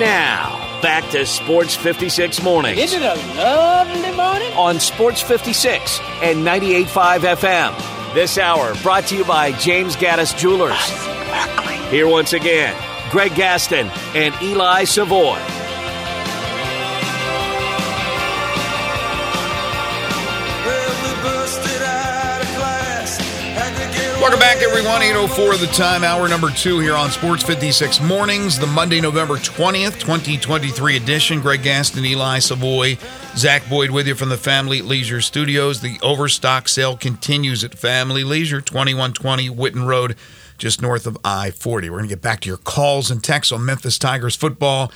Now, 0.00 0.80
back 0.80 1.10
to 1.10 1.26
Sports 1.26 1.74
56 1.76 2.42
Mornings. 2.42 2.78
Isn't 2.80 3.02
it 3.02 3.04
a 3.04 3.36
lovely 3.36 4.10
morning? 4.12 4.50
On 4.54 4.80
Sports 4.80 5.20
56 5.20 6.00
and 6.22 6.38
98.5 6.38 7.18
FM. 7.36 8.14
This 8.14 8.38
hour 8.38 8.74
brought 8.76 9.04
to 9.08 9.16
you 9.18 9.26
by 9.26 9.52
James 9.52 9.96
Gaddis 9.96 10.34
Jewelers. 10.38 10.74
Here 11.90 12.08
once 12.08 12.32
again, 12.32 12.74
Greg 13.10 13.34
Gaston 13.34 13.88
and 14.14 14.34
Eli 14.42 14.84
Savoy. 14.84 15.38
Welcome 24.20 24.38
back, 24.38 24.58
everyone. 24.58 25.00
804 25.00 25.56
the 25.56 25.66
time, 25.68 26.04
hour 26.04 26.28
number 26.28 26.50
two 26.50 26.78
here 26.78 26.94
on 26.94 27.10
Sports 27.10 27.42
56 27.42 28.02
Mornings, 28.02 28.58
the 28.58 28.66
Monday, 28.66 29.00
November 29.00 29.36
20th, 29.36 29.98
2023 29.98 30.98
edition. 30.98 31.40
Greg 31.40 31.62
Gaston, 31.62 32.04
Eli 32.04 32.38
Savoy, 32.38 32.98
Zach 33.34 33.66
Boyd 33.70 33.90
with 33.90 34.06
you 34.06 34.14
from 34.14 34.28
the 34.28 34.36
Family 34.36 34.82
Leisure 34.82 35.22
Studios. 35.22 35.80
The 35.80 35.98
overstock 36.02 36.68
sale 36.68 36.98
continues 36.98 37.64
at 37.64 37.74
Family 37.74 38.22
Leisure, 38.22 38.60
2120 38.60 39.48
Whitten 39.48 39.86
Road, 39.86 40.16
just 40.58 40.82
north 40.82 41.06
of 41.06 41.16
I 41.24 41.50
40. 41.50 41.88
We're 41.88 41.96
going 41.96 42.08
to 42.10 42.14
get 42.14 42.20
back 42.20 42.40
to 42.40 42.48
your 42.48 42.58
calls 42.58 43.10
and 43.10 43.24
texts 43.24 43.52
on 43.52 43.64
Memphis 43.64 43.98
Tigers 43.98 44.36
football 44.36 44.92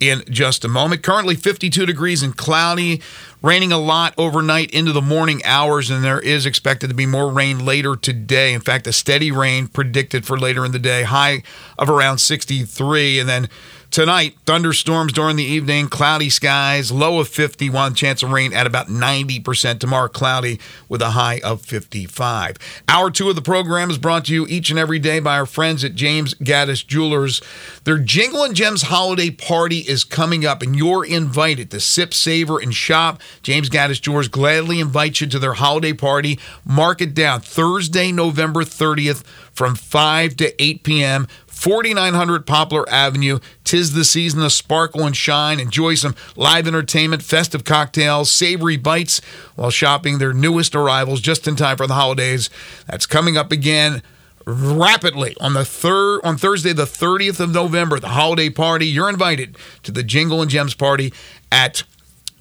in 0.00 0.24
just 0.28 0.64
a 0.64 0.68
moment. 0.68 1.02
Currently 1.02 1.36
52 1.36 1.86
degrees 1.86 2.22
and 2.22 2.36
cloudy, 2.36 3.00
raining 3.42 3.70
a 3.70 3.78
lot 3.78 4.14
overnight 4.18 4.70
into 4.70 4.92
the 4.92 5.02
morning 5.02 5.42
hours, 5.44 5.90
and 5.90 6.02
there 6.02 6.18
is 6.18 6.46
expected 6.46 6.88
to 6.88 6.94
be 6.94 7.06
more 7.06 7.30
rain 7.30 7.64
later 7.64 7.94
today. 7.94 8.52
In 8.52 8.60
fact, 8.60 8.86
a 8.86 8.92
steady 8.92 9.30
rain 9.30 9.68
predicted 9.68 10.26
for 10.26 10.38
later 10.38 10.64
in 10.64 10.72
the 10.72 10.78
day, 10.78 11.02
high 11.02 11.42
of 11.78 11.88
around 11.88 12.18
63, 12.18 13.20
and 13.20 13.28
then 13.28 13.48
Tonight, 13.90 14.36
thunderstorms 14.46 15.12
during 15.12 15.34
the 15.34 15.42
evening, 15.42 15.88
cloudy 15.88 16.30
skies, 16.30 16.92
low 16.92 17.18
of 17.18 17.26
51, 17.26 17.94
chance 17.94 18.22
of 18.22 18.30
rain 18.30 18.52
at 18.52 18.64
about 18.64 18.86
90%. 18.86 19.80
Tomorrow, 19.80 20.06
cloudy 20.06 20.60
with 20.88 21.02
a 21.02 21.10
high 21.10 21.40
of 21.42 21.62
55. 21.62 22.56
Hour 22.86 23.10
two 23.10 23.28
of 23.28 23.34
the 23.34 23.42
program 23.42 23.90
is 23.90 23.98
brought 23.98 24.26
to 24.26 24.32
you 24.32 24.46
each 24.46 24.70
and 24.70 24.78
every 24.78 25.00
day 25.00 25.18
by 25.18 25.36
our 25.36 25.46
friends 25.46 25.82
at 25.82 25.96
James 25.96 26.34
Gaddis 26.34 26.86
Jewelers. 26.86 27.42
Their 27.82 27.98
Jingle 27.98 28.44
and 28.44 28.54
Gems 28.54 28.82
holiday 28.82 29.30
party 29.30 29.78
is 29.78 30.04
coming 30.04 30.46
up, 30.46 30.62
and 30.62 30.76
you're 30.76 31.04
invited 31.04 31.72
to 31.72 31.80
sip, 31.80 32.14
savor, 32.14 32.60
and 32.60 32.72
shop. 32.72 33.20
James 33.42 33.68
Gaddis 33.68 34.00
Jewelers 34.00 34.28
gladly 34.28 34.78
invites 34.78 35.20
you 35.20 35.26
to 35.26 35.40
their 35.40 35.54
holiday 35.54 35.94
party. 35.94 36.38
Mark 36.64 37.00
it 37.00 37.12
down 37.12 37.40
Thursday, 37.40 38.12
November 38.12 38.62
30th 38.62 39.24
from 39.52 39.74
5 39.74 40.36
to 40.36 40.62
8 40.62 40.84
p.m. 40.84 41.26
4900 41.50 42.46
Poplar 42.46 42.88
Avenue. 42.88 43.38
Tis 43.64 43.92
the 43.92 44.04
season 44.04 44.42
of 44.42 44.52
sparkle 44.52 45.04
and 45.04 45.16
shine. 45.16 45.60
Enjoy 45.60 45.94
some 45.94 46.14
live 46.36 46.66
entertainment, 46.66 47.22
festive 47.22 47.64
cocktails, 47.64 48.32
savory 48.32 48.76
bites 48.76 49.20
while 49.56 49.70
shopping 49.70 50.18
their 50.18 50.32
newest 50.32 50.74
arrivals 50.74 51.20
just 51.20 51.46
in 51.46 51.56
time 51.56 51.76
for 51.76 51.86
the 51.86 51.94
holidays. 51.94 52.48
That's 52.86 53.04
coming 53.06 53.36
up 53.36 53.52
again 53.52 54.02
rapidly 54.46 55.36
on 55.40 55.52
the 55.54 55.64
third 55.64 56.20
on 56.24 56.36
Thursday 56.36 56.72
the 56.72 56.84
30th 56.84 57.40
of 57.40 57.52
November, 57.52 58.00
the 58.00 58.08
holiday 58.08 58.48
party. 58.48 58.86
You're 58.86 59.10
invited 59.10 59.56
to 59.82 59.92
the 59.92 60.02
Jingle 60.02 60.40
and 60.40 60.50
Gems 60.50 60.74
party 60.74 61.12
at 61.52 61.82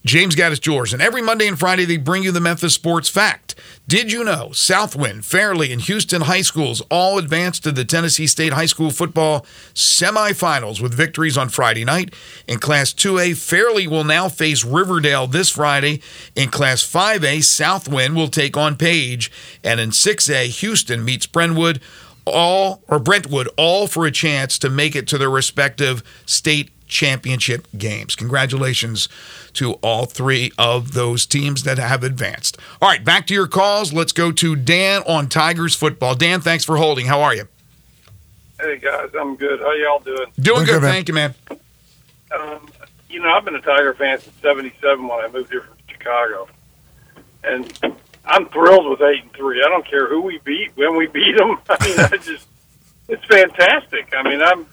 James 0.06 0.36
Gaddis 0.36 0.62
Jewelers. 0.62 0.94
And 0.94 1.02
every 1.02 1.22
Monday 1.22 1.48
and 1.48 1.60
Friday, 1.60 1.86
they 1.86 1.98
bring 1.98 2.24
you 2.24 2.32
the 2.32 2.40
Memphis 2.40 2.74
Sports 2.74 3.10
Fact. 3.10 3.56
Did 3.88 4.12
you 4.12 4.24
know 4.24 4.50
Southwind, 4.52 5.26
Fairley, 5.26 5.72
and 5.72 5.82
Houston 5.82 6.22
high 6.22 6.42
schools 6.42 6.82
all 6.90 7.18
advanced 7.18 7.64
to 7.64 7.72
the 7.72 7.84
Tennessee 7.84 8.28
State 8.28 8.54
High 8.54 8.68
School 8.68 8.92
football 8.92 9.46
semifinals 9.74 10.82
with 10.82 10.94
victories 10.94 11.38
on 11.38 11.50
Friday 11.50 11.84
night? 11.84 12.14
In 12.48 12.60
Class 12.60 12.94
2A, 12.94 13.36
Fairley 13.36 13.88
will 13.88 14.04
now 14.04 14.30
face 14.30 14.64
Riverdale 14.64 15.28
this 15.28 15.50
Friday. 15.50 16.02
In 16.36 16.50
Class 16.50 16.84
5A, 16.84 17.44
Southwind 17.44 18.16
will 18.16 18.30
take 18.30 18.56
on 18.56 18.76
Page. 18.76 19.32
And 19.64 19.80
in 19.80 19.90
6A, 19.90 20.48
Houston 20.60 21.04
meets 21.04 21.26
Brentwood 21.26 21.82
all 22.26 22.84
or 22.88 23.00
Brentwood 23.00 23.50
all 23.58 23.88
for 23.88 24.06
a 24.06 24.12
chance 24.12 24.60
to 24.60 24.70
make 24.70 24.96
it 24.96 25.08
to 25.08 25.18
their 25.18 25.30
respective 25.30 26.04
state 26.26 26.70
championship 26.90 27.68
games. 27.78 28.16
Congratulations 28.16 29.08
to 29.54 29.74
all 29.76 30.06
three 30.06 30.52
of 30.58 30.94
those 30.94 31.26
teams 31.26 31.64
that 31.64 31.78
have 31.78 32.04
advanced. 32.04 32.58
All 32.82 32.90
right, 32.90 33.04
back 33.04 33.28
to 33.28 33.34
your 33.34 33.48
calls. 33.48 33.94
Let's 33.94 34.12
go 34.12 34.32
to 34.34 34.56
Dan 34.56 35.04
on 35.08 35.30
Tigers 35.30 35.76
football. 35.76 36.16
Dan, 36.16 36.42
thanks 36.42 36.66
for 36.66 36.78
holding. 36.78 37.06
How 37.06 37.22
are 37.22 37.36
you? 37.36 37.48
Hey 38.60 38.78
guys, 38.78 39.10
I'm 39.18 39.38
good. 39.38 39.62
How 39.62 39.72
y'all 39.74 40.00
doing? 40.00 40.32
Doing 40.38 40.66
good, 40.66 40.82
thank 40.82 41.08
you, 41.08 41.14
man. 41.14 41.34
Um, 42.38 42.70
you 43.10 43.22
know, 43.22 43.30
I've 43.30 43.46
been 43.46 43.56
a 43.56 43.62
Tiger 43.62 43.94
fan 43.94 44.20
since 44.20 44.36
'77 44.42 45.08
when 45.08 45.20
I 45.20 45.30
moved 45.30 45.50
here 45.50 45.62
from 45.62 45.78
Chicago, 45.88 46.50
and 47.44 47.72
I'm 48.26 48.50
thrilled 48.50 48.90
with 48.90 49.02
eight 49.02 49.24
and 49.24 49.34
three. 49.34 49.64
I 49.66 49.70
don't 49.70 49.88
care 49.88 50.10
who 50.10 50.22
we 50.22 50.40
beat, 50.44 50.72
when 50.76 50.98
we 50.98 51.08
beat 51.08 51.38
them. 51.38 51.58
I 51.70 51.88
mean, 51.88 52.00
I 52.00 52.18
just 52.18 52.48
it's 53.08 53.26
fantastic. 53.26 54.14
I 54.16 54.24
mean, 54.24 54.42
I'm 54.42 54.66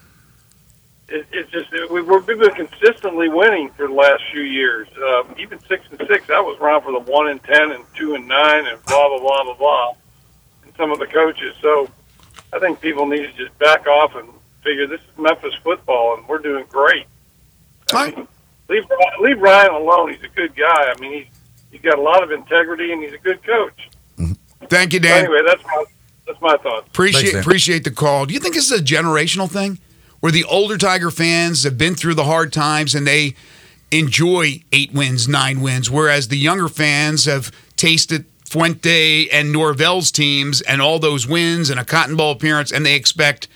it, 1.09 1.25
it's 1.31 1.51
just 1.51 1.71
we, 1.91 2.01
we've 2.01 2.25
been 2.25 2.51
consistently 2.51 3.29
winning 3.29 3.69
for 3.71 3.87
the 3.87 3.93
last 3.93 4.23
few 4.31 4.41
years. 4.41 4.87
Uh, 4.97 5.23
even 5.37 5.59
six 5.67 5.85
and 5.89 6.01
six, 6.07 6.29
I 6.29 6.39
was 6.39 6.57
around 6.59 6.81
for 6.83 6.91
the 6.91 7.11
one 7.11 7.29
and 7.29 7.41
ten 7.43 7.71
and 7.71 7.83
two 7.95 8.15
and 8.15 8.27
nine 8.27 8.65
and 8.67 8.83
blah 8.85 9.07
blah 9.09 9.19
blah 9.19 9.43
blah 9.43 9.53
blah. 9.55 9.93
And 10.63 10.73
some 10.75 10.91
of 10.91 10.99
the 10.99 11.07
coaches. 11.07 11.55
So 11.61 11.89
I 12.53 12.59
think 12.59 12.81
people 12.81 13.05
need 13.05 13.21
to 13.21 13.31
just 13.33 13.57
back 13.59 13.87
off 13.87 14.15
and 14.15 14.29
figure 14.63 14.87
this 14.87 15.01
is 15.01 15.17
Memphis 15.17 15.53
football, 15.63 16.17
and 16.17 16.27
we're 16.27 16.39
doing 16.39 16.65
great. 16.69 17.05
I 17.93 18.11
mean, 18.11 18.27
leave 18.67 18.83
leave 19.21 19.39
Ryan 19.39 19.71
alone. 19.71 20.13
He's 20.13 20.23
a 20.23 20.27
good 20.35 20.55
guy. 20.55 20.91
I 20.93 20.99
mean, 20.99 21.13
he's 21.13 21.27
he's 21.71 21.81
got 21.81 21.97
a 21.97 22.01
lot 22.01 22.21
of 22.21 22.31
integrity, 22.31 22.91
and 22.91 23.01
he's 23.01 23.13
a 23.13 23.17
good 23.17 23.41
coach. 23.43 23.89
Thank 24.69 24.91
you, 24.91 24.99
So 24.99 25.03
Dan. 25.03 25.25
anyway, 25.25 25.39
that's 25.45 25.63
my 25.63 25.85
that's 26.25 26.41
my 26.41 26.57
thoughts. 26.57 26.87
Appreciate 26.87 27.31
Thanks, 27.31 27.45
appreciate 27.45 27.85
the 27.85 27.91
call. 27.91 28.25
Do 28.25 28.33
you 28.33 28.41
think 28.41 28.55
this 28.55 28.69
is 28.69 28.81
a 28.81 28.83
generational 28.83 29.49
thing 29.49 29.79
where 30.19 30.31
the 30.31 30.43
older 30.45 30.77
Tiger 30.77 31.11
fans 31.11 31.63
have 31.63 31.77
been 31.77 31.95
through 31.95 32.15
the 32.15 32.23
hard 32.23 32.51
times 32.51 32.95
and 32.95 33.05
they 33.05 33.35
enjoy 33.91 34.61
eight 34.71 34.93
wins, 34.93 35.27
nine 35.27 35.61
wins, 35.61 35.89
whereas 35.89 36.27
the 36.27 36.37
younger 36.37 36.67
fans 36.67 37.25
have 37.25 37.51
tasted 37.75 38.25
Fuente 38.49 39.27
and 39.29 39.51
Norvell's 39.51 40.11
teams 40.11 40.61
and 40.61 40.81
all 40.81 40.99
those 40.99 41.27
wins 41.27 41.69
and 41.69 41.79
a 41.79 41.85
Cotton 41.85 42.15
Bowl 42.15 42.31
appearance, 42.31 42.71
and 42.71 42.85
they 42.85 42.95
expect 42.95 43.47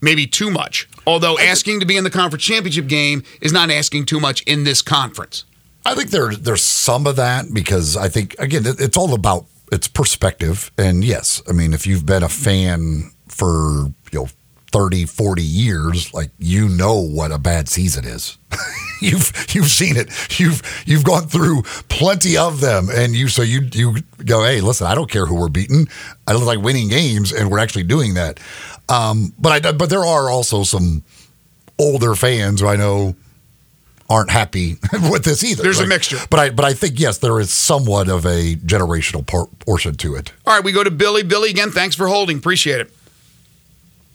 maybe 0.00 0.26
too 0.26 0.50
much. 0.50 0.88
Although 1.06 1.38
asking 1.38 1.80
to 1.80 1.86
be 1.86 1.96
in 1.96 2.04
the 2.04 2.10
conference 2.10 2.44
championship 2.44 2.86
game 2.86 3.22
is 3.40 3.52
not 3.52 3.70
asking 3.70 4.06
too 4.06 4.20
much 4.20 4.42
in 4.42 4.64
this 4.64 4.82
conference. 4.82 5.44
I 5.84 5.94
think 5.94 6.10
there 6.10 6.34
there's 6.34 6.62
some 6.62 7.06
of 7.06 7.16
that 7.16 7.46
because 7.52 7.96
I 7.96 8.08
think 8.08 8.36
again 8.38 8.64
it's 8.66 8.96
all 8.96 9.14
about 9.14 9.46
it's 9.72 9.88
perspective 9.88 10.70
and 10.76 11.04
yes, 11.04 11.42
I 11.48 11.52
mean 11.52 11.72
if 11.72 11.86
you've 11.86 12.04
been 12.04 12.22
a 12.22 12.28
fan 12.28 13.10
for 13.28 13.92
you 14.12 14.20
know 14.20 14.28
30 14.70 15.06
40 15.06 15.42
years 15.42 16.12
like 16.12 16.30
you 16.38 16.68
know 16.68 16.96
what 16.96 17.32
a 17.32 17.38
bad 17.38 17.68
season 17.68 18.04
is. 18.04 18.38
you've 19.00 19.32
you've 19.54 19.70
seen 19.70 19.96
it. 19.96 20.10
You've 20.38 20.62
you've 20.86 21.04
gone 21.04 21.26
through 21.26 21.62
plenty 21.88 22.36
of 22.36 22.60
them 22.60 22.88
and 22.92 23.14
you 23.14 23.28
so 23.28 23.42
you 23.42 23.62
you 23.72 23.96
go 24.24 24.44
hey 24.44 24.60
listen 24.60 24.86
I 24.86 24.94
don't 24.94 25.10
care 25.10 25.26
who 25.26 25.36
we're 25.36 25.48
beating. 25.48 25.88
I 26.26 26.32
look 26.34 26.44
like 26.44 26.60
winning 26.60 26.88
games 26.88 27.32
and 27.32 27.50
we're 27.50 27.58
actually 27.58 27.84
doing 27.84 28.14
that. 28.14 28.40
Um, 28.88 29.32
but 29.38 29.66
I 29.66 29.72
but 29.72 29.90
there 29.90 30.04
are 30.04 30.30
also 30.30 30.62
some 30.64 31.02
older 31.78 32.14
fans 32.14 32.60
who 32.60 32.66
I 32.66 32.76
know 32.76 33.14
aren't 34.10 34.30
happy 34.30 34.76
with 35.10 35.24
this 35.24 35.44
either. 35.44 35.62
There's 35.62 35.80
a 35.80 35.86
mixture. 35.86 36.18
But 36.30 36.40
I 36.40 36.50
but 36.50 36.64
I 36.64 36.72
think 36.72 36.98
yes, 36.98 37.18
there 37.18 37.38
is 37.40 37.52
somewhat 37.52 38.08
of 38.08 38.24
a 38.24 38.56
generational 38.56 39.26
portion 39.60 39.94
to 39.96 40.14
it. 40.14 40.32
All 40.46 40.54
right, 40.54 40.64
we 40.64 40.72
go 40.72 40.82
to 40.82 40.90
Billy. 40.90 41.22
Billy 41.22 41.50
again. 41.50 41.70
Thanks 41.70 41.96
for 41.96 42.08
holding. 42.08 42.38
Appreciate 42.38 42.80
it. 42.80 42.92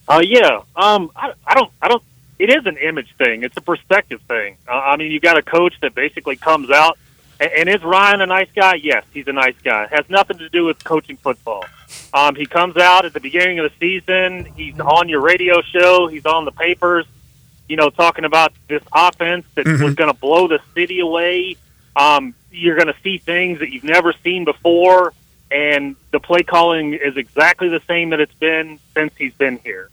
Uh, 0.08 0.22
yeah. 0.24 0.62
Um, 0.76 1.12
I, 1.16 1.34
I 1.46 1.54
don't. 1.54 1.72
I 1.82 1.88
don't. 1.88 2.04
It 2.40 2.50
is 2.50 2.66
an 2.66 2.78
image 2.78 3.14
thing. 3.18 3.44
It's 3.44 3.56
a 3.58 3.62
perspective 3.62 4.22
thing. 4.28 4.58
Uh, 4.68 4.72
I 4.74 4.98
mean, 4.98 5.12
you 5.12 5.20
got 5.20 5.38
a 5.38 5.42
coach 5.42 5.76
that 5.82 5.96
basically 5.96 6.36
comes 6.36 6.70
out, 6.72 6.98
and, 7.40 7.52
and 7.52 7.70
is 7.70 7.84
Ryan 7.84 8.22
a 8.22 8.26
nice 8.26 8.50
guy? 8.56 8.76
Yes, 8.76 9.06
he's 9.14 9.28
a 9.28 9.34
nice 9.34 9.56
guy. 9.64 9.86
It 9.86 9.92
has 9.92 10.10
nothing 10.10 10.40
to 10.40 10.50
do 10.50 10.66
with 10.66 10.84
coaching 10.84 11.18
football. 11.18 11.66
Um, 12.14 12.36
he 12.36 12.46
comes 12.46 12.76
out 12.78 13.06
at 13.06 13.14
the 13.14 13.20
beginning 13.20 13.60
of 13.60 13.72
the 13.72 13.78
season. 13.80 14.46
He's 14.56 14.80
on 14.80 15.10
your 15.10 15.22
radio 15.22 15.62
show. 15.62 16.08
He's 16.08 16.26
on 16.26 16.46
the 16.46 16.52
papers. 16.52 17.06
You 17.70 17.78
know, 17.78 17.90
talking 17.90 18.26
about 18.26 18.52
this 18.68 18.84
offense 18.92 19.46
that 19.56 19.66
was 19.66 19.96
going 19.96 20.12
to 20.12 20.20
blow 20.20 20.48
the 20.48 20.60
city 20.76 21.00
away. 21.00 21.56
Um, 21.96 22.36
you're 22.52 22.76
going 22.76 22.88
to 22.88 22.96
see 23.04 23.20
things 23.20 23.60
that 23.60 23.72
you've 23.72 23.84
never 23.84 24.14
seen 24.24 24.44
before, 24.44 25.14
and 25.50 25.96
the 26.12 26.20
play 26.20 26.44
calling 26.44 26.94
is 26.94 27.16
exactly 27.16 27.70
the 27.70 27.82
same 27.88 28.10
that 28.10 28.20
it's 28.20 28.34
been 28.34 28.80
since 28.94 29.14
he's 29.18 29.34
been 29.34 29.60
here. 29.64 29.90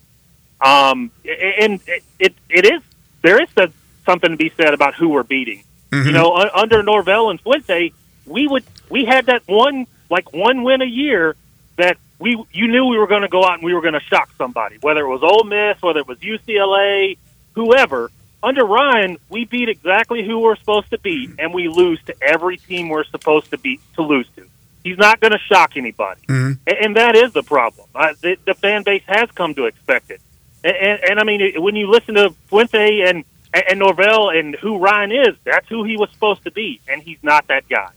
Um, 0.61 1.11
and 1.25 1.81
it, 1.87 2.03
it, 2.19 2.35
it 2.49 2.65
is 2.67 2.83
there 3.23 3.43
is 3.43 3.49
a, 3.57 3.71
something 4.07 4.31
to 4.31 4.37
be 4.37 4.51
said 4.57 4.75
about 4.75 4.95
who 4.95 5.09
we're 5.11 5.23
beating. 5.23 5.65
You 5.93 6.13
know, 6.13 6.35
un, 6.37 6.49
under 6.55 6.83
Norvell 6.83 7.31
and 7.31 7.41
Fuente, 7.41 7.93
we 8.27 8.47
would 8.47 8.65
we 8.89 9.05
had 9.07 9.27
that 9.27 9.43
one 9.47 9.87
like 10.09 10.33
one 10.33 10.63
win 10.63 10.83
a 10.83 10.87
year 10.87 11.35
that 11.77 11.97
we 12.19 12.31
you 12.53 12.69
knew 12.69 12.85
we 12.87 12.99
were 12.99 13.07
going 13.09 13.23
to 13.23 13.29
go 13.29 13.45
out 13.45 13.55
and 13.55 13.63
we 13.65 13.75
were 13.75 13.81
going 13.81 13.95
to 13.95 14.01
shock 14.01 14.31
somebody, 14.39 14.77
whether 14.81 15.01
it 15.01 15.09
was 15.09 15.23
Ole 15.23 15.45
Miss, 15.45 15.81
whether 15.83 16.01
it 16.01 16.07
was 16.07 16.19
UCLA, 16.19 17.17
whoever. 17.55 18.11
under 18.43 18.65
Ryan, 18.65 19.17
we 19.29 19.45
beat 19.47 19.69
exactly 19.69 20.25
who 20.25 20.39
we're 20.39 20.57
supposed 20.57 20.91
to 20.91 20.99
beat, 20.99 21.31
and 21.39 21.53
we 21.53 21.69
lose 21.69 22.01
to 22.05 22.15
every 22.23 22.57
team 22.59 22.89
we're 22.89 23.05
supposed 23.05 23.51
to 23.51 23.59
beat 23.59 23.81
to 23.97 24.03
lose 24.03 24.27
to. 24.37 24.47
He's 24.85 24.97
not 24.99 25.21
going 25.21 25.33
to 25.33 25.39
shock 25.39 25.77
anybody, 25.77 26.21
Mm-hmm. 26.29 26.53
and, 26.67 26.77
and 26.85 26.97
that 26.97 27.17
is 27.17 27.33
the 27.33 27.43
problem. 27.43 27.89
Uh, 27.95 28.15
the, 28.23 28.37
the 28.47 28.55
fan 28.55 28.83
base 28.85 29.03
has 29.07 29.31
come 29.33 29.55
to 29.55 29.67
expect 29.67 30.11
it, 30.11 30.21
and, 30.65 30.77
and, 30.77 31.01
and 31.11 31.21
I 31.21 31.25
mean, 31.25 31.63
when 31.63 31.77
you 31.77 31.91
listen 31.91 32.15
to 32.17 32.31
Fuente 32.49 33.03
and 33.03 33.25
and 33.53 33.81
Norvell 33.81 34.31
and 34.31 34.55
who 34.55 34.79
Ryan 34.79 35.11
is, 35.13 35.37
that's 35.45 35.69
who 35.69 35.83
he 35.85 35.97
was 35.97 36.09
supposed 36.13 36.45
to 36.45 36.51
be, 36.53 36.81
and 36.89 37.03
he's 37.03 37.19
not 37.23 37.49
that 37.49 37.69
guy. 37.69 37.91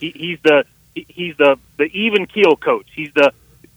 He, 0.00 0.10
he's 0.10 0.38
the 0.42 0.64
he- 0.94 1.06
he's 1.08 1.36
the 1.36 1.58
the 1.76 1.84
even 1.84 2.26
keel 2.26 2.56
coach. 2.56 2.86
He's 2.94 3.12
the 3.14 3.32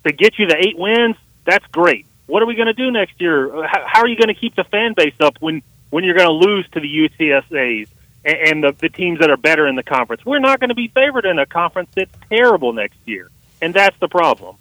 to 0.05 0.11
get 0.11 0.37
you 0.39 0.47
the 0.47 0.57
eight 0.57 0.77
wins. 0.77 1.15
That's 1.45 1.65
great. 1.67 2.05
What 2.27 2.41
are 2.43 2.45
we 2.45 2.55
going 2.55 2.67
to 2.67 2.73
do 2.73 2.91
next 2.91 3.19
year? 3.19 3.65
How, 3.65 3.83
how 3.85 4.01
are 4.01 4.07
you 4.07 4.15
going 4.15 4.27
to 4.33 4.33
keep 4.39 4.55
the 4.55 4.63
fan 4.63 4.93
base 4.95 5.15
up 5.19 5.37
when 5.39 5.61
when 5.89 6.03
you're 6.03 6.15
going 6.15 6.27
to 6.27 6.47
lose 6.47 6.67
to 6.71 6.79
the 6.79 7.09
UTSA's 7.09 7.89
and, 8.23 8.37
and 8.37 8.63
the, 8.63 8.71
the 8.79 8.89
teams 8.89 9.19
that 9.19 9.29
are 9.29 9.37
better 9.37 9.67
in 9.67 9.75
the 9.75 9.83
conference? 9.83 10.25
We're 10.25 10.39
not 10.39 10.59
going 10.59 10.69
to 10.69 10.75
be 10.75 10.87
favored 10.89 11.25
in 11.25 11.39
a 11.39 11.45
conference 11.45 11.89
that's 11.95 12.11
terrible 12.29 12.73
next 12.73 12.97
year, 13.05 13.29
and 13.61 13.73
that's 13.73 13.97
the 13.99 14.07
problem. 14.07 14.55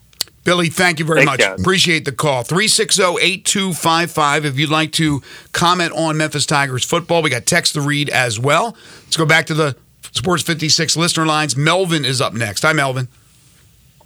Billy, 0.45 0.71
thank 0.71 0.99
you 0.99 1.05
very 1.05 1.25
Thanks, 1.25 1.31
much. 1.33 1.41
guys. 1.41 1.61
Appreciate 1.61 2.05
the 2.07 2.13
call. 2.13 2.43
360 2.43 3.03
8255. 3.03 4.45
If 4.47 4.59
you'd 4.59 4.71
like 4.71 4.93
to 4.93 5.23
comment 5.53 5.93
on 5.93 6.17
Memphis 6.17 6.47
Tigers 6.47 6.85
football, 6.85 7.23
we 7.23 7.29
got 7.29 7.45
text 7.45 7.75
to 7.75 7.81
read 7.83 8.09
as 8.09 8.39
well. 8.41 8.77
Let's 9.05 9.17
go 9.17 9.27
back 9.27 9.47
to 9.47 9.55
the 9.55 9.77
Sports 10.13 10.43
56 10.43 10.97
listener 10.97 11.27
lines. 11.27 11.57
Melvin 11.57 12.05
is 12.05 12.21
up 12.21 12.33
next. 12.33 12.63
Hi, 12.63 12.73
Melvin. 12.73 13.09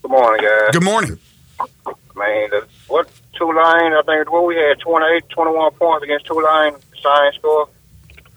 Good 0.03 0.11
morning, 0.11 0.45
guys. 0.45 0.71
Good 0.73 0.85
morning. 0.85 1.19
Man, 2.17 2.51
the, 2.51 2.67
what 2.89 3.09
Tulane? 3.35 3.93
I 3.93 4.03
think 4.05 4.31
what 4.31 4.45
we 4.45 4.57
had 4.57 4.79
28, 4.81 5.29
21 5.31 5.73
points 5.73 6.05
against 6.05 6.27
Tulane. 6.27 6.75
Science 7.01 7.37
score. 7.37 7.69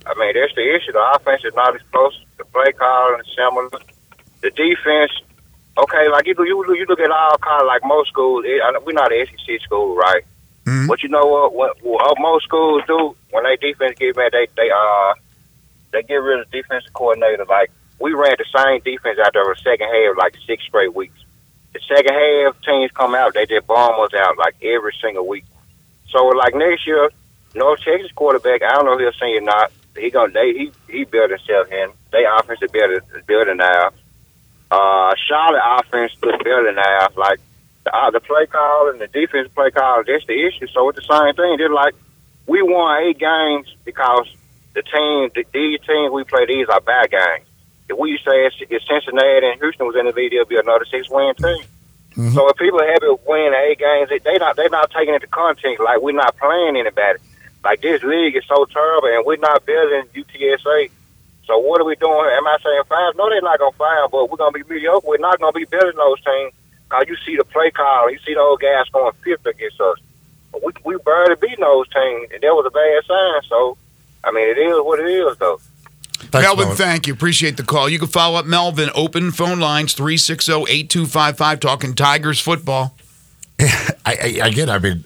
I 0.06 0.14
mean, 0.18 0.34
that's 0.34 0.54
the 0.56 0.76
issue. 0.76 0.92
The 0.94 1.12
offense 1.16 1.44
is 1.44 1.54
not 1.56 1.76
as 1.76 1.82
close. 1.92 2.18
The 2.38 2.46
play 2.46 2.72
call 2.72 3.16
and 3.16 3.24
similar. 3.36 3.70
The 4.42 4.52
defense. 4.52 5.12
Okay, 5.78 6.10
like 6.10 6.26
you 6.26 6.34
do, 6.34 6.44
you, 6.44 6.58
you 6.76 6.86
look 6.88 7.00
at 7.00 7.12
our 7.12 7.38
kind 7.38 7.62
of 7.62 7.68
like 7.68 7.84
most 7.86 8.10
schools. 8.10 8.44
It, 8.48 8.62
we're 8.84 8.94
not 8.94 9.12
an 9.14 9.26
SEC 9.28 9.62
school, 9.62 9.96
right? 9.96 10.24
Mhm. 10.66 10.88
But 10.88 11.04
you 11.04 11.10
know 11.10 11.26
what? 11.26 11.54
What, 11.54 11.78
what 11.84 12.18
most 12.20 12.46
schools 12.46 12.84
do 12.88 13.16
when 13.32 13.44
they 13.44 13.56
defense 13.58 13.98
get 13.98 14.16
mad, 14.18 14.32
they 14.34 14.48
they 14.58 14.70
uh 14.70 15.14
they 15.92 16.04
get 16.04 16.16
rid 16.16 16.40
of 16.42 16.52
defensive 16.52 16.94
coordinator. 16.94 17.46
Like 17.46 17.72
we 18.00 18.14
ran 18.14 18.36
the 18.38 18.46
same 18.56 18.82
defense 18.82 19.20
out 19.24 19.34
there 19.34 19.46
the 19.46 19.56
second 19.64 19.88
half, 19.88 20.18
like 20.18 20.36
six 20.46 20.64
straight 20.66 20.94
weeks. 20.96 21.18
The 21.74 21.80
second 21.88 22.14
half, 22.14 22.60
teams 22.64 22.92
come 22.92 23.14
out, 23.14 23.34
they 23.36 23.46
just 23.46 23.68
bomb 23.68 24.00
us 24.02 24.14
out 24.14 24.38
like 24.38 24.56
every 24.64 24.94
single 25.00 25.28
week. 25.28 25.46
So 26.10 26.26
like 26.28 26.56
next 26.56 26.88
year, 26.88 27.10
North 27.54 27.82
Texas 27.82 28.12
quarterback, 28.14 28.64
I 28.64 28.74
don't 28.74 28.86
know 28.86 28.94
if 28.94 29.00
he'll 29.00 29.20
sing 29.20 29.38
or 29.38 29.42
not. 29.42 29.72
He 29.96 30.10
gonna 30.10 30.34
they 30.34 30.54
he 30.54 30.72
he 30.90 31.04
built 31.06 31.30
himself 31.30 31.72
in. 31.72 31.92
They 32.12 32.26
offense 32.26 32.62
is 32.62 32.72
better 32.72 33.02
building 33.28 33.58
now. 33.58 33.92
Uh, 34.70 35.14
Charlotte 35.28 35.62
offense 35.80 36.12
looks 36.22 36.38
better 36.44 36.72
now. 36.74 37.08
Like 37.16 37.40
the, 37.86 37.96
uh, 37.96 38.12
the 38.12 38.20
play 38.20 38.46
call 38.48 38.90
and 38.90 39.00
the 39.00 39.08
defense 39.08 39.50
play 39.56 39.72
call, 39.72 40.04
that's 40.06 40.26
the 40.26 40.46
issue. 40.46 40.68
So 40.68 40.90
it's 40.90 41.00
the 41.00 41.06
same 41.08 41.36
thing. 41.36 41.58
They're 41.58 41.70
like 41.70 41.96
we 42.48 42.62
won 42.62 43.04
eight 43.04 43.20
games 43.20 43.68
because 43.86 44.28
the 44.74 44.82
team, 44.82 45.30
the, 45.36 45.46
these 45.54 45.80
teams 45.82 46.12
we 46.12 46.24
play, 46.24 46.46
these 46.46 46.68
are 46.70 46.82
bad 46.82 47.12
games. 47.12 47.46
If 47.90 47.98
we 47.98 48.18
say 48.18 48.46
it's, 48.46 48.56
if 48.70 48.84
Cincinnati 48.84 49.48
and 49.48 49.60
Houston 49.62 49.88
was 49.88 49.96
in 49.96 50.06
the 50.06 50.12
league, 50.12 50.34
it'll 50.34 50.46
be 50.46 50.58
another 50.58 50.86
six 50.86 51.10
win 51.10 51.34
team. 51.36 51.64
So 52.34 52.50
if 52.50 52.58
people 52.58 52.82
are 52.82 52.88
happy 52.88 53.08
with 53.08 53.22
winning 53.28 53.54
eight 53.54 53.78
games, 53.78 54.10
they, 54.10 54.18
they 54.18 54.38
not 54.40 54.56
they 54.56 54.68
not 54.70 54.90
taking 54.92 55.14
into 55.14 55.28
context 55.28 55.80
like 55.80 56.02
we're 56.02 56.14
not 56.14 56.36
playing 56.38 56.76
anybody. 56.76 57.20
Like 57.64 57.82
this 57.82 58.02
league 58.02 58.36
is 58.36 58.44
so 58.48 58.66
terrible, 58.66 59.08
and 59.10 59.26
we're 59.26 59.38
not 59.38 59.66
than 59.66 60.24
UTSA. 60.24 60.90
So 61.48 61.58
what 61.58 61.80
are 61.80 61.86
we 61.86 61.96
doing? 61.96 62.30
Am 62.36 62.46
I 62.46 62.58
saying 62.62 62.84
five? 62.90 63.16
No, 63.16 63.30
they're 63.30 63.42
not 63.42 63.58
gonna 63.58 63.72
fire, 63.72 64.08
but 64.12 64.30
we're 64.30 64.38
gonna 64.38 64.52
be 64.52 64.64
mediocre. 64.68 65.08
We're 65.08 65.18
not 65.18 65.40
gonna 65.40 65.54
be 65.54 65.66
better 65.66 65.88
than 65.88 65.96
those 65.96 66.22
teams. 66.22 66.54
Cause 66.90 67.06
you 67.08 67.18
see 67.26 67.36
the 67.36 67.44
play 67.46 67.72
call, 67.72 68.12
you 68.12 68.20
see 68.26 68.34
those 68.34 68.58
guys 68.60 68.88
going 68.92 69.12
fifth 69.24 69.46
against 69.46 69.80
us. 69.80 69.98
But 70.52 70.64
we 70.64 70.72
we 70.84 70.98
barely 71.04 71.36
beating 71.36 71.64
those 71.64 71.88
teams, 71.90 72.32
and 72.34 72.42
that 72.42 72.54
was 72.54 72.66
a 72.66 72.72
bad 72.72 73.04
sign. 73.06 73.50
So, 73.50 73.78
I 74.24 74.32
mean, 74.32 74.50
it 74.50 74.58
is 74.58 74.76
what 74.84 75.00
it 75.00 75.10
is, 75.10 75.38
though. 75.38 75.60
Thanks, 76.18 76.46
Melvin, 76.46 76.68
Melvin. 76.68 76.78
thank 76.78 77.08
you. 77.08 77.14
Appreciate 77.14 77.58
the 77.58 77.64
call. 77.64 77.88
You 77.88 78.00
can 78.00 78.08
follow 78.08 78.40
up 78.40 78.46
Melvin. 78.46 78.90
Open 78.96 79.32
phone 79.32 79.60
lines 79.60 79.94
360 79.94 80.52
8255 80.52 81.60
talking 81.60 81.94
Tigers 81.94 82.40
football. 82.40 82.96
I, 83.60 83.96
I, 84.06 84.48
again, 84.48 84.70
I 84.70 84.80
mean, 84.80 85.04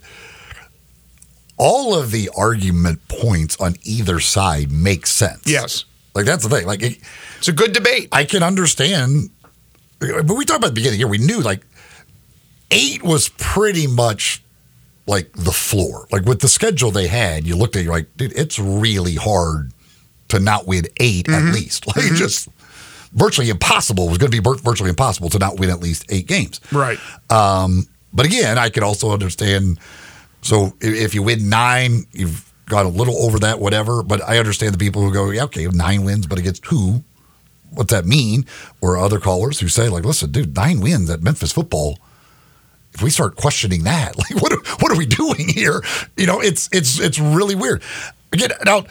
all 1.58 1.96
of 1.96 2.12
the 2.12 2.30
argument 2.36 3.08
points 3.08 3.58
on 3.58 3.76
either 3.84 4.20
side 4.20 4.72
make 4.72 5.06
sense. 5.06 5.44
Yes. 5.46 5.86
Like, 6.14 6.26
that's 6.26 6.46
the 6.46 6.56
thing. 6.56 6.68
Like, 6.68 6.82
it, 6.82 6.98
It's 7.38 7.48
a 7.48 7.54
good 7.54 7.74
debate. 7.74 8.10
I 8.12 8.26
can 8.26 8.44
understand, 8.44 9.30
but 10.00 10.28
we 10.30 10.46
talked 10.46 10.60
about 10.60 10.68
the 10.68 10.74
beginning 10.74 11.00
here. 11.00 11.08
We 11.08 11.18
knew 11.18 11.42
like 11.42 11.62
eight 12.72 13.04
was 13.04 13.30
pretty 13.30 13.88
much 13.88 14.44
like 15.08 15.32
the 15.34 15.52
floor. 15.52 16.08
Like 16.12 16.26
with 16.26 16.42
the 16.42 16.48
schedule 16.48 16.92
they 16.92 17.08
had, 17.08 17.46
you 17.46 17.56
looked 17.56 17.76
at 17.76 17.82
it, 17.82 17.84
you're 17.86 17.94
like, 17.94 18.16
dude, 18.18 18.34
it's 18.38 18.58
really 18.60 19.16
hard 19.16 19.72
to 20.30 20.40
not 20.40 20.66
win 20.68 20.86
8 20.98 21.30
at 21.30 21.54
least. 21.54 21.86
Like 21.96 22.14
just 22.14 22.48
virtually 23.14 23.50
impossible. 23.50 24.06
It 24.06 24.10
was 24.10 24.18
going 24.18 24.32
to 24.32 24.42
be 24.42 24.50
virtually 24.64 24.90
impossible 24.90 25.30
to 25.30 25.40
not 25.40 25.60
win 25.60 25.70
at 25.70 25.82
least 25.82 26.06
eight 26.10 26.28
games. 26.28 26.62
Right. 26.72 26.98
Um, 27.30 27.88
but 28.14 28.26
again, 28.26 28.58
I 28.58 28.70
could 28.70 28.84
also 28.84 29.12
understand. 29.12 29.80
So 30.42 30.74
if 30.80 31.14
you 31.14 31.24
win 31.24 31.50
nine, 31.50 32.06
you've 32.14 32.51
got 32.68 32.86
a 32.86 32.90
little 32.90 33.18
over 33.22 33.40
that, 33.40 33.60
whatever. 33.60 34.04
But 34.04 34.22
I 34.28 34.38
understand 34.38 34.74
the 34.74 34.78
people 34.78 35.02
who 35.02 35.12
go, 35.14 35.30
yeah, 35.30 35.44
okay, 35.46 35.68
nine 35.68 36.04
wins, 36.04 36.28
but 36.28 36.40
against 36.40 36.66
who? 36.68 37.04
What's 37.74 37.92
that 37.92 38.06
mean? 38.06 38.46
Or 38.82 38.98
other 38.98 39.20
callers 39.20 39.60
who 39.60 39.68
say, 39.68 39.88
like, 39.90 40.04
listen, 40.04 40.32
dude, 40.32 40.56
nine 40.56 40.82
wins 40.82 41.10
at 41.10 41.22
Memphis 41.22 41.52
football. 41.52 41.98
If 42.94 43.02
we 43.02 43.10
start 43.10 43.36
questioning 43.38 43.84
that, 43.84 44.18
like, 44.18 44.42
what 44.42 44.52
are, 44.52 44.60
what 44.80 44.92
are 44.92 44.98
we 44.98 45.06
doing 45.06 45.48
here? 45.48 45.82
You 46.18 46.26
know, 46.28 46.42
it's 46.42 46.68
it's 46.74 47.00
it's 47.00 47.20
really 47.20 47.56
weird. 47.56 47.82
Again, 48.34 48.50
now 48.66 48.84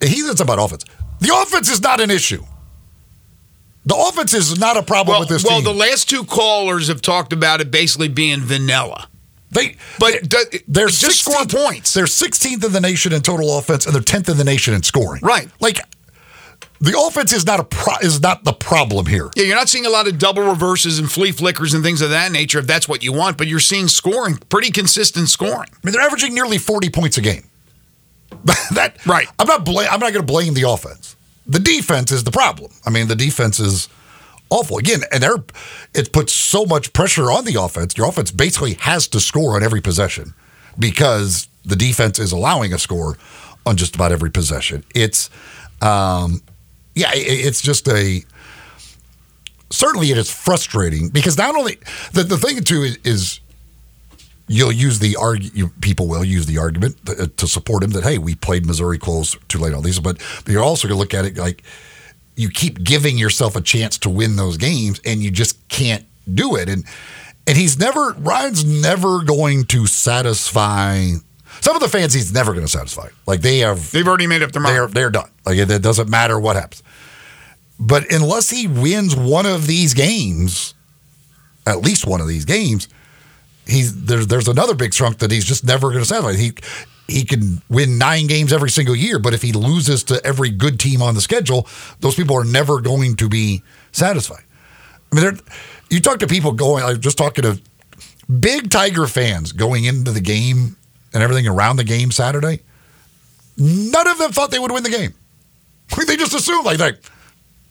he 0.00 0.20
said 0.20 0.36
something 0.36 0.54
about 0.54 0.62
offense. 0.64 0.84
The 1.20 1.34
offense 1.42 1.70
is 1.70 1.80
not 1.80 2.00
an 2.00 2.10
issue. 2.10 2.44
The 3.84 3.96
offense 3.96 4.32
is 4.34 4.58
not 4.58 4.76
a 4.76 4.82
problem 4.82 5.14
Well, 5.14 5.20
with 5.20 5.28
this 5.28 5.44
well 5.44 5.56
team. 5.56 5.64
the 5.64 5.74
last 5.74 6.08
two 6.08 6.24
callers 6.24 6.88
have 6.88 7.02
talked 7.02 7.32
about 7.32 7.60
it 7.60 7.70
basically 7.70 8.08
being 8.08 8.40
vanilla. 8.40 9.08
They, 9.52 9.76
But 9.98 10.28
do- 10.28 10.58
they're 10.66 10.88
just 10.88 11.20
score 11.20 11.44
points. 11.46 11.92
They're 11.94 12.06
16th 12.06 12.64
in 12.64 12.72
the 12.72 12.80
nation 12.80 13.12
in 13.12 13.20
total 13.22 13.58
offense, 13.58 13.84
and 13.86 13.94
they're 13.94 14.02
10th 14.02 14.28
in 14.30 14.36
the 14.38 14.44
nation 14.44 14.72
in 14.74 14.82
scoring. 14.82 15.20
Right. 15.22 15.48
Like 15.60 15.78
the 16.80 16.98
offense 16.98 17.32
is 17.32 17.44
not 17.46 17.60
a 17.60 17.64
pro- 17.64 17.98
is 18.02 18.20
not 18.20 18.44
the 18.44 18.54
problem 18.54 19.06
here. 19.06 19.30
Yeah, 19.36 19.44
you're 19.44 19.54
not 19.56 19.68
seeing 19.68 19.86
a 19.86 19.90
lot 19.90 20.08
of 20.08 20.18
double 20.18 20.42
reverses 20.42 20.98
and 20.98 21.10
flea 21.10 21.32
flickers 21.32 21.74
and 21.74 21.84
things 21.84 22.00
of 22.00 22.10
that 22.10 22.32
nature 22.32 22.58
if 22.58 22.66
that's 22.66 22.88
what 22.88 23.02
you 23.04 23.12
want, 23.12 23.36
but 23.38 23.46
you're 23.46 23.60
seeing 23.60 23.88
scoring, 23.88 24.36
pretty 24.48 24.70
consistent 24.70 25.28
scoring. 25.28 25.68
I 25.72 25.76
mean, 25.84 25.92
they're 25.92 26.00
averaging 26.02 26.34
nearly 26.34 26.58
40 26.58 26.90
points 26.90 27.18
a 27.18 27.20
game. 27.20 27.44
that 28.72 28.96
Right. 29.06 29.28
I'm 29.38 29.46
not 29.46 29.64
bla- 29.64 29.86
I'm 29.86 30.00
not 30.00 30.12
going 30.12 30.26
to 30.26 30.32
blame 30.32 30.54
the 30.54 30.68
offense. 30.68 31.14
The 31.46 31.58
defense 31.60 32.10
is 32.10 32.24
the 32.24 32.30
problem. 32.30 32.72
I 32.86 32.90
mean, 32.90 33.06
the 33.08 33.16
defense 33.16 33.60
is 33.60 33.88
awful 34.52 34.78
again, 34.78 35.00
and 35.12 35.22
they're 35.22 35.42
it 35.94 36.12
puts 36.12 36.32
so 36.32 36.64
much 36.64 36.92
pressure 36.92 37.30
on 37.30 37.44
the 37.44 37.60
offense. 37.60 37.96
Your 37.96 38.08
offense 38.08 38.30
basically 38.30 38.74
has 38.74 39.08
to 39.08 39.20
score 39.20 39.56
on 39.56 39.62
every 39.62 39.80
possession 39.80 40.34
because 40.78 41.48
the 41.64 41.76
defense 41.76 42.18
is 42.18 42.32
allowing 42.32 42.72
a 42.72 42.78
score 42.78 43.16
on 43.64 43.76
just 43.76 43.94
about 43.94 44.12
every 44.12 44.30
possession. 44.30 44.84
It's 44.94 45.30
um, 45.80 46.42
yeah, 46.94 47.10
it's 47.14 47.60
just 47.60 47.88
a 47.88 48.22
certainly 49.70 50.10
it 50.10 50.18
is 50.18 50.30
frustrating 50.30 51.08
because 51.08 51.38
not 51.38 51.56
only 51.56 51.78
the, 52.12 52.22
the 52.22 52.36
thing 52.36 52.62
too 52.62 52.82
is, 52.82 52.98
is 53.04 53.40
you'll 54.48 54.72
use 54.72 54.98
the 54.98 55.16
argue 55.16 55.68
people 55.80 56.06
will 56.08 56.24
use 56.24 56.44
the 56.46 56.58
argument 56.58 57.04
to, 57.06 57.26
to 57.26 57.46
support 57.46 57.82
him 57.82 57.90
that 57.90 58.04
hey 58.04 58.18
we 58.18 58.34
played 58.34 58.66
Missouri 58.66 58.98
close 58.98 59.34
too 59.48 59.58
late 59.58 59.72
on 59.72 59.82
these 59.82 59.98
but 59.98 60.20
you're 60.46 60.62
also 60.62 60.86
going 60.86 60.96
to 60.96 60.98
look 60.98 61.14
at 61.14 61.24
it 61.24 61.38
like 61.38 61.62
you 62.36 62.48
keep 62.48 62.82
giving 62.82 63.18
yourself 63.18 63.56
a 63.56 63.60
chance 63.60 63.98
to 63.98 64.10
win 64.10 64.36
those 64.36 64.56
games 64.56 65.00
and 65.04 65.22
you 65.22 65.30
just 65.30 65.66
can't 65.68 66.04
do 66.32 66.56
it 66.56 66.68
and 66.68 66.84
and 67.46 67.56
he's 67.58 67.78
never 67.78 68.12
Ryan's 68.18 68.64
never 68.64 69.22
going 69.22 69.64
to 69.66 69.86
satisfy 69.86 71.10
some 71.60 71.74
of 71.76 71.82
the 71.82 71.88
fans 71.88 72.14
he's 72.14 72.32
never 72.32 72.52
going 72.52 72.64
to 72.64 72.70
satisfy 72.70 73.08
like 73.26 73.40
they 73.40 73.58
have 73.58 73.90
They've 73.90 74.06
already 74.06 74.26
made 74.26 74.42
up 74.42 74.52
their 74.52 74.62
mind. 74.62 74.76
they're 74.76 74.86
they're 74.88 75.10
done. 75.10 75.28
Like 75.44 75.58
it, 75.58 75.70
it 75.70 75.82
doesn't 75.82 76.08
matter 76.08 76.38
what 76.38 76.56
happens. 76.56 76.82
But 77.78 78.12
unless 78.12 78.48
he 78.48 78.68
wins 78.68 79.16
one 79.16 79.44
of 79.44 79.66
these 79.66 79.92
games, 79.92 80.74
at 81.66 81.80
least 81.80 82.06
one 82.06 82.20
of 82.20 82.28
these 82.28 82.44
games, 82.44 82.88
he's 83.66 84.04
there's 84.04 84.28
there's 84.28 84.46
another 84.48 84.74
big 84.74 84.92
chunk 84.92 85.18
that 85.18 85.32
he's 85.32 85.44
just 85.44 85.64
never 85.64 85.88
going 85.88 86.00
to 86.00 86.04
satisfy. 86.04 86.34
He 86.34 86.52
he 87.08 87.24
can 87.24 87.62
win 87.68 87.98
nine 87.98 88.26
games 88.26 88.52
every 88.52 88.70
single 88.70 88.96
year, 88.96 89.18
but 89.18 89.34
if 89.34 89.42
he 89.42 89.52
loses 89.52 90.04
to 90.04 90.24
every 90.24 90.50
good 90.50 90.80
team 90.80 91.02
on 91.02 91.14
the 91.14 91.20
schedule, 91.20 91.66
those 92.00 92.14
people 92.14 92.36
are 92.36 92.44
never 92.44 92.80
going 92.80 93.16
to 93.16 93.28
be 93.28 93.62
satisfied. 93.90 94.44
I 95.12 95.20
mean, 95.20 95.40
you 95.90 96.00
talk 96.00 96.20
to 96.20 96.26
people 96.26 96.52
going. 96.52 96.82
I 96.82 96.90
was 96.90 96.98
just 96.98 97.18
talking 97.18 97.42
to 97.42 97.60
big 98.40 98.70
Tiger 98.70 99.06
fans 99.06 99.52
going 99.52 99.84
into 99.84 100.10
the 100.10 100.20
game 100.20 100.76
and 101.12 101.22
everything 101.22 101.46
around 101.46 101.76
the 101.76 101.84
game 101.84 102.10
Saturday 102.10 102.60
none 103.56 104.08
of 104.08 104.18
them 104.18 104.32
thought 104.32 104.50
they 104.50 104.58
would 104.58 104.72
win 104.72 104.82
the 104.82 104.90
game. 104.90 105.14
They 106.06 106.16
just 106.16 106.34
assumed 106.34 106.64
like, 106.64 106.78
like 106.78 106.98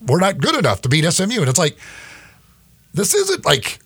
we're 0.06 0.20
not 0.20 0.38
good 0.38 0.56
enough 0.56 0.82
to 0.82 0.90
beat 0.90 1.10
SMU, 1.10 1.40
and 1.40 1.50
it's 1.50 1.60
like 1.60 1.78
this 2.94 3.14
isn't 3.16 3.46
like 3.46 3.80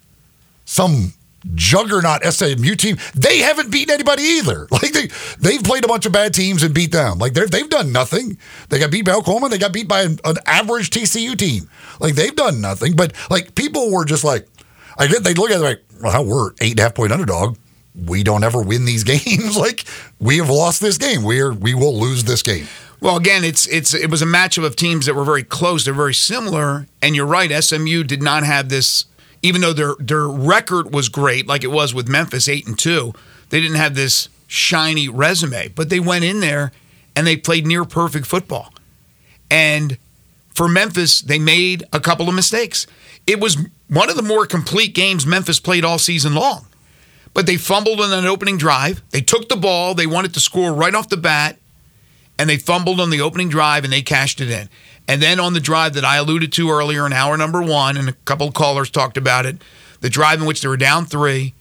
some 0.65 1.13
juggernaut 1.53 2.23
SMU 2.23 2.75
team. 2.75 2.97
They 3.15 3.39
haven't 3.39 3.71
beaten 3.71 3.93
anybody 3.93 4.23
either. 4.23 4.67
Like 4.75 4.91
they 4.91 5.07
they've 5.39 5.63
played 5.63 5.85
a 5.85 5.87
bunch 5.87 6.05
of 6.05 6.11
bad 6.11 6.33
teams 6.33 6.61
and 6.61 6.73
beat 6.73 6.91
them. 6.91 7.17
Like 7.17 7.33
they 7.33 7.45
they've 7.45 7.69
done 7.69 7.91
nothing. 7.91 8.37
They 8.69 8.77
got 8.79 8.91
beat 8.91 9.05
by 9.05 9.13
Oklahoma. 9.13 9.49
They 9.49 9.57
got 9.57 9.71
beat 9.73 9.87
by 9.87 10.01
an, 10.01 10.19
an 10.25 10.35
average 10.45 10.89
TCU 10.89 11.37
team. 11.37 11.69
Like 11.99 12.15
they've 12.15 12.35
done 12.35 12.59
nothing. 12.61 12.95
But 12.95 13.13
like 13.29 13.55
people 13.55 13.91
were 13.91 14.05
just 14.05 14.23
like, 14.23 14.47
I 14.97 15.07
get 15.07 15.23
they 15.23 15.33
look 15.33 15.49
at 15.51 15.57
it 15.57 15.63
like, 15.63 15.83
well, 16.01 16.25
we're 16.25 16.51
eight 16.61 16.71
and 16.71 16.79
a 16.79 16.83
half 16.83 16.95
point 16.95 17.13
underdog. 17.13 17.57
We 17.95 18.23
don't 18.23 18.43
ever 18.43 18.61
win 18.61 18.85
these 18.85 19.03
games. 19.05 19.55
like 19.57 19.85
we 20.19 20.37
have 20.37 20.49
lost 20.49 20.81
this 20.81 20.97
game. 20.97 21.23
We're 21.23 21.53
we 21.53 21.73
will 21.73 21.97
lose 21.97 22.25
this 22.25 22.43
game. 22.43 22.67
Well, 23.01 23.17
again, 23.17 23.43
it's 23.43 23.67
it's 23.67 23.93
it 23.93 24.09
was 24.09 24.21
a 24.21 24.25
matchup 24.25 24.65
of 24.65 24.75
teams 24.75 25.05
that 25.05 25.15
were 25.15 25.23
very 25.23 25.43
close. 25.43 25.85
They're 25.85 25.93
very 25.93 26.13
similar, 26.13 26.87
and 27.01 27.15
you're 27.15 27.25
right. 27.25 27.51
SMU 27.63 28.03
did 28.03 28.21
not 28.21 28.43
have 28.43 28.69
this, 28.69 29.05
even 29.45 29.61
though 29.61 29.73
their 29.73 29.95
their 29.99 30.27
record 30.27 30.93
was 30.93 31.09
great, 31.09 31.47
like 31.47 31.63
it 31.63 31.71
was 31.71 31.93
with 31.93 32.07
Memphis, 32.07 32.47
eight 32.47 32.67
and 32.67 32.77
two. 32.77 33.13
They 33.49 33.61
didn't 33.61 33.77
have 33.77 33.95
this 33.95 34.29
shiny 34.47 35.07
resume, 35.07 35.69
but 35.69 35.89
they 35.89 35.99
went 35.99 36.23
in 36.23 36.39
there 36.39 36.71
and 37.15 37.25
they 37.25 37.37
played 37.37 37.65
near 37.65 37.85
perfect 37.85 38.25
football. 38.25 38.73
And 39.49 39.97
for 40.53 40.67
Memphis, 40.67 41.21
they 41.21 41.39
made 41.39 41.83
a 41.93 41.99
couple 41.99 42.27
of 42.27 42.35
mistakes. 42.35 42.87
It 43.27 43.39
was 43.39 43.57
one 43.87 44.09
of 44.09 44.15
the 44.15 44.23
more 44.23 44.45
complete 44.45 44.95
games 44.95 45.25
Memphis 45.25 45.59
played 45.59 45.85
all 45.85 45.99
season 45.99 46.33
long. 46.33 46.65
But 47.33 47.45
they 47.45 47.57
fumbled 47.57 47.99
on 47.99 48.13
an 48.13 48.25
opening 48.25 48.57
drive. 48.57 49.01
They 49.11 49.21
took 49.21 49.49
the 49.49 49.57
ball. 49.57 49.93
They 49.93 50.07
wanted 50.07 50.33
to 50.35 50.39
score 50.39 50.73
right 50.73 50.95
off 50.95 51.09
the 51.09 51.17
bat 51.17 51.59
and 52.37 52.49
they 52.49 52.57
fumbled 52.57 52.99
on 52.99 53.09
the 53.09 53.21
opening 53.21 53.49
drive 53.49 53.83
and 53.83 53.93
they 53.93 54.01
cashed 54.01 54.41
it 54.41 54.49
in. 54.49 54.69
And 55.07 55.21
then 55.21 55.39
on 55.39 55.53
the 55.53 55.59
drive 55.59 55.93
that 55.93 56.05
I 56.05 56.17
alluded 56.17 56.51
to 56.53 56.69
earlier 56.71 57.05
in 57.05 57.13
hour 57.13 57.38
number 57.38 57.62
one, 57.62 57.97
and 57.97 58.09
a 58.09 58.13
couple 58.13 58.51
callers 58.51 58.89
talked 58.89 59.17
about 59.17 59.45
it, 59.45 59.57
the 60.01 60.09
drive 60.09 60.41
in 60.41 60.47
which 60.47 60.62
they 60.62 60.67
were 60.67 60.77
down 60.77 61.05
three, 61.05 61.53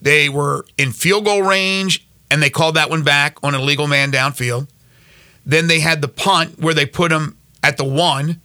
they 0.00 0.28
were 0.28 0.64
in 0.78 0.92
field 0.92 1.24
goal 1.24 1.42
range 1.42 2.06
and 2.30 2.42
they 2.42 2.50
called 2.50 2.74
that 2.76 2.90
one 2.90 3.02
back 3.02 3.38
on 3.42 3.54
an 3.54 3.60
illegal 3.60 3.86
man 3.86 4.10
downfield. 4.10 4.68
Then 5.44 5.68
they 5.68 5.80
had 5.80 6.00
the 6.00 6.08
punt 6.08 6.58
where 6.58 6.74
they 6.74 6.86
put 6.86 7.10
them 7.10 7.36
at 7.62 7.76
the 7.76 7.84
one 7.84 8.40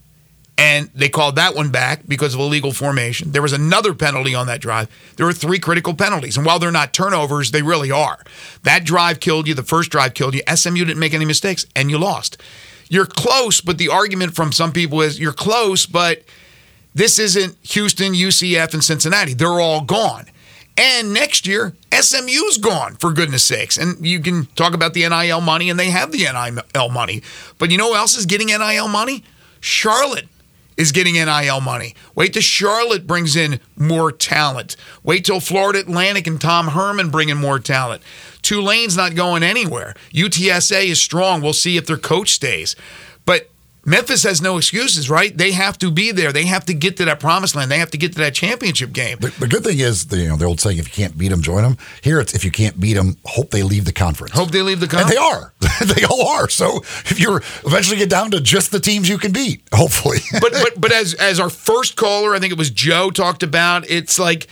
and 0.57 0.91
they 0.93 1.09
called 1.09 1.37
that 1.37 1.55
one 1.55 1.71
back 1.71 2.01
because 2.07 2.35
of 2.35 2.39
illegal 2.39 2.71
formation. 2.71 3.31
There 3.31 3.41
was 3.41 3.53
another 3.53 3.95
penalty 3.95 4.35
on 4.35 4.45
that 4.47 4.61
drive. 4.61 4.89
There 5.15 5.25
were 5.25 5.33
three 5.33 5.57
critical 5.57 5.95
penalties, 5.95 6.37
and 6.37 6.45
while 6.45 6.59
they're 6.59 6.71
not 6.71 6.93
turnovers, 6.93 7.49
they 7.49 7.63
really 7.63 7.89
are. 7.89 8.23
That 8.61 8.83
drive 8.83 9.19
killed 9.19 9.47
you. 9.47 9.55
The 9.55 9.63
first 9.63 9.89
drive 9.89 10.13
killed 10.13 10.35
you. 10.35 10.41
SMU 10.53 10.85
didn't 10.85 10.99
make 10.99 11.15
any 11.15 11.25
mistakes, 11.25 11.65
and 11.75 11.89
you 11.89 11.97
lost. 11.97 12.39
You're 12.91 13.05
close, 13.05 13.61
but 13.61 13.77
the 13.77 13.87
argument 13.87 14.35
from 14.35 14.51
some 14.51 14.73
people 14.73 15.01
is 15.01 15.17
you're 15.17 15.31
close, 15.31 15.85
but 15.85 16.23
this 16.93 17.19
isn't 17.19 17.55
Houston, 17.67 18.11
UCF, 18.11 18.73
and 18.73 18.83
Cincinnati. 18.83 19.33
They're 19.33 19.61
all 19.61 19.79
gone. 19.79 20.25
And 20.75 21.13
next 21.13 21.47
year, 21.47 21.73
SMU's 21.93 22.57
gone, 22.57 22.95
for 22.95 23.13
goodness 23.13 23.43
sakes. 23.43 23.77
And 23.77 24.05
you 24.05 24.19
can 24.19 24.45
talk 24.57 24.73
about 24.73 24.93
the 24.93 25.07
NIL 25.07 25.39
money, 25.39 25.69
and 25.69 25.79
they 25.79 25.89
have 25.89 26.11
the 26.11 26.25
NIL 26.73 26.89
money. 26.89 27.23
But 27.57 27.71
you 27.71 27.77
know 27.77 27.91
who 27.91 27.95
else 27.95 28.17
is 28.17 28.25
getting 28.25 28.47
NIL 28.47 28.89
money? 28.89 29.23
Charlotte 29.61 30.27
is 30.75 30.91
getting 30.91 31.13
NIL 31.13 31.61
money. 31.61 31.95
Wait 32.13 32.33
till 32.33 32.41
Charlotte 32.41 33.07
brings 33.07 33.37
in 33.37 33.61
more 33.77 34.11
talent. 34.11 34.75
Wait 35.01 35.23
till 35.23 35.39
Florida 35.39 35.79
Atlantic 35.79 36.27
and 36.27 36.41
Tom 36.41 36.67
Herman 36.69 37.09
bring 37.09 37.29
in 37.29 37.37
more 37.37 37.59
talent. 37.59 38.01
Tulane's 38.41 38.97
not 38.97 39.15
going 39.15 39.43
anywhere. 39.43 39.93
UTSA 40.13 40.85
is 40.85 41.01
strong. 41.01 41.41
We'll 41.41 41.53
see 41.53 41.77
if 41.77 41.85
their 41.85 41.97
coach 41.97 42.31
stays. 42.31 42.75
But 43.25 43.49
Memphis 43.83 44.21
has 44.23 44.41
no 44.43 44.57
excuses, 44.57 45.09
right? 45.09 45.35
They 45.35 45.51
have 45.53 45.75
to 45.79 45.89
be 45.89 46.11
there. 46.11 46.31
They 46.31 46.45
have 46.45 46.65
to 46.65 46.73
get 46.73 46.97
to 46.97 47.05
that 47.05 47.19
promised 47.19 47.55
land. 47.55 47.71
They 47.71 47.79
have 47.79 47.89
to 47.91 47.97
get 47.97 48.13
to 48.13 48.19
that 48.19 48.35
championship 48.35 48.93
game. 48.93 49.17
The, 49.19 49.29
the 49.39 49.47
good 49.47 49.63
thing 49.63 49.79
is, 49.79 50.05
the, 50.07 50.17
you 50.17 50.27
know, 50.27 50.37
the 50.37 50.45
old 50.45 50.59
saying, 50.59 50.77
if 50.77 50.85
you 50.87 50.93
can't 51.03 51.17
beat 51.17 51.29
them, 51.29 51.41
join 51.41 51.63
them. 51.63 51.77
Here, 52.03 52.19
it's 52.19 52.35
if 52.35 52.43
you 52.45 52.51
can't 52.51 52.79
beat 52.79 52.93
them, 52.93 53.17
hope 53.25 53.49
they 53.49 53.63
leave 53.63 53.85
the 53.85 53.91
conference. 53.91 54.33
Hope 54.33 54.51
they 54.51 54.61
leave 54.61 54.79
the 54.81 54.85
And 54.85 54.91
conference. 54.91 55.11
they 55.11 55.17
are. 55.17 55.53
they 55.95 56.03
all 56.03 56.27
are. 56.27 56.47
So 56.49 56.77
if 57.09 57.19
you're 57.19 57.37
eventually 57.65 57.97
get 57.97 58.09
down 58.09 58.29
to 58.31 58.39
just 58.39 58.71
the 58.71 58.79
teams 58.79 59.09
you 59.09 59.17
can 59.17 59.31
beat, 59.31 59.63
hopefully. 59.73 60.19
but 60.39 60.51
but 60.51 60.79
but 60.79 60.91
as 60.91 61.15
as 61.15 61.39
our 61.39 61.49
first 61.49 61.95
caller, 61.95 62.35
I 62.35 62.39
think 62.39 62.51
it 62.51 62.59
was 62.59 62.69
Joe 62.69 63.09
talked 63.09 63.41
about. 63.41 63.89
It's 63.89 64.19
like 64.19 64.45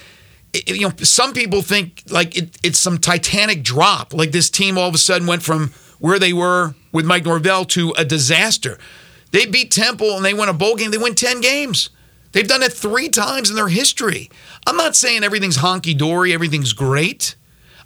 it- 0.54 0.70
you 0.70 0.82
know, 0.88 0.94
some 1.04 1.34
people 1.34 1.62
think 1.62 2.04
like 2.10 2.36
it, 2.38 2.58
it's 2.64 2.80
some 2.80 2.98
titanic 2.98 3.64
drop. 3.64 4.14
Like 4.14 4.32
this 4.32 4.50
team 4.50 4.78
all 4.78 4.88
of 4.90 4.96
a 4.96 5.00
sudden 5.00 5.28
went 5.28 5.44
from 5.44 5.72
where 6.00 6.20
they 6.20 6.34
were 6.34 6.76
with 6.92 7.06
Mike 7.06 7.26
Norvell 7.26 7.66
to 7.66 7.94
a 7.98 8.06
disaster. 8.06 8.78
They 9.32 9.46
beat 9.46 9.70
Temple 9.72 10.16
and 10.16 10.26
they 10.26 10.34
won 10.34 10.50
a 10.50 10.54
bowl 10.54 10.76
game. 10.76 10.92
They 10.92 10.98
win 10.98 11.16
ten 11.16 11.42
games. 11.42 11.90
They've 12.32 12.48
done 12.48 12.64
it 12.64 12.74
three 12.74 13.10
times 13.10 13.50
in 13.50 13.56
their 13.56 13.68
history. 13.70 14.30
I'm 14.68 14.76
not 14.78 14.96
saying 14.96 15.24
everything's 15.24 15.58
honky 15.58 15.98
dory, 15.98 16.34
everything's 16.34 16.74
great. 16.74 17.36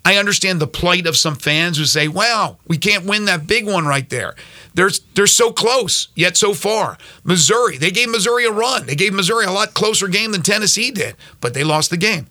I 0.05 0.17
understand 0.17 0.59
the 0.59 0.67
plight 0.67 1.07
of 1.07 1.15
some 1.15 1.35
fans 1.37 1.77
who 1.77 1.85
say, 1.85 2.09
"Wow, 2.09 2.57
we 2.67 2.77
can't 2.77 3.05
win 3.05 3.23
that 3.25 3.47
big 3.47 3.65
one 3.65 3.85
right 3.85 4.09
there." 4.09 4.35
They're 4.73 4.91
they're 5.15 5.27
so 5.27 5.53
close 5.53 6.09
yet 6.13 6.35
so 6.35 6.53
far. 6.53 6.97
Missouri, 7.23 7.77
they 7.77 7.89
gave 7.89 8.09
Missouri 8.09 8.43
a 8.45 8.51
run. 8.51 8.85
They 8.85 8.95
gave 8.95 9.13
Missouri 9.13 9.45
a 9.45 9.51
lot 9.51 9.73
closer 9.73 10.09
game 10.09 10.33
than 10.33 10.41
Tennessee 10.41 10.91
did, 10.91 11.15
but 11.39 11.53
they 11.53 11.63
lost 11.63 11.89
the 11.89 11.95
game. 11.95 12.27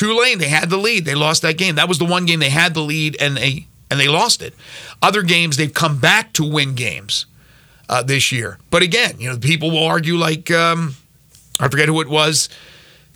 Tulane, 0.00 0.38
they 0.38 0.48
had 0.48 0.70
the 0.70 0.78
lead. 0.78 1.04
They 1.04 1.14
lost 1.14 1.42
that 1.42 1.58
game. 1.58 1.74
That 1.74 1.86
was 1.86 1.98
the 1.98 2.06
one 2.06 2.24
game 2.24 2.40
they 2.40 2.48
had 2.48 2.72
the 2.72 2.80
lead 2.80 3.18
and 3.20 3.36
they 3.36 3.66
and 3.90 4.00
they 4.00 4.08
lost 4.08 4.40
it. 4.40 4.54
Other 5.02 5.22
games 5.22 5.58
they've 5.58 5.74
come 5.74 5.98
back 5.98 6.32
to 6.34 6.42
win 6.42 6.74
games 6.74 7.26
uh, 7.86 8.02
this 8.02 8.32
year. 8.32 8.58
But 8.70 8.82
again, 8.82 9.16
you 9.18 9.28
know, 9.28 9.36
people 9.36 9.70
will 9.70 9.84
argue 9.84 10.16
like 10.16 10.50
um, 10.50 10.96
I 11.60 11.68
forget 11.68 11.86
who 11.88 12.00
it 12.00 12.08
was 12.08 12.48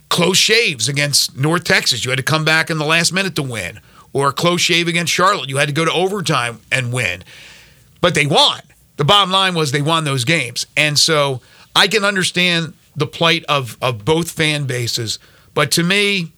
close 0.09 0.37
shaves 0.37 0.87
against 0.87 1.35
North 1.35 1.63
Texas. 1.63 2.05
You 2.05 2.11
had 2.11 2.17
to 2.17 2.23
come 2.23 2.45
back 2.45 2.69
in 2.69 2.77
the 2.77 2.85
last 2.85 3.11
minute 3.11 3.35
to 3.37 3.41
win, 3.41 3.79
or 4.13 4.27
a 4.27 4.31
close 4.31 4.61
shave 4.61 4.87
against 4.87 5.11
Charlotte. 5.11 5.49
You 5.49 5.57
had 5.57 5.69
to 5.69 5.73
go 5.73 5.85
to 5.85 5.91
overtime 5.91 6.59
and 6.71 6.93
win. 6.93 7.23
But 7.99 8.13
they 8.13 8.27
won. 8.27 8.61
The 8.97 9.05
bottom 9.05 9.31
line 9.31 9.55
was 9.55 9.71
they 9.71 9.81
won 9.81 10.03
those 10.03 10.23
games. 10.23 10.67
And 10.77 10.99
so 10.99 11.41
I 11.75 11.87
can 11.87 12.05
understand 12.05 12.75
the 12.95 13.07
plight 13.07 13.43
of, 13.49 13.75
of 13.81 14.05
both 14.05 14.29
fan 14.29 14.65
bases. 14.65 15.17
But 15.55 15.71
to 15.71 15.83
me, 15.83 16.31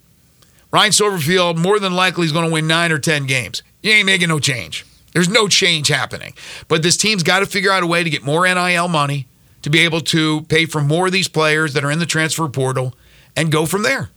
Ryan 0.77 0.91
Silverfield 0.91 1.57
more 1.57 1.79
than 1.79 1.93
likely 1.93 2.27
is 2.27 2.31
going 2.31 2.46
to 2.46 2.53
win 2.53 2.67
nine 2.67 2.91
or 2.91 3.00
10 3.00 3.25
games. 3.25 3.63
You 3.81 3.93
ain't 3.93 4.05
making 4.05 4.27
no 4.27 4.38
change. 4.38 4.86
There's 5.12 5.27
no 5.27 5.48
change 5.48 5.88
happening. 5.88 6.36
But 6.67 6.84
this 6.84 6.96
team's 6.98 7.24
got 7.24 7.39
to 7.39 7.48
figure 7.48 7.72
out 7.72 7.81
a 7.81 7.88
way 7.88 8.03
to 8.03 8.12
get 8.12 8.24
more 8.24 8.46
NIL 8.46 8.88
money 8.88 9.25
to 9.63 9.72
be 9.72 9.79
able 9.79 10.01
to 10.01 10.43
pay 10.43 10.67
for 10.67 10.79
more 10.79 11.07
of 11.07 11.12
these 11.12 11.27
players 11.27 11.74
that 11.74 11.84
are 11.84 11.89
in 11.89 11.98
the 11.98 12.05
transfer 12.05 12.48
portal 12.48 12.93
and 13.36 13.51
go 13.51 13.65
from 13.65 13.81
there. 13.81 14.12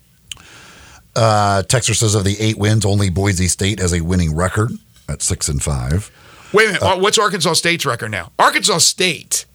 Uh, 1.17 1.63
Texas 1.63 2.01
says 2.01 2.15
of 2.15 2.25
the 2.25 2.39
eight 2.39 2.59
wins, 2.59 2.85
only 2.85 3.09
Boise 3.09 3.49
State 3.49 3.79
has 3.79 3.95
a 3.95 4.03
winning 4.03 4.37
record 4.37 4.71
at 5.09 5.23
six 5.23 5.49
and 5.49 5.63
five. 5.63 6.11
Wait 6.53 6.65
a 6.65 6.73
minute. 6.73 6.83
Uh, 6.83 6.99
what's 6.99 7.19
Arkansas 7.19 7.55
State's 7.55 7.87
record 7.87 8.11
now? 8.11 8.33
Arkansas 8.39 8.79
State. 8.79 9.47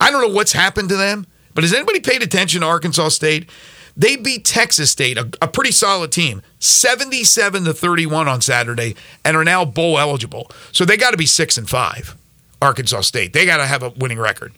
I 0.00 0.10
don't 0.10 0.20
know 0.20 0.34
what's 0.34 0.52
happened 0.52 0.88
to 0.88 0.96
them, 0.96 1.28
but 1.54 1.62
has 1.62 1.72
anybody 1.72 2.00
paid 2.00 2.24
attention 2.24 2.62
to 2.62 2.66
Arkansas 2.66 3.10
State? 3.10 3.48
They 3.96 4.16
beat 4.16 4.44
Texas 4.44 4.90
State, 4.90 5.18
a, 5.18 5.28
a 5.42 5.48
pretty 5.48 5.72
solid 5.72 6.12
team, 6.12 6.42
77 6.58 7.64
to 7.64 7.72
31 7.74 8.28
on 8.28 8.40
Saturday, 8.40 8.96
and 9.24 9.36
are 9.36 9.44
now 9.44 9.64
bowl 9.64 9.98
eligible. 9.98 10.50
So 10.72 10.84
they 10.84 10.96
got 10.96 11.10
to 11.12 11.16
be 11.16 11.26
six 11.26 11.56
and 11.58 11.68
five. 11.68 12.16
Arkansas 12.62 13.00
State. 13.02 13.32
They 13.32 13.46
got 13.46 13.56
to 13.56 13.66
have 13.66 13.82
a 13.82 13.88
winning 13.90 14.18
record. 14.18 14.52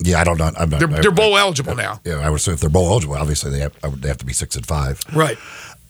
Yeah, 0.00 0.20
I 0.20 0.24
don't 0.24 0.38
know. 0.38 0.50
I'm 0.58 0.68
not, 0.70 0.80
They're, 0.80 0.88
I- 0.90 1.00
they're 1.00 1.10
bowl 1.12 1.38
eligible 1.38 1.76
now. 1.76 2.00
Yeah, 2.04 2.16
I 2.18 2.28
would 2.28 2.40
say 2.40 2.52
if 2.52 2.60
they're 2.60 2.68
bowl 2.68 2.88
eligible, 2.90 3.14
obviously 3.14 3.52
they 3.52 3.60
have, 3.60 3.72
I 3.84 3.88
would- 3.88 4.02
they 4.02 4.08
have 4.08 4.18
to 4.18 4.26
be 4.26 4.32
six 4.32 4.56
and 4.56 4.66
five. 4.66 5.00
Right. 5.14 5.38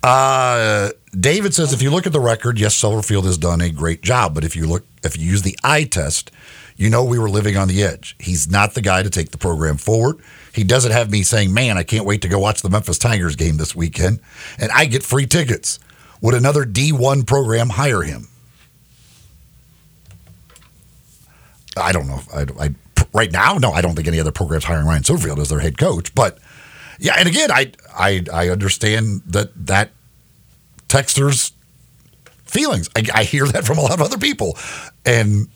Uh, 0.02 0.90
David 1.18 1.54
says 1.54 1.72
if 1.72 1.80
you 1.80 1.90
look 1.90 2.06
at 2.06 2.12
the 2.12 2.20
record, 2.20 2.58
yes, 2.58 2.78
Silverfield 2.80 3.24
has 3.24 3.38
done 3.38 3.62
a 3.62 3.70
great 3.70 4.02
job, 4.02 4.34
but 4.34 4.44
if 4.44 4.54
you 4.54 4.66
look, 4.66 4.84
if 5.02 5.16
you 5.16 5.24
use 5.24 5.40
the 5.42 5.58
eye 5.64 5.84
test, 5.84 6.30
you 6.76 6.90
know 6.90 7.02
we 7.02 7.18
were 7.18 7.30
living 7.30 7.56
on 7.56 7.68
the 7.68 7.82
edge. 7.82 8.14
He's 8.18 8.50
not 8.50 8.74
the 8.74 8.82
guy 8.82 9.02
to 9.02 9.08
take 9.08 9.30
the 9.30 9.38
program 9.38 9.78
forward. 9.78 10.18
He 10.54 10.62
doesn't 10.62 10.92
have 10.92 11.10
me 11.10 11.24
saying, 11.24 11.52
"Man, 11.52 11.76
I 11.76 11.82
can't 11.82 12.06
wait 12.06 12.22
to 12.22 12.28
go 12.28 12.38
watch 12.38 12.62
the 12.62 12.70
Memphis 12.70 12.98
Tigers 12.98 13.34
game 13.34 13.56
this 13.56 13.74
weekend," 13.74 14.20
and 14.58 14.70
I 14.72 14.84
get 14.84 15.02
free 15.02 15.26
tickets. 15.26 15.80
Would 16.20 16.34
another 16.34 16.64
D1 16.64 17.26
program 17.26 17.70
hire 17.70 18.02
him? 18.02 18.28
I 21.76 21.90
don't 21.92 22.06
know. 22.06 22.20
I, 22.32 22.46
I 22.58 22.74
right 23.12 23.32
now, 23.32 23.58
no, 23.58 23.72
I 23.72 23.80
don't 23.80 23.96
think 23.96 24.06
any 24.06 24.20
other 24.20 24.30
program's 24.30 24.64
hiring 24.64 24.86
Ryan 24.86 25.02
Silverfield 25.02 25.38
as 25.38 25.48
their 25.48 25.58
head 25.58 25.76
coach. 25.76 26.14
But 26.14 26.38
yeah, 27.00 27.14
and 27.18 27.28
again, 27.28 27.50
I 27.50 27.72
I 27.92 28.24
I 28.32 28.48
understand 28.48 29.22
that 29.26 29.66
that 29.66 29.90
texters 30.88 31.50
feelings. 32.44 32.88
I, 32.96 33.02
I 33.12 33.24
hear 33.24 33.46
that 33.46 33.64
from 33.64 33.78
a 33.78 33.82
lot 33.82 33.94
of 33.94 34.02
other 34.02 34.18
people, 34.18 34.56
and 35.04 35.48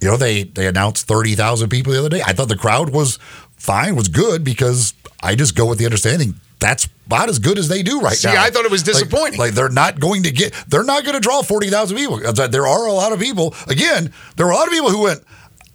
you 0.00 0.08
know 0.08 0.18
they 0.18 0.42
they 0.42 0.66
announced 0.66 1.06
thirty 1.06 1.34
thousand 1.34 1.70
people 1.70 1.94
the 1.94 1.98
other 1.98 2.10
day. 2.10 2.22
I 2.22 2.34
thought 2.34 2.48
the 2.48 2.56
crowd 2.56 2.90
was 2.90 3.18
fine, 3.62 3.96
was 3.96 4.08
good 4.08 4.44
because 4.44 4.94
I 5.22 5.34
just 5.34 5.54
go 5.54 5.66
with 5.66 5.78
the 5.78 5.84
understanding 5.84 6.34
that's 6.58 6.88
about 7.06 7.28
as 7.28 7.40
good 7.40 7.58
as 7.58 7.68
they 7.68 7.82
do 7.82 8.00
right 8.00 8.16
See, 8.16 8.28
now. 8.28 8.34
See, 8.34 8.38
I 8.40 8.50
thought 8.50 8.64
it 8.64 8.70
was 8.70 8.86
Like- 8.86 8.94
disappointing. 8.94 9.38
Like, 9.40 9.54
they're 9.54 9.68
not 9.68 9.98
going 9.98 10.22
to 10.22 10.30
get, 10.30 10.54
they're 10.68 10.84
not 10.84 11.02
going 11.02 11.14
to 11.14 11.20
draw 11.20 11.42
40,000 11.42 11.96
people. 11.96 12.18
There 12.18 12.66
are 12.68 12.86
a 12.86 12.92
lot 12.92 13.12
of 13.12 13.18
people, 13.18 13.52
again, 13.66 14.12
there 14.36 14.46
were 14.46 14.52
a 14.52 14.54
lot 14.54 14.68
of 14.68 14.72
people 14.72 14.90
who 14.90 15.02
went, 15.02 15.24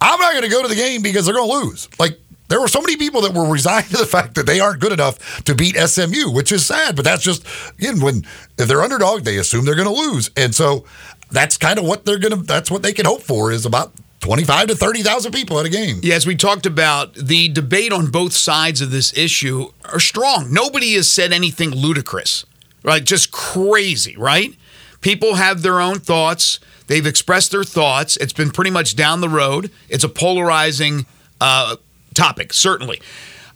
I'm 0.00 0.18
not 0.18 0.32
going 0.32 0.44
to 0.44 0.48
go 0.50 0.62
to 0.62 0.68
the 0.68 0.74
game 0.74 1.02
because 1.02 1.26
they're 1.26 1.34
going 1.34 1.48
to 1.48 1.66
lose. 1.66 1.88
Like, 1.98 2.18
there 2.48 2.58
were 2.58 2.68
so 2.68 2.80
many 2.80 2.96
people 2.96 3.20
that 3.22 3.34
were 3.34 3.46
resigned 3.46 3.86
to 3.90 3.98
the 3.98 4.06
fact 4.06 4.34
that 4.36 4.46
they 4.46 4.60
aren't 4.60 4.80
good 4.80 4.92
enough 4.92 5.44
to 5.44 5.54
beat 5.54 5.76
SMU, 5.76 6.30
which 6.30 6.50
is 6.52 6.64
sad. 6.64 6.96
But 6.96 7.04
that's 7.04 7.22
just 7.22 7.44
again 7.78 8.00
when 8.00 8.24
if 8.56 8.66
they're 8.68 8.80
underdog, 8.82 9.24
they 9.24 9.36
assume 9.36 9.66
they're 9.66 9.74
going 9.74 9.88
to 9.88 9.94
lose, 9.94 10.30
and 10.38 10.54
so 10.54 10.86
that's 11.30 11.58
kind 11.58 11.78
of 11.78 11.84
what 11.84 12.06
they're 12.06 12.18
going 12.18 12.32
to. 12.34 12.42
That's 12.42 12.70
what 12.70 12.82
they 12.82 12.94
can 12.94 13.04
hope 13.04 13.20
for 13.20 13.52
is 13.52 13.66
about 13.66 13.92
twenty 14.20 14.44
five 14.44 14.68
to 14.68 14.74
thirty 14.74 15.02
thousand 15.02 15.32
people 15.32 15.58
at 15.58 15.66
a 15.66 15.70
game. 15.70 16.00
Yeah, 16.02 16.14
as 16.14 16.26
we 16.26 16.36
talked 16.36 16.66
about, 16.66 17.14
the 17.14 17.48
debate 17.48 17.92
on 17.92 18.10
both 18.10 18.32
sides 18.32 18.80
of 18.80 18.90
this 18.90 19.16
issue 19.16 19.72
are 19.84 20.00
strong. 20.00 20.52
Nobody 20.52 20.94
has 20.94 21.10
said 21.10 21.32
anything 21.32 21.70
ludicrous, 21.70 22.44
right? 22.82 23.04
Just 23.04 23.30
crazy, 23.30 24.16
right? 24.16 24.54
People 25.00 25.34
have 25.34 25.62
their 25.62 25.80
own 25.80 26.00
thoughts. 26.00 26.58
They've 26.88 27.06
expressed 27.06 27.50
their 27.50 27.64
thoughts. 27.64 28.16
It's 28.16 28.32
been 28.32 28.50
pretty 28.50 28.70
much 28.70 28.96
down 28.96 29.20
the 29.20 29.28
road. 29.28 29.70
It's 29.88 30.04
a 30.04 30.08
polarizing 30.08 31.06
uh, 31.40 31.76
topic, 32.14 32.52
certainly. 32.52 33.00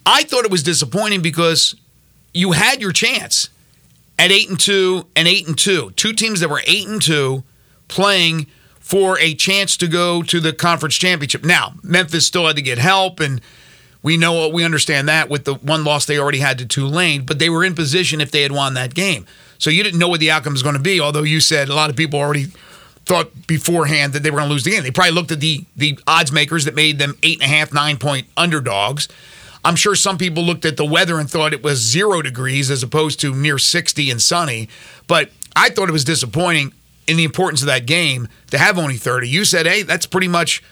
I 0.05 0.23
thought 0.25 0.45
it 0.45 0.51
was 0.51 0.63
disappointing 0.63 1.23
because 1.23 1.75
you 2.35 2.53
had 2.53 2.81
your 2.81 2.93
chance 2.93 3.49
at 4.19 4.31
eight 4.31 4.49
and 4.49 4.61
two 4.61 5.07
and 5.17 5.27
eight 5.27 5.47
and 5.49 5.59
two, 5.59 5.91
two 5.93 6.13
teams 6.13 6.41
that 6.41 6.51
were 6.51 6.63
eight 6.67 6.87
and 6.87 7.01
two 7.01 7.43
playing 7.89 8.47
for 8.83 9.19
a 9.21 9.35
chance 9.35 9.77
to 9.79 9.89
go 9.89 10.23
to 10.25 10.41
the 10.41 10.53
conference 10.53 10.97
championship. 10.97 11.45
Now, 11.45 11.75
Memphis 11.83 12.27
still 12.27 12.47
had 12.47 12.57
to 12.57 12.63
get 12.63 12.79
help, 12.79 13.21
and 13.21 13.41
we 14.03 14.17
know 14.17 14.49
we 14.49 14.65
understand 14.65 15.09
that 15.09 15.31
with 15.31 15.45
the 15.45 15.55
one 15.55 15.85
loss 15.85 16.05
they 16.05 16.19
already 16.19 16.41
had 16.41 16.59
to 16.59 16.67
Tulane, 16.67 17.25
but 17.25 17.39
they 17.39 17.49
were 17.49 17.65
in 17.65 17.75
position 17.75 18.21
if 18.21 18.31
they 18.31 18.43
had 18.43 18.53
won 18.53 18.75
that 18.75 18.95
game. 18.95 19.25
So 19.59 19.71
you 19.71 19.85
didn't 19.85 20.01
know 20.01 20.09
what 20.09 20.21
the 20.21 20.31
outcome 20.33 20.53
was 20.53 20.63
going 20.63 20.75
to 20.75 20.83
be, 20.83 21.01
although 21.01 21.23
you 21.23 21.41
said 21.41 21.69
a 21.69 21.75
lot 21.75 21.89
of 21.89 21.97
people 21.97 22.19
already 22.19 22.49
thought 23.07 23.47
beforehand 23.47 24.13
that 24.13 24.23
they 24.23 24.31
were 24.31 24.39
going 24.39 24.49
to 24.49 24.53
lose 24.53 24.65
the 24.65 24.71
game. 24.71 24.83
They 24.83 24.91
probably 24.91 25.13
looked 25.13 25.31
at 25.31 25.41
the 25.41 25.65
the 25.77 25.99
odds 26.07 26.33
makers 26.33 26.65
that 26.65 26.75
made 26.75 26.99
them 26.99 27.17
eight 27.23 27.41
and 27.41 27.51
a 27.51 27.55
half, 27.55 27.73
nine 27.73 27.97
point 27.97 28.27
underdogs. 28.37 29.09
I'm 29.65 29.77
sure 29.77 29.95
some 29.95 30.19
people 30.19 30.43
looked 30.43 30.65
at 30.65 30.77
the 30.77 30.85
weather 30.85 31.21
and 31.21 31.31
thought 31.31 31.53
it 31.53 31.63
was 31.63 31.79
zero 31.79 32.21
degrees 32.21 32.69
as 32.69 32.83
opposed 32.83 33.21
to 33.21 33.33
near 33.33 33.59
60 33.59 34.11
and 34.11 34.21
sunny. 34.21 34.69
But 35.07 35.31
I 35.55 35.71
thought 35.71 35.89
it 35.89 35.93
was 35.93 36.05
disappointing 36.05 36.73
in 37.07 37.17
the 37.17 37.25
importance 37.25 37.61
of 37.63 37.67
that 37.67 37.87
game 37.87 38.29
to 38.51 38.59
have 38.59 38.79
only 38.79 38.97
30. 38.97 39.29
You 39.29 39.45
said, 39.45 39.67
hey, 39.67 39.83
that's 39.83 40.07
pretty 40.07 40.29
much 40.29 40.63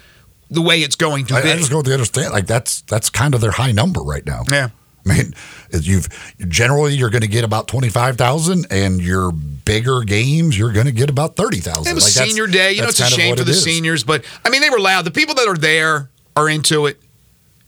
the 0.50 0.62
way 0.62 0.80
it's 0.82 0.96
going 0.96 1.26
to 1.26 1.34
I, 1.34 1.42
be. 1.42 1.50
I 1.50 1.56
just 1.56 1.70
go 1.70 1.78
with 1.78 1.86
to 1.86 1.92
understand 1.92 2.32
like 2.32 2.46
that's 2.46 2.82
that's 2.82 3.10
kind 3.10 3.34
of 3.34 3.40
their 3.40 3.52
high 3.52 3.72
number 3.72 4.00
right 4.00 4.24
now. 4.26 4.42
yeah. 4.48 4.70
I 5.08 5.14
mean, 5.14 5.32
you've 5.72 6.08
generally 6.48 6.94
you're 6.94 7.08
going 7.08 7.22
to 7.22 7.28
get 7.28 7.42
about 7.42 7.68
twenty 7.68 7.88
five 7.88 8.16
thousand, 8.18 8.66
and 8.70 9.00
your 9.00 9.32
bigger 9.32 10.02
games 10.02 10.58
you're 10.58 10.72
going 10.72 10.84
to 10.86 10.92
get 10.92 11.08
about 11.08 11.36
thirty 11.36 11.58
thousand. 11.60 11.90
It 11.90 11.94
was 11.94 12.04
senior 12.14 12.46
day. 12.46 12.72
You 12.72 12.82
know, 12.82 12.88
it's 12.88 13.00
a 13.00 13.06
shame 13.06 13.34
for 13.34 13.44
the 13.44 13.54
seniors, 13.54 14.04
but 14.04 14.26
I 14.44 14.50
mean, 14.50 14.60
they 14.60 14.68
were 14.68 14.78
loud. 14.78 15.06
The 15.06 15.10
people 15.10 15.34
that 15.36 15.48
are 15.48 15.56
there 15.56 16.10
are 16.36 16.50
into 16.50 16.84
it. 16.86 17.00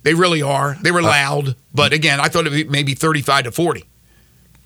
They 0.02 0.12
really 0.14 0.42
are. 0.42 0.76
They 0.82 0.90
Uh, 0.90 0.94
were 0.94 1.02
loud. 1.02 1.56
But 1.72 1.92
again, 1.94 2.20
I 2.20 2.28
thought 2.28 2.44
it 2.46 2.50
would 2.50 2.56
be 2.56 2.64
maybe 2.64 2.92
35 2.94 3.44
to 3.44 3.52
40. 3.52 3.84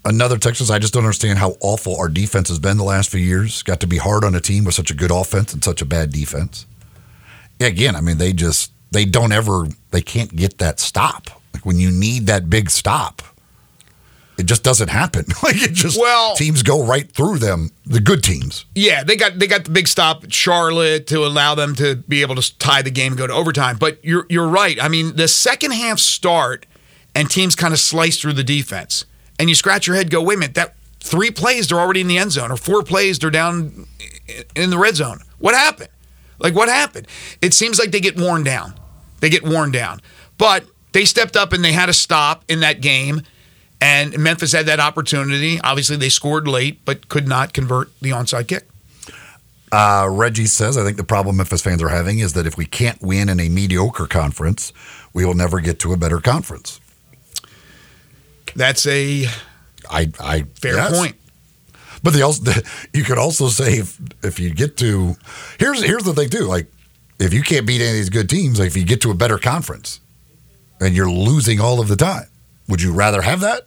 Another 0.06 0.38
Texas, 0.38 0.70
I 0.70 0.78
just 0.78 0.94
don't 0.94 1.02
understand 1.02 1.38
how 1.40 1.56
awful 1.60 1.96
our 1.96 2.08
defense 2.08 2.48
has 2.48 2.60
been 2.60 2.76
the 2.76 2.84
last 2.84 3.10
few 3.10 3.20
years. 3.20 3.64
Got 3.64 3.80
to 3.80 3.88
be 3.88 3.96
hard 3.98 4.22
on 4.24 4.36
a 4.36 4.40
team 4.40 4.64
with 4.64 4.76
such 4.76 4.90
a 4.92 4.94
good 4.94 5.10
offense 5.10 5.52
and 5.52 5.64
such 5.64 5.82
a 5.82 5.84
bad 5.84 6.12
defense. 6.12 6.64
Again, 7.58 7.96
I 7.96 8.00
mean, 8.00 8.18
they 8.18 8.32
just 8.32 8.70
they 8.92 9.04
don't 9.04 9.32
ever 9.32 9.66
they 9.90 10.00
can't 10.02 10.34
get 10.36 10.58
that 10.58 10.78
stop. 10.78 11.28
Like 11.52 11.66
when 11.66 11.78
you 11.80 11.90
need 11.90 12.26
that 12.26 12.48
big 12.48 12.70
stop, 12.70 13.20
it 14.38 14.44
just 14.46 14.62
doesn't 14.62 14.90
happen. 14.90 15.24
like 15.42 15.56
it 15.60 15.72
just 15.72 15.98
Well- 15.98 16.36
teams 16.36 16.62
go 16.62 16.84
right 16.84 17.10
through 17.10 17.38
them. 17.38 17.70
The 17.84 17.98
good 18.00 18.22
teams. 18.22 18.64
Yeah, 18.76 19.02
they 19.02 19.16
got 19.16 19.40
they 19.40 19.48
got 19.48 19.64
the 19.64 19.70
big 19.70 19.88
stop 19.88 20.22
at 20.22 20.32
Charlotte 20.32 21.08
to 21.08 21.26
allow 21.26 21.56
them 21.56 21.74
to 21.76 21.96
be 21.96 22.22
able 22.22 22.36
to 22.36 22.58
tie 22.58 22.82
the 22.82 22.92
game 22.92 23.12
and 23.12 23.18
go 23.18 23.26
to 23.26 23.32
overtime. 23.32 23.76
But 23.76 24.04
you're 24.04 24.26
you're 24.28 24.46
right. 24.46 24.80
I 24.80 24.86
mean, 24.86 25.16
the 25.16 25.26
second 25.26 25.72
half 25.72 25.98
start 25.98 26.64
and 27.12 27.28
teams 27.28 27.56
kind 27.56 27.74
of 27.74 27.80
slice 27.80 28.20
through 28.20 28.34
the 28.34 28.44
defense, 28.44 29.04
and 29.38 29.48
you 29.48 29.54
scratch 29.54 29.86
your 29.86 29.96
head, 29.96 30.10
go, 30.10 30.22
wait 30.22 30.36
a 30.36 30.38
minute, 30.38 30.54
that 30.54 30.74
three 31.00 31.30
plays 31.30 31.68
they're 31.68 31.80
already 31.80 32.00
in 32.00 32.08
the 32.08 32.18
end 32.18 32.32
zone, 32.32 32.50
or 32.50 32.56
four 32.56 32.82
plays 32.82 33.18
they're 33.18 33.30
down 33.30 33.86
in 34.54 34.70
the 34.70 34.78
red 34.78 34.96
zone. 34.96 35.20
What 35.38 35.54
happened? 35.54 35.90
Like 36.38 36.54
what 36.54 36.68
happened? 36.68 37.06
It 37.40 37.54
seems 37.54 37.78
like 37.78 37.90
they 37.90 38.00
get 38.00 38.16
worn 38.16 38.42
down. 38.44 38.74
They 39.20 39.30
get 39.30 39.42
worn 39.42 39.70
down. 39.70 40.00
But 40.38 40.64
they 40.92 41.04
stepped 41.04 41.36
up 41.36 41.52
and 41.52 41.64
they 41.64 41.72
had 41.72 41.88
a 41.88 41.92
stop 41.92 42.44
in 42.48 42.60
that 42.60 42.80
game. 42.80 43.22
And 43.80 44.18
Memphis 44.18 44.52
had 44.52 44.66
that 44.66 44.80
opportunity. 44.80 45.60
Obviously, 45.60 45.96
they 45.96 46.08
scored 46.08 46.48
late, 46.48 46.84
but 46.84 47.08
could 47.08 47.28
not 47.28 47.52
convert 47.52 47.90
the 48.00 48.10
onside 48.10 48.48
kick. 48.48 48.66
Uh, 49.70 50.08
Reggie 50.10 50.46
says, 50.46 50.78
I 50.78 50.84
think 50.84 50.96
the 50.96 51.04
problem 51.04 51.36
Memphis 51.36 51.60
fans 51.60 51.82
are 51.82 51.88
having 51.88 52.20
is 52.20 52.32
that 52.34 52.46
if 52.46 52.56
we 52.56 52.64
can't 52.64 53.00
win 53.02 53.28
in 53.28 53.40
a 53.40 53.48
mediocre 53.48 54.06
conference, 54.06 54.72
we 55.12 55.24
will 55.24 55.34
never 55.34 55.60
get 55.60 55.78
to 55.80 55.92
a 55.92 55.96
better 55.96 56.20
conference. 56.20 56.80
That's 58.56 58.86
a 58.86 59.26
I, 59.88 60.10
I 60.20 60.42
fair 60.54 60.74
yes. 60.74 60.96
point. 60.96 61.16
But 62.02 62.12
the 62.12 62.22
also 62.22 62.52
you 62.92 63.04
could 63.04 63.18
also 63.18 63.48
say 63.48 63.78
if, 63.78 64.00
if 64.22 64.38
you 64.38 64.52
get 64.52 64.76
to 64.78 65.16
here's 65.58 65.82
here's 65.82 66.04
the 66.04 66.14
thing 66.14 66.30
too 66.30 66.44
like 66.44 66.66
if 67.18 67.32
you 67.32 67.42
can't 67.42 67.66
beat 67.66 67.80
any 67.80 67.90
of 67.90 67.94
these 67.96 68.10
good 68.10 68.28
teams 68.28 68.58
like 68.58 68.68
if 68.68 68.76
you 68.76 68.84
get 68.84 69.00
to 69.02 69.10
a 69.10 69.14
better 69.14 69.38
conference 69.38 70.00
and 70.80 70.94
you're 70.94 71.10
losing 71.10 71.60
all 71.60 71.80
of 71.80 71.88
the 71.88 71.96
time 71.96 72.26
would 72.68 72.82
you 72.82 72.92
rather 72.92 73.22
have 73.22 73.40
that 73.40 73.62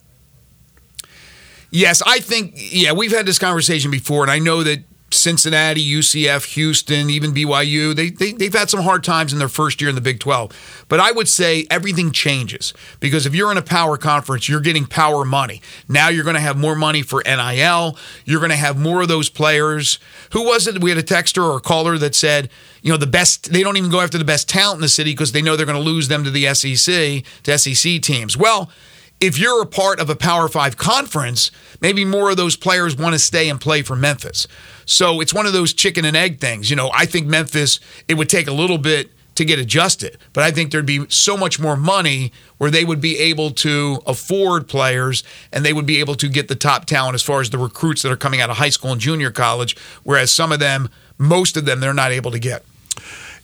Yes, 1.72 2.02
I 2.06 2.20
think, 2.20 2.54
yeah, 2.56 2.94
we've 2.94 3.12
had 3.12 3.26
this 3.26 3.38
conversation 3.38 3.92
before, 3.92 4.24
and 4.24 4.32
I 4.32 4.40
know 4.40 4.64
that 4.64 4.80
Cincinnati, 5.12 5.84
UCF, 5.84 6.46
Houston, 6.54 7.10
even 7.10 7.34
BYU, 7.34 7.96
they, 7.96 8.10
they, 8.10 8.32
they've 8.32 8.54
had 8.54 8.70
some 8.70 8.82
hard 8.82 9.04
times 9.04 9.34
in 9.34 9.40
their 9.40 9.50
first 9.50 9.82
year 9.82 9.90
in 9.90 9.96
the 9.96 10.02
Big 10.02 10.20
12. 10.20 10.86
But 10.88 11.00
I 11.00 11.12
would 11.12 11.28
say 11.28 11.66
everything 11.70 12.12
changes 12.12 12.74
because 13.00 13.26
if 13.26 13.34
you're 13.36 13.52
in 13.52 13.58
a 13.58 13.62
power 13.62 13.98
conference, 13.98 14.48
you're 14.48 14.60
getting 14.60 14.86
power 14.86 15.26
money. 15.26 15.62
Now 15.88 16.10
you're 16.10 16.24
going 16.24 16.36
to 16.36 16.42
have 16.42 16.58
more 16.58 16.76
money 16.76 17.02
for 17.02 17.24
NIL. 17.26 17.98
You're 18.26 18.40
going 18.40 18.52
to 18.52 18.56
have 18.56 18.78
more 18.78 19.02
of 19.02 19.08
those 19.08 19.30
players. 19.30 20.00
Who 20.32 20.46
was 20.46 20.68
it? 20.68 20.82
We 20.82 20.90
had 20.90 21.00
a 21.00 21.04
texter 21.04 21.44
or 21.44 21.58
a 21.58 21.62
caller 21.62 21.98
that 21.98 22.16
said, 22.16 22.50
you 22.82 22.92
know, 22.92 22.98
the 22.98 23.08
best, 23.08 23.52
they 23.52 23.64
don't 23.64 23.78
even 23.78 23.92
go 23.92 24.02
after 24.02 24.18
the 24.18 24.26
best 24.26 24.48
talent 24.48 24.78
in 24.78 24.82
the 24.82 24.90
city 24.90 25.12
because 25.12 25.32
they 25.32 25.42
know 25.42 25.56
they're 25.56 25.66
going 25.66 25.78
to 25.78 25.84
lose 25.84 26.08
them 26.08 26.24
to 26.24 26.32
the 26.32 26.54
SEC, 26.54 27.24
to 27.44 27.58
SEC 27.58 28.02
teams. 28.02 28.38
Well, 28.38 28.72
if 29.20 29.38
you're 29.38 29.62
a 29.62 29.66
part 29.66 30.00
of 30.00 30.10
a 30.10 30.16
Power 30.16 30.48
Five 30.48 30.78
conference, 30.78 31.52
maybe 31.82 32.06
more 32.06 32.30
of 32.30 32.38
those 32.38 32.56
players 32.56 32.96
want 32.96 33.14
to 33.14 33.20
stay 33.20 33.50
and 33.50 33.60
play 33.60 33.82
for 33.82 33.96
Memphis. 33.96 34.48
So 34.86 35.22
it's 35.22 35.34
one 35.34 35.46
of 35.46 35.54
those 35.54 35.74
chicken 35.74 36.06
and 36.06 36.16
egg 36.16 36.40
things. 36.40 36.70
You 36.70 36.76
know, 36.76 36.90
I 36.94 37.06
think 37.06 37.28
Memphis, 37.28 37.80
it 38.08 38.16
would 38.16 38.30
take 38.30 38.48
a 38.48 38.54
little 38.54 38.78
bit 38.78 39.12
to 39.36 39.46
get 39.46 39.58
adjusted, 39.58 40.18
but 40.34 40.44
I 40.44 40.52
think 40.52 40.72
there'd 40.72 40.86
be 40.86 41.06
so 41.08 41.38
much 41.38 41.62
more 41.62 41.78
money 41.78 42.34
where 42.58 42.70
they 42.70 42.84
would 42.84 43.00
be 43.00 43.18
able 43.18 43.52
to 43.52 44.00
afford 44.06 44.68
players 44.68 45.24
and 45.54 45.64
they 45.64 45.72
would 45.72 45.86
be 45.86 46.02
able 46.02 46.16
to 46.16 46.28
get 46.28 46.50
the 46.50 46.56
top 46.56 46.86
talent 46.86 47.16
as 47.16 47.24
far 47.24 47.40
as 47.40 47.50
the 47.50 47.58
recruits 47.58 48.02
that 48.02 48.12
are 48.12 48.18
coming 48.18 48.42
out 48.42 48.50
of 48.50 48.58
high 48.58 48.70
school 48.70 48.92
and 48.92 49.00
junior 49.00 49.32
college, 49.32 49.78
whereas 50.04 50.30
some 50.30 50.52
of 50.52 50.60
them, 50.60 50.90
most 51.18 51.56
of 51.56 51.64
them, 51.64 51.80
they're 51.80 51.94
not 51.94 52.12
able 52.12 52.32
to 52.32 52.40
get. 52.40 52.66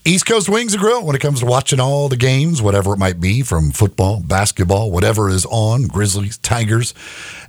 East 0.07 0.27
Coast 0.27 0.47
Wings 0.47 0.71
and 0.75 0.83
Grill 0.83 1.03
when 1.03 1.15
it 1.15 1.19
comes 1.19 1.39
to 1.39 1.47
watching 1.47 1.79
all 1.79 2.09
the 2.09 2.15
games, 2.15 2.61
whatever 2.61 2.93
it 2.93 2.99
might 2.99 3.19
be, 3.19 3.41
from 3.41 3.71
football, 3.71 4.21
basketball, 4.21 4.91
whatever 4.91 5.29
is 5.29 5.47
on, 5.47 5.87
Grizzlies, 5.87 6.37
Tigers, 6.37 6.93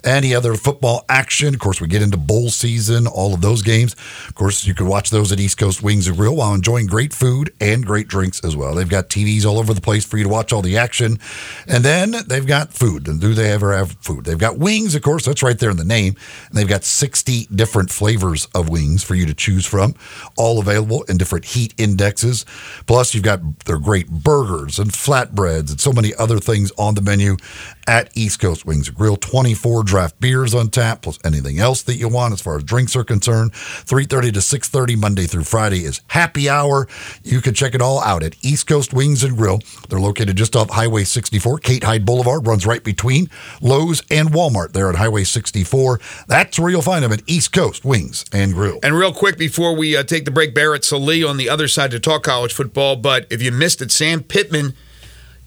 any 0.04 0.34
other 0.34 0.54
football 0.54 1.04
action. 1.08 1.54
Of 1.54 1.60
course, 1.60 1.80
we 1.80 1.88
get 1.88 2.02
into 2.02 2.16
bowl 2.16 2.50
season, 2.50 3.06
all 3.06 3.34
of 3.34 3.40
those 3.40 3.62
games. 3.62 3.94
Of 4.28 4.34
course, 4.34 4.66
you 4.66 4.74
can 4.74 4.86
watch 4.86 5.10
those 5.10 5.32
at 5.32 5.40
East 5.40 5.58
Coast 5.58 5.82
Wings 5.82 6.08
and 6.08 6.16
Grill 6.16 6.36
while 6.36 6.54
enjoying 6.54 6.86
great 6.86 7.12
food 7.12 7.52
and 7.60 7.84
great 7.84 8.08
drinks 8.08 8.40
as 8.44 8.56
well. 8.56 8.74
They've 8.74 8.88
got 8.88 9.08
TVs 9.08 9.44
all 9.44 9.58
over 9.58 9.74
the 9.74 9.80
place 9.80 10.04
for 10.04 10.18
you 10.18 10.24
to 10.24 10.30
watch 10.30 10.52
all 10.52 10.62
the 10.62 10.76
action. 10.76 11.18
And 11.66 11.84
then 11.84 12.14
they've 12.26 12.46
got 12.46 12.72
food. 12.72 13.08
And 13.08 13.20
do 13.20 13.34
they 13.34 13.50
ever 13.50 13.76
have 13.76 13.92
food? 14.00 14.24
They've 14.24 14.38
got 14.38 14.58
wings, 14.58 14.94
of 14.94 15.02
course, 15.02 15.24
that's 15.24 15.42
right 15.42 15.58
there 15.58 15.70
in 15.70 15.76
the 15.76 15.84
name. 15.84 16.16
And 16.48 16.58
they've 16.58 16.68
got 16.68 16.84
60 16.84 17.46
different 17.54 17.90
flavors 17.90 18.46
of 18.54 18.68
wings 18.68 19.02
for 19.02 19.14
you 19.14 19.26
to 19.26 19.34
choose 19.34 19.66
from, 19.66 19.94
all 20.36 20.58
available 20.58 21.02
in 21.04 21.16
different 21.16 21.46
heat 21.46 21.74
indexes. 21.78 22.44
Plus, 22.86 23.14
you've 23.14 23.24
got 23.24 23.40
their 23.64 23.78
great 23.78 24.08
burgers 24.08 24.78
and 24.78 24.90
flatbreads 24.90 25.70
and 25.70 25.80
so 25.80 25.92
many 25.92 26.14
other 26.14 26.38
things 26.38 26.72
on 26.78 26.94
the 26.94 27.02
menu 27.02 27.36
at 27.86 28.10
East 28.14 28.40
Coast 28.40 28.66
Wings 28.66 28.90
Grill. 28.90 29.16
24 29.16 29.84
draft 29.86 30.20
beers 30.20 30.54
on 30.54 30.68
tap, 30.68 31.02
plus 31.02 31.18
anything 31.24 31.58
else 31.58 31.82
that 31.82 31.94
you 31.94 32.08
want 32.08 32.32
as 32.34 32.40
far 32.40 32.56
as 32.56 32.64
drinks 32.64 32.94
are 32.96 33.04
concerned. 33.04 33.52
3.30 33.52 34.34
to 34.34 34.40
6.30 34.40 34.96
Monday 34.96 35.26
through 35.26 35.44
Friday 35.44 35.84
is 35.84 36.00
happy 36.08 36.48
hour. 36.48 36.86
You 37.22 37.40
can 37.40 37.54
check 37.54 37.74
it 37.74 37.80
all 37.80 38.00
out 38.00 38.22
at 38.22 38.36
East 38.42 38.66
Coast 38.66 38.92
Wings 38.92 39.24
and 39.24 39.36
Grill. 39.36 39.60
They're 39.88 40.00
located 40.00 40.36
just 40.36 40.56
off 40.56 40.70
Highway 40.70 41.04
64. 41.04 41.58
Kate 41.60 41.84
Hyde 41.84 42.04
Boulevard 42.04 42.46
runs 42.46 42.66
right 42.66 42.82
between 42.82 43.30
Lowe's 43.60 44.02
and 44.10 44.30
Walmart 44.30 44.72
there 44.72 44.88
at 44.90 44.96
Highway 44.96 45.24
64. 45.24 46.00
That's 46.26 46.58
where 46.58 46.70
you'll 46.70 46.82
find 46.82 47.04
them 47.04 47.12
at 47.12 47.22
East 47.26 47.52
Coast 47.52 47.84
Wings 47.84 48.24
and 48.32 48.52
Grill. 48.52 48.78
And 48.82 48.96
real 48.96 49.12
quick 49.12 49.38
before 49.38 49.74
we 49.76 49.96
uh, 49.96 50.02
take 50.02 50.24
the 50.24 50.30
break, 50.30 50.54
Barrett 50.54 50.84
Sallee 50.84 51.24
on 51.24 51.36
the 51.36 51.48
other 51.48 51.68
side 51.68 51.90
to 51.92 52.00
talk 52.00 52.24
college 52.24 52.52
football. 52.52 52.96
But 52.96 53.26
if 53.30 53.42
you 53.42 53.52
missed 53.52 53.80
it, 53.80 53.90
Sam 53.90 54.22
Pittman 54.22 54.74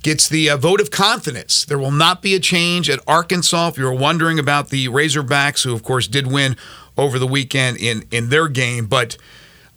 gets 0.04 0.28
the 0.28 0.50
uh, 0.50 0.58
vote 0.58 0.82
of 0.82 0.92
confidence. 0.92 1.66
There 1.66 1.80
will 1.80 1.92
not 1.92 2.22
be 2.22 2.36
a 2.36 2.40
change 2.40 2.90
at 2.90 3.00
Arkansas. 3.08 3.70
If 3.70 3.78
you 3.78 3.86
were 3.86 3.94
wondering 3.94 4.40
about 4.40 4.70
the 4.70 4.88
Razorbacks, 4.88 5.64
who 5.64 5.74
of 5.74 5.84
course 5.84 6.08
did 6.08 6.28
win 6.28 6.56
over 6.98 7.20
the 7.20 7.28
weekend 7.28 7.78
in 7.78 8.06
in 8.12 8.30
their 8.30 8.48
game, 8.48 8.86
but 8.86 9.18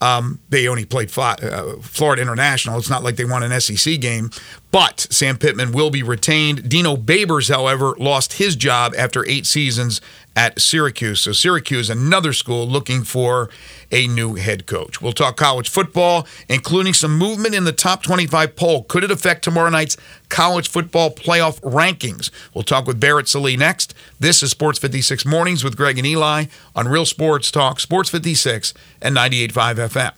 um, 0.02 0.40
they 0.48 0.66
only 0.66 0.84
played 0.84 1.16
uh, 1.16 1.76
Florida 1.80 2.20
International. 2.20 2.76
It's 2.76 2.90
not 2.90 3.04
like 3.04 3.14
they 3.14 3.24
won 3.24 3.44
an 3.44 3.60
SEC 3.60 4.00
game. 4.00 4.30
But 4.72 5.06
Sam 5.10 5.38
Pittman 5.38 5.70
will 5.70 5.90
be 5.90 6.02
retained. 6.02 6.68
Dino 6.68 6.96
Babers, 6.96 7.48
however, 7.48 7.94
lost 7.98 8.34
his 8.34 8.56
job 8.56 8.94
after 8.98 9.24
eight 9.28 9.46
seasons 9.46 10.00
at 10.36 10.60
Syracuse. 10.60 11.20
So 11.20 11.32
Syracuse, 11.32 11.72
is 11.82 11.90
another 11.90 12.32
school 12.32 12.66
looking 12.66 13.02
for 13.02 13.50
a 13.90 14.06
new 14.06 14.34
head 14.34 14.66
coach. 14.66 15.02
We'll 15.02 15.12
talk 15.12 15.36
college 15.36 15.68
football, 15.68 16.26
including 16.48 16.94
some 16.94 17.16
movement 17.18 17.54
in 17.54 17.64
the 17.64 17.72
top 17.72 18.02
25 18.02 18.56
poll. 18.56 18.84
Could 18.84 19.04
it 19.04 19.10
affect 19.10 19.44
tomorrow 19.44 19.70
night's 19.70 19.96
college 20.28 20.68
football 20.68 21.10
playoff 21.10 21.60
rankings? 21.60 22.30
We'll 22.54 22.64
talk 22.64 22.86
with 22.86 23.00
Barrett 23.00 23.28
Sallee 23.28 23.56
next. 23.56 23.94
This 24.20 24.42
is 24.42 24.50
Sports 24.50 24.78
56 24.78 25.26
Mornings 25.26 25.64
with 25.64 25.76
Greg 25.76 25.98
and 25.98 26.06
Eli 26.06 26.44
on 26.74 26.88
Real 26.88 27.04
Sports 27.06 27.50
Talk, 27.50 27.80
Sports 27.80 28.08
56 28.10 28.72
and 29.00 29.16
98.5 29.16 29.88
FM. 29.88 30.12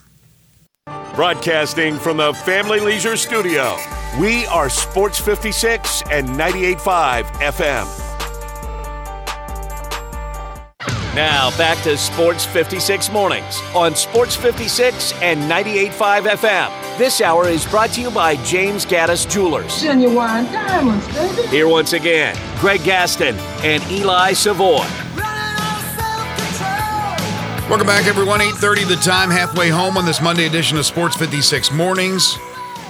Broadcasting 1.15 1.97
from 1.97 2.19
the 2.19 2.35
Family 2.35 2.81
Leisure 2.81 3.17
Studio, 3.17 3.77
we 4.21 4.47
are 4.47 4.69
Sports 4.69 5.19
56 5.19 6.03
and 6.11 6.29
98.5 6.29 7.25
FM. 7.25 8.04
Now 11.15 11.57
back 11.57 11.81
to 11.85 11.97
Sports 11.97 12.45
56 12.45 13.13
Mornings 13.13 13.61
on 13.73 13.95
Sports 13.95 14.35
56 14.35 15.13
and 15.23 15.43
98.5 15.49 16.23
FM. 16.23 16.99
This 16.99 17.21
hour 17.21 17.47
is 17.47 17.65
brought 17.67 17.91
to 17.91 18.01
you 18.01 18.11
by 18.11 18.35
James 18.43 18.85
Gaddis 18.85 19.31
Jewelers. 19.31 19.81
Genuine 19.81 20.45
diamonds, 20.47 21.07
baby. 21.15 21.47
Here 21.47 21.69
once 21.69 21.93
again, 21.93 22.37
Greg 22.59 22.83
Gaston 22.83 23.37
and 23.63 23.81
Eli 23.93 24.33
Savoy. 24.33 24.85
Welcome 27.69 27.87
back, 27.87 28.07
everyone. 28.09 28.41
8.30 28.41 28.89
the 28.89 28.97
time, 28.97 29.31
halfway 29.31 29.69
home 29.69 29.97
on 29.97 30.05
this 30.05 30.21
Monday 30.21 30.47
edition 30.47 30.77
of 30.79 30.85
Sports 30.85 31.17
56 31.17 31.71
Mornings. 31.71 32.37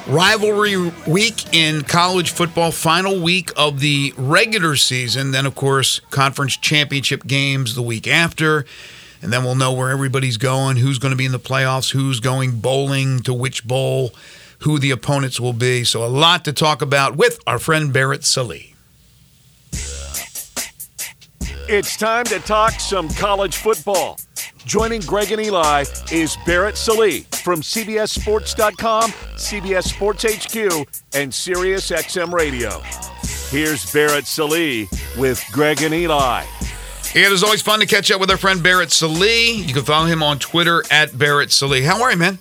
Rivalry 0.07 0.93
week 1.07 1.55
in 1.55 1.83
college 1.83 2.31
football, 2.31 2.71
final 2.71 3.21
week 3.21 3.51
of 3.57 3.81
the 3.81 4.13
regular 4.19 4.77
season. 4.77 5.31
Then, 5.31 5.47
of 5.47 5.55
course, 5.55 6.01
conference 6.11 6.59
championship 6.59 7.27
games 7.27 7.75
the 7.75 7.83
week 7.83 8.07
after. 8.07 8.67
And 9.23 9.33
then 9.33 9.45
we'll 9.45 9.55
know 9.55 9.73
where 9.73 9.89
everybody's 9.89 10.37
going, 10.37 10.77
who's 10.77 10.99
going 10.99 11.13
to 11.13 11.17
be 11.17 11.25
in 11.25 11.33
the 11.33 11.39
playoffs, 11.39 11.93
who's 11.93 12.21
going 12.21 12.61
bowling 12.61 13.21
to 13.21 13.33
which 13.33 13.67
bowl, 13.67 14.13
who 14.59 14.79
the 14.79 14.91
opponents 14.91 15.41
will 15.41 15.55
be. 15.55 15.85
So, 15.85 16.05
a 16.05 16.09
lot 16.09 16.45
to 16.45 16.53
talk 16.53 16.83
about 16.83 17.17
with 17.17 17.39
our 17.47 17.59
friend 17.59 17.91
Barrett 17.91 18.25
Sallee. 18.25 18.75
It's 21.67 21.97
time 21.97 22.27
to 22.27 22.41
talk 22.41 22.73
some 22.73 23.09
college 23.09 23.57
football. 23.57 24.19
Joining 24.67 25.03
Greg 25.03 25.31
and 25.31 25.43
Eli 25.43 25.85
is 26.11 26.39
Barrett 26.47 26.79
Sallee 26.79 27.21
from 27.43 27.61
CBSSports.com, 27.61 29.11
CBS 29.37 29.85
Sports 29.85 30.23
HQ, 30.23 30.57
and 31.15 31.31
SiriusXM 31.31 32.33
Radio. 32.33 32.81
Here's 33.51 33.93
Barrett 33.93 34.27
Sallee 34.27 34.89
with 35.19 35.45
Greg 35.53 35.83
and 35.83 35.93
Eli. 35.93 36.45
It 37.15 37.31
is 37.31 37.45
always 37.45 37.61
fun 37.61 37.81
to 37.81 37.87
catch 37.87 38.11
up 38.11 38.21
with 38.21 38.31
our 38.31 38.39
friend 38.39 38.63
Barrett 38.63 38.91
Sallee. 38.91 39.53
You 39.53 39.75
can 39.75 39.85
follow 39.85 40.07
him 40.07 40.23
on 40.23 40.39
Twitter 40.39 40.83
at 40.91 41.17
Barrett 41.17 41.53
Sallee. 41.53 41.83
How 41.83 42.03
are 42.03 42.11
you, 42.11 42.17
man? 42.17 42.39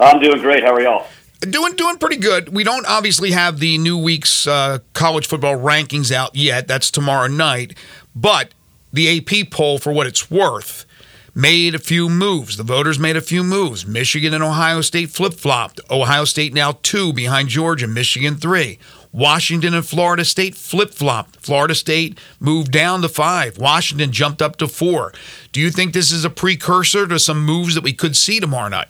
I'm 0.00 0.20
doing 0.20 0.40
great. 0.40 0.64
How 0.64 0.74
are 0.74 0.80
y'all? 0.80 1.06
Doing 1.40 1.76
doing 1.76 1.98
pretty 1.98 2.16
good. 2.16 2.48
We 2.48 2.64
don't 2.64 2.86
obviously 2.86 3.30
have 3.30 3.60
the 3.60 3.78
new 3.78 3.96
week's 3.96 4.46
uh, 4.48 4.80
college 4.92 5.28
football 5.28 5.56
rankings 5.56 6.10
out 6.10 6.34
yet. 6.34 6.66
That's 6.66 6.90
tomorrow 6.90 7.28
night. 7.28 7.78
But 8.14 8.54
the 8.92 9.18
AP 9.18 9.50
poll, 9.50 9.78
for 9.78 9.92
what 9.92 10.06
it's 10.06 10.30
worth, 10.30 10.84
made 11.34 11.74
a 11.74 11.78
few 11.78 12.08
moves. 12.08 12.56
The 12.56 12.62
voters 12.62 12.98
made 12.98 13.16
a 13.16 13.20
few 13.20 13.42
moves. 13.42 13.86
Michigan 13.86 14.34
and 14.34 14.42
Ohio 14.42 14.80
State 14.80 15.10
flip 15.10 15.34
flopped. 15.34 15.80
Ohio 15.90 16.24
State 16.24 16.52
now 16.52 16.78
two 16.82 17.12
behind 17.12 17.48
Georgia, 17.48 17.86
Michigan 17.86 18.36
three. 18.36 18.78
Washington 19.12 19.74
and 19.74 19.86
Florida 19.86 20.24
State 20.24 20.54
flip 20.54 20.92
flopped. 20.92 21.36
Florida 21.36 21.74
State 21.74 22.18
moved 22.40 22.72
down 22.72 23.02
to 23.02 23.08
five. 23.08 23.58
Washington 23.58 24.10
jumped 24.10 24.40
up 24.40 24.56
to 24.56 24.66
four. 24.66 25.12
Do 25.52 25.60
you 25.60 25.70
think 25.70 25.92
this 25.92 26.10
is 26.10 26.24
a 26.24 26.30
precursor 26.30 27.06
to 27.06 27.18
some 27.18 27.44
moves 27.44 27.74
that 27.74 27.84
we 27.84 27.92
could 27.92 28.16
see 28.16 28.40
tomorrow 28.40 28.68
night? 28.68 28.88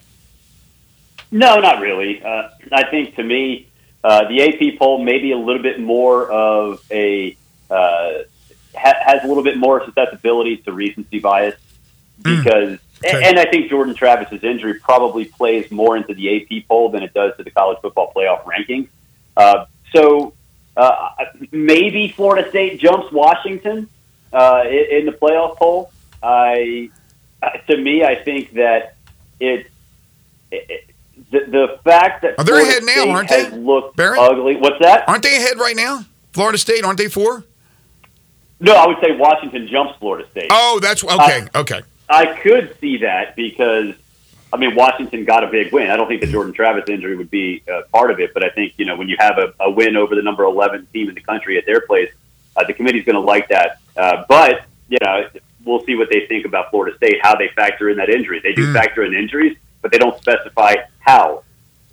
No, 1.29 1.59
not 1.59 1.81
really. 1.81 2.23
Uh, 2.23 2.49
I 2.71 2.89
think 2.89 3.15
to 3.15 3.23
me, 3.23 3.67
uh, 4.03 4.27
the 4.27 4.43
AP 4.43 4.79
poll 4.79 5.03
may 5.03 5.19
be 5.19 5.31
a 5.31 5.37
little 5.37 5.61
bit 5.61 5.79
more 5.79 6.31
of 6.31 6.83
a 6.91 7.35
uh, 7.69 8.11
ha- 8.75 8.99
has 9.03 9.23
a 9.23 9.27
little 9.27 9.43
bit 9.43 9.57
more 9.57 9.83
susceptibility 9.85 10.57
to 10.57 10.71
recency 10.71 11.19
bias. 11.19 11.55
Because, 12.21 12.69
mm. 12.69 12.79
okay. 13.05 13.23
and 13.23 13.39
I 13.39 13.45
think 13.45 13.69
Jordan 13.69 13.95
Travis's 13.95 14.43
injury 14.43 14.75
probably 14.75 15.25
plays 15.25 15.69
more 15.71 15.97
into 15.97 16.13
the 16.13 16.37
AP 16.37 16.67
poll 16.67 16.89
than 16.89 17.03
it 17.03 17.13
does 17.13 17.35
to 17.37 17.43
the 17.43 17.51
college 17.51 17.79
football 17.81 18.11
playoff 18.15 18.43
rankings. 18.43 18.87
Uh, 19.35 19.65
so 19.95 20.33
uh, 20.77 21.09
maybe 21.51 22.09
Florida 22.09 22.49
State 22.49 22.79
jumps 22.79 23.11
Washington 23.11 23.89
uh, 24.31 24.63
in 24.67 25.05
the 25.05 25.11
playoff 25.11 25.57
poll. 25.57 25.91
I, 26.21 26.89
to 27.67 27.77
me, 27.77 28.03
I 28.03 28.15
think 28.15 28.53
that 28.53 28.95
it, 29.39 29.69
it 30.51 30.89
the, 31.31 31.39
the 31.39 31.79
fact 31.83 32.21
that 32.21 32.39
are 32.39 32.43
they 32.43 32.61
ahead 32.61 32.83
now, 32.83 33.09
aren't 33.09 33.29
they? 33.29 33.49
Look 33.49 33.99
ugly. 33.99 34.55
What's 34.55 34.79
that? 34.81 35.07
Aren't 35.09 35.23
they 35.23 35.35
ahead 35.35 35.57
right 35.57 35.75
now? 35.75 36.05
Florida 36.31 36.57
State, 36.57 36.83
aren't 36.83 36.97
they 36.97 37.07
four? 37.07 37.43
No, 38.59 38.75
I 38.75 38.87
would 38.87 38.97
say 39.01 39.15
Washington 39.17 39.67
jumps 39.67 39.97
Florida 39.99 40.27
State. 40.31 40.47
Oh, 40.49 40.79
that's 40.81 41.03
okay. 41.03 41.47
Uh, 41.53 41.61
okay. 41.61 41.81
I 42.13 42.39
could 42.39 42.77
see 42.79 42.97
that 42.97 43.35
because 43.35 43.95
I 44.51 44.57
mean 44.57 44.75
Washington 44.75 45.25
got 45.25 45.43
a 45.43 45.47
big 45.47 45.73
win. 45.73 45.89
I 45.89 45.97
don't 45.97 46.07
think 46.07 46.21
the 46.21 46.27
Jordan 46.27 46.53
Travis 46.53 46.87
injury 46.87 47.15
would 47.15 47.31
be 47.31 47.63
uh, 47.71 47.81
part 47.91 48.11
of 48.11 48.19
it, 48.19 48.33
but 48.33 48.43
I 48.43 48.49
think 48.49 48.73
you 48.77 48.85
know 48.85 48.95
when 48.95 49.09
you 49.09 49.15
have 49.19 49.37
a, 49.39 49.53
a 49.59 49.71
win 49.71 49.95
over 49.95 50.15
the 50.15 50.21
number 50.21 50.43
eleven 50.43 50.87
team 50.93 51.09
in 51.09 51.15
the 51.15 51.21
country 51.21 51.57
at 51.57 51.65
their 51.65 51.81
place, 51.81 52.11
uh, 52.55 52.63
the 52.65 52.73
committee's 52.73 53.03
going 53.03 53.15
to 53.15 53.21
like 53.21 53.49
that. 53.49 53.79
Uh, 53.97 54.25
but 54.29 54.65
you 54.89 54.99
know 55.03 55.27
we'll 55.65 55.83
see 55.85 55.95
what 55.95 56.09
they 56.11 56.27
think 56.27 56.45
about 56.45 56.69
Florida 56.69 56.95
State, 56.97 57.19
how 57.21 57.35
they 57.35 57.47
factor 57.49 57.89
in 57.89 57.97
that 57.97 58.09
injury. 58.09 58.39
They 58.41 58.53
do 58.53 58.67
mm. 58.67 58.73
factor 58.73 59.03
in 59.03 59.13
injuries, 59.13 59.57
but 59.81 59.91
they 59.91 59.97
don't 59.97 60.17
specify 60.17 60.75
how 60.99 61.43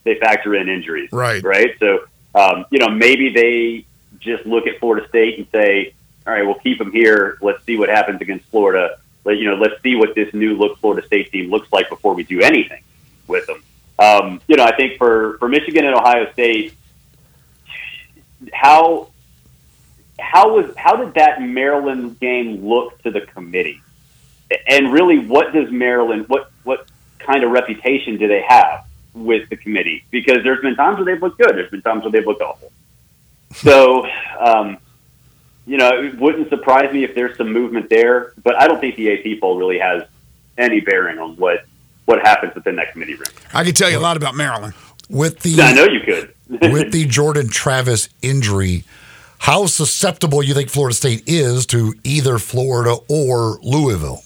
they 0.05 0.17
factor 0.17 0.55
in 0.55 0.69
injuries. 0.69 1.11
Right. 1.13 1.43
Right. 1.43 1.77
So 1.79 2.05
um, 2.35 2.67
you 2.71 2.79
know 2.79 2.91
maybe 2.91 3.31
they 3.31 3.87
just 4.19 4.45
look 4.45 4.67
at 4.67 4.79
Florida 4.81 5.09
State 5.09 5.39
and 5.39 5.47
say, 5.51 5.95
all 6.27 6.35
right, 6.35 6.45
we'll 6.45 6.57
keep 6.57 6.77
them 6.77 6.93
here. 6.93 7.39
Let's 7.41 7.65
see 7.65 7.79
what 7.79 7.89
happens 7.89 8.21
against 8.21 8.45
Florida 8.47 8.99
you 9.27 9.45
know, 9.45 9.57
let's 9.57 9.81
see 9.83 9.97
what 9.97 10.15
this 10.15 10.33
new 10.35 10.57
look 10.57 10.79
Florida 10.79 11.07
State 11.07 11.31
team 11.31 11.51
looks 11.51 11.71
like 11.73 11.89
before 11.89 12.15
we 12.15 12.23
do 12.23 12.41
anything 12.41 12.83
with 13.27 13.47
them. 13.47 13.63
Um, 13.99 14.41
you 14.49 14.57
know, 14.57 14.65
I 14.65 14.75
think 14.75 14.99
for, 14.99 15.37
for 15.39 15.49
Michigan 15.49 15.85
and 15.85 15.95
Ohio 15.95 16.33
State, 16.33 16.75
how 18.53 19.11
how 20.19 20.55
was 20.55 20.75
how 20.77 20.97
did 20.97 21.15
that 21.15 21.43
Maryland 21.43 22.19
game 22.21 22.67
look 22.67 23.03
to 23.03 23.11
the 23.11 23.23
committee? 23.23 23.81
And 24.67 24.93
really, 24.93 25.19
what 25.19 25.53
does 25.53 25.71
Maryland 25.71 26.29
what 26.29 26.51
what 26.65 26.89
kind 27.19 27.45
of 27.45 27.51
reputation 27.51 28.17
do 28.17 28.27
they 28.27 28.43
have 28.43 28.87
with 29.13 29.49
the 29.51 29.57
committee? 29.57 30.05
Because 30.11 30.43
there's 30.43 30.61
been 30.63 30.77
times 30.77 30.97
where 30.97 31.05
they've 31.05 31.23
looked 31.23 31.39
good, 31.39 31.55
there's 31.55 31.71
been 31.71 31.83
times 31.83 32.03
where 32.03 32.13
they've 32.13 32.27
looked 32.27 32.43
awful. 32.43 32.73
So, 33.53 34.07
um, 34.39 34.79
you 35.71 35.77
know, 35.77 36.03
it 36.03 36.19
wouldn't 36.19 36.49
surprise 36.49 36.93
me 36.93 37.05
if 37.05 37.15
there's 37.15 37.37
some 37.37 37.53
movement 37.53 37.89
there, 37.89 38.33
but 38.43 38.61
I 38.61 38.67
don't 38.67 38.81
think 38.81 38.97
the 38.97 39.13
AP 39.13 39.41
poll 39.41 39.57
really 39.57 39.79
has 39.79 40.03
any 40.59 40.81
bearing 40.81 41.21
on 41.21 41.37
what 41.37 41.65
what 42.07 42.21
happens 42.23 42.57
within 42.57 42.75
that 42.75 42.91
committee 42.91 43.15
room. 43.15 43.29
I 43.55 43.63
can 43.63 43.73
tell 43.73 43.89
you 43.89 43.97
a 43.97 44.01
lot 44.01 44.17
about 44.17 44.35
Maryland. 44.35 44.75
With 45.09 45.39
the 45.41 45.63
I 45.63 45.73
know 45.73 45.85
you 45.85 46.01
could. 46.01 46.35
with 46.73 46.91
the 46.91 47.07
Jordan 47.07 47.49
Travis 47.49 48.09
injury, 48.21 48.83
how 49.39 49.67
susceptible 49.67 50.43
you 50.43 50.55
think 50.55 50.71
Florida 50.71 50.93
State 50.93 51.23
is 51.29 51.67
to 51.67 51.95
either 52.03 52.39
Florida 52.39 52.97
or 53.09 53.61
Louisville? 53.63 54.25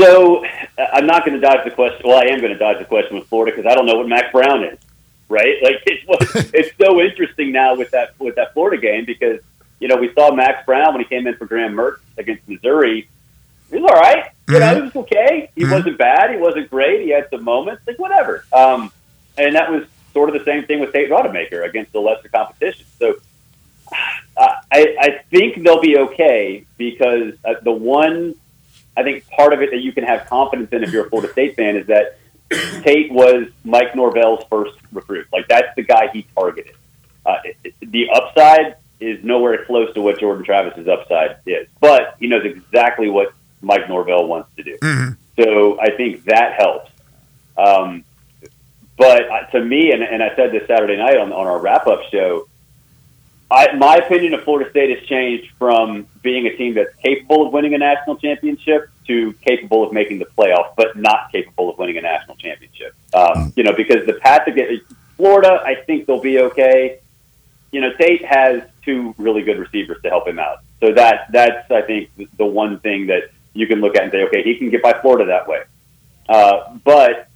So 0.00 0.44
uh, 0.44 0.86
I'm 0.92 1.06
not 1.06 1.24
going 1.24 1.40
to 1.40 1.46
dodge 1.46 1.62
the 1.62 1.70
question. 1.70 2.00
Well, 2.04 2.18
I 2.18 2.32
am 2.32 2.40
going 2.40 2.52
to 2.52 2.58
dodge 2.58 2.80
the 2.80 2.86
question 2.86 3.16
with 3.16 3.28
Florida 3.28 3.54
because 3.54 3.70
I 3.70 3.76
don't 3.76 3.86
know 3.86 3.94
what 3.94 4.08
Max 4.08 4.32
Brown 4.32 4.64
is. 4.64 4.80
Right? 5.28 5.62
Like 5.62 5.76
it's 5.86 6.50
it's 6.52 6.76
so 6.76 7.00
interesting 7.00 7.52
now 7.52 7.76
with 7.76 7.92
that 7.92 8.18
with 8.18 8.34
that 8.34 8.52
Florida 8.52 8.82
game 8.82 9.04
because 9.04 9.38
you 9.80 9.88
know, 9.88 9.96
we 9.96 10.12
saw 10.12 10.32
Max 10.32 10.64
Brown 10.66 10.94
when 10.94 11.02
he 11.02 11.08
came 11.08 11.26
in 11.26 11.34
for 11.36 11.46
Graham 11.46 11.74
Mertz 11.74 12.00
against 12.18 12.46
Missouri. 12.48 13.08
He 13.70 13.76
was 13.78 13.90
all 13.90 13.98
right. 14.00 14.30
You 14.48 14.54
mm-hmm. 14.54 14.60
know, 14.60 14.74
he 14.74 14.80
was 14.82 14.96
okay. 14.96 15.50
He 15.54 15.62
mm-hmm. 15.62 15.72
wasn't 15.72 15.98
bad. 15.98 16.30
He 16.30 16.36
wasn't 16.36 16.70
great. 16.70 17.02
He 17.02 17.10
had 17.10 17.28
some 17.30 17.44
moments, 17.44 17.82
like 17.86 17.98
whatever. 17.98 18.44
Um, 18.52 18.92
and 19.38 19.54
that 19.56 19.70
was 19.70 19.86
sort 20.12 20.28
of 20.28 20.34
the 20.38 20.44
same 20.44 20.64
thing 20.66 20.80
with 20.80 20.92
Tate 20.92 21.10
Rodemaker 21.10 21.64
against 21.64 21.92
the 21.92 22.00
lesser 22.00 22.28
competition. 22.28 22.84
So 22.98 23.14
uh, 24.36 24.54
I, 24.72 24.96
I 25.00 25.20
think 25.30 25.62
they'll 25.62 25.80
be 25.80 25.96
okay 25.98 26.64
because 26.76 27.34
uh, 27.44 27.54
the 27.62 27.72
one, 27.72 28.34
I 28.96 29.02
think 29.02 29.28
part 29.28 29.52
of 29.52 29.62
it 29.62 29.70
that 29.70 29.80
you 29.80 29.92
can 29.92 30.04
have 30.04 30.26
confidence 30.26 30.72
in 30.72 30.82
if 30.82 30.92
you're 30.92 31.06
a 31.06 31.08
Florida 31.08 31.32
State 31.32 31.56
fan 31.56 31.76
is 31.76 31.86
that 31.86 32.18
Tate 32.82 33.12
was 33.12 33.48
Mike 33.64 33.94
Norvell's 33.94 34.44
first 34.50 34.76
recruit. 34.92 35.26
Like 35.32 35.46
that's 35.48 35.74
the 35.76 35.82
guy 35.82 36.08
he 36.12 36.26
targeted 36.34 36.74
Uh, 37.24 37.36
it- 37.44 37.56
it- 37.62 37.74
the 37.92 38.10
upside 38.10 38.76
is 39.00 39.24
nowhere 39.24 39.64
close 39.64 39.92
to 39.94 40.02
what 40.02 40.20
Jordan 40.20 40.44
Travis's 40.44 40.86
upside 40.86 41.38
is, 41.46 41.66
but 41.80 42.16
he 42.20 42.26
knows 42.26 42.44
exactly 42.44 43.08
what 43.08 43.32
Mike 43.62 43.88
Norvell 43.88 44.26
wants 44.26 44.50
to 44.56 44.62
do. 44.62 44.78
So 45.36 45.80
I 45.80 45.90
think 45.96 46.24
that 46.24 46.54
helps. 46.54 46.90
Um, 47.56 48.04
but 48.96 49.50
to 49.52 49.64
me, 49.64 49.92
and, 49.92 50.02
and 50.02 50.22
I 50.22 50.34
said 50.36 50.52
this 50.52 50.66
Saturday 50.66 50.96
night 50.96 51.16
on, 51.16 51.32
on 51.32 51.46
our 51.46 51.58
wrap 51.58 51.86
up 51.86 52.02
show, 52.10 52.46
I, 53.50 53.72
my 53.74 53.96
opinion 53.96 54.34
of 54.34 54.44
Florida 54.44 54.70
State 54.70 54.96
has 54.96 55.08
changed 55.08 55.50
from 55.58 56.06
being 56.22 56.46
a 56.46 56.56
team 56.56 56.74
that's 56.74 56.94
capable 56.96 57.46
of 57.46 57.52
winning 57.52 57.74
a 57.74 57.78
national 57.78 58.16
championship 58.16 58.90
to 59.08 59.32
capable 59.40 59.82
of 59.82 59.92
making 59.92 60.18
the 60.18 60.26
playoff, 60.26 60.74
but 60.76 60.96
not 60.96 61.32
capable 61.32 61.70
of 61.70 61.78
winning 61.78 61.96
a 61.96 62.00
national 62.02 62.36
championship. 62.36 62.94
Um, 63.12 63.52
you 63.56 63.64
know, 63.64 63.72
because 63.72 64.06
the 64.06 64.12
path 64.12 64.44
to 64.44 64.52
get 64.52 64.68
Florida, 65.16 65.62
I 65.64 65.74
think 65.74 66.06
they'll 66.06 66.20
be 66.20 66.38
okay. 66.38 67.00
You 67.72 67.80
know, 67.80 67.92
Tate 67.98 68.24
has 68.24 68.62
two 68.84 69.14
really 69.18 69.42
good 69.42 69.58
receivers 69.58 70.02
to 70.02 70.08
help 70.08 70.26
him 70.26 70.38
out, 70.38 70.58
so 70.80 70.92
that 70.92 71.26
that's 71.32 71.70
I 71.70 71.82
think 71.82 72.10
the 72.36 72.46
one 72.46 72.80
thing 72.80 73.06
that 73.06 73.30
you 73.52 73.66
can 73.66 73.80
look 73.80 73.96
at 73.96 74.04
and 74.04 74.12
say, 74.12 74.22
okay, 74.24 74.42
he 74.42 74.56
can 74.56 74.70
get 74.70 74.82
by 74.82 74.92
Florida 75.00 75.26
that 75.26 75.48
way. 75.48 75.62
Uh, 76.28 76.76
but 76.84 77.28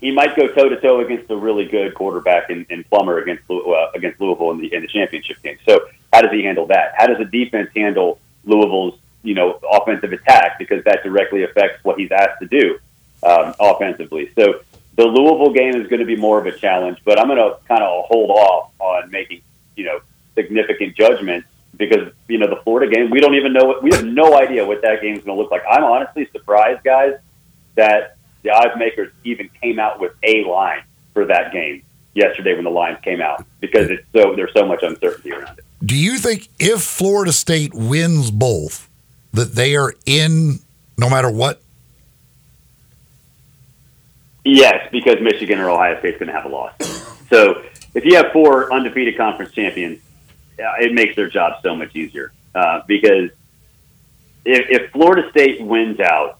he 0.00 0.10
might 0.10 0.36
go 0.36 0.48
toe 0.48 0.68
to 0.68 0.80
toe 0.80 1.00
against 1.00 1.30
a 1.30 1.36
really 1.36 1.64
good 1.66 1.94
quarterback 1.94 2.50
in, 2.50 2.66
in 2.68 2.84
Plummer 2.84 3.18
against 3.18 3.48
uh, 3.50 3.90
against 3.94 4.20
Louisville 4.20 4.50
in 4.52 4.58
the 4.58 4.72
in 4.74 4.82
the 4.82 4.88
championship 4.88 5.40
game. 5.42 5.58
So 5.66 5.80
how 6.12 6.22
does 6.22 6.32
he 6.32 6.42
handle 6.42 6.66
that? 6.66 6.94
How 6.96 7.06
does 7.06 7.18
the 7.18 7.24
defense 7.24 7.70
handle 7.74 8.18
Louisville's 8.44 8.98
you 9.22 9.34
know 9.34 9.58
offensive 9.70 10.12
attack 10.12 10.58
because 10.58 10.84
that 10.84 11.02
directly 11.02 11.44
affects 11.44 11.82
what 11.84 11.98
he's 11.98 12.12
asked 12.12 12.40
to 12.40 12.46
do 12.46 12.78
um, 13.22 13.54
offensively. 13.58 14.30
So 14.36 14.60
the 14.96 15.04
Louisville 15.04 15.52
game 15.52 15.74
is 15.80 15.88
going 15.88 16.00
to 16.00 16.06
be 16.06 16.16
more 16.16 16.38
of 16.38 16.46
a 16.46 16.52
challenge, 16.52 16.98
but 17.04 17.18
I'm 17.18 17.26
going 17.26 17.38
to 17.38 17.56
kind 17.66 17.82
of 17.82 18.04
hold 18.04 18.30
off 18.30 18.72
on 18.78 19.10
making 19.10 19.42
you 19.76 19.84
know 19.84 20.00
significant 20.34 20.96
judgments 20.96 21.48
because 21.76 22.12
you 22.28 22.38
know 22.38 22.48
the 22.48 22.60
Florida 22.62 22.92
game 22.92 23.10
we 23.10 23.20
don't 23.20 23.34
even 23.34 23.52
know 23.52 23.64
what 23.64 23.82
we 23.82 23.90
have 23.92 24.04
no 24.04 24.36
idea 24.36 24.64
what 24.64 24.82
that 24.82 25.00
game 25.02 25.16
is 25.16 25.24
going 25.24 25.36
to 25.36 25.42
look 25.42 25.50
like. 25.50 25.62
I'm 25.68 25.84
honestly 25.84 26.28
surprised, 26.32 26.84
guys, 26.84 27.14
that 27.74 28.16
the 28.42 28.50
odds 28.50 28.76
makers 28.76 29.12
even 29.24 29.48
came 29.60 29.78
out 29.78 30.00
with 30.00 30.12
a 30.22 30.44
line 30.44 30.82
for 31.12 31.24
that 31.26 31.52
game 31.52 31.82
yesterday 32.14 32.54
when 32.54 32.64
the 32.64 32.70
lines 32.70 32.98
came 33.02 33.20
out 33.20 33.44
because 33.60 33.90
it's 33.90 34.04
so 34.12 34.34
there's 34.36 34.52
so 34.52 34.66
much 34.66 34.82
uncertainty 34.82 35.32
around 35.32 35.58
it. 35.58 35.64
Do 35.84 35.96
you 35.96 36.18
think 36.18 36.48
if 36.58 36.82
Florida 36.82 37.32
State 37.32 37.74
wins 37.74 38.30
both, 38.30 38.88
that 39.32 39.52
they 39.52 39.76
are 39.76 39.94
in 40.06 40.60
no 40.96 41.10
matter 41.10 41.30
what? 41.30 41.60
Yes, 44.44 44.88
because 44.92 45.16
Michigan 45.20 45.58
or 45.58 45.70
Ohio 45.70 45.98
State's 46.00 46.18
going 46.18 46.28
to 46.28 46.34
have 46.34 46.44
a 46.44 46.48
loss. 46.48 46.72
So 47.30 47.62
if 47.94 48.04
you 48.04 48.16
have 48.16 48.32
four 48.32 48.72
undefeated 48.72 49.16
conference 49.16 49.52
champions, 49.52 50.00
it 50.58 50.92
makes 50.92 51.16
their 51.16 51.28
job 51.28 51.60
so 51.62 51.74
much 51.74 51.94
easier. 51.96 52.32
Uh, 52.54 52.82
because 52.86 53.30
if, 54.44 54.66
if 54.68 54.90
Florida 54.92 55.28
State 55.30 55.60
wins 55.60 56.00
out, 56.00 56.38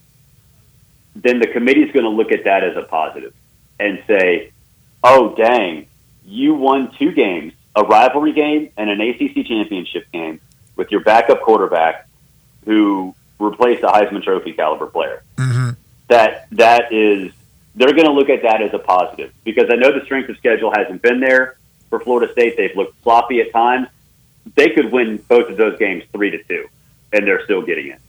then 1.17 1.39
the 1.39 1.47
committee's 1.47 1.93
going 1.93 2.05
to 2.05 2.11
look 2.11 2.33
at 2.33 2.45
that 2.45 2.65
as 2.65 2.77
a 2.77 2.83
positive 2.83 3.33
and 3.79 4.03
say, 4.07 4.53
"Oh, 5.03 5.35
dang, 5.35 5.87
you 6.25 6.55
won 6.55 6.93
two 6.99 7.13
games, 7.13 7.53
a 7.75 7.85
rivalry 7.85 8.33
game 8.33 8.71
and 8.77 8.91
an 8.91 9.01
ACC 9.01 9.47
championship 9.47 10.11
game 10.13 10.41
with 10.77 10.91
your 10.91 11.01
backup 11.01 11.43
quarterback 11.43 12.09
who 12.65 13.15
replaced 13.39 13.83
a 13.83 13.89
Heisman 13.89 14.23
Trophy 14.23 14.53
caliber 14.53 14.87
player." 14.87 15.23
That 16.09 16.49
that 16.53 16.93
is 16.93 17.33
they're 17.75 17.93
going 17.93 18.07
to 18.07 18.13
look 18.13 18.29
at 18.29 18.43
that 18.43 18.63
as 18.63 18.73
a 18.73 18.79
positive 18.79 19.33
because 19.45 19.69
I 19.71 19.77
know 19.77 19.93
the 19.93 20.05
strength 20.05 20.29
of 20.29 20.37
schedule 20.37 20.73
hasn't 20.75 21.03
been 21.03 21.21
there 21.21 21.57
for 21.91 22.01
Florida 22.01 22.33
State. 22.33 22.57
They've 22.57 22.77
looked 22.77 23.03
sloppy 23.03 23.41
at 23.41 23.53
times. 23.53 23.89
They 24.55 24.71
could 24.71 24.93
win 24.93 25.19
both 25.29 25.51
of 25.51 25.57
those 25.57 25.79
games 25.79 26.05
three 26.13 26.31
to 26.31 26.43
two, 26.45 26.69
and 27.13 27.27
they're 27.27 27.45
still 27.45 27.63
getting 27.63 27.89
it. 27.89 28.01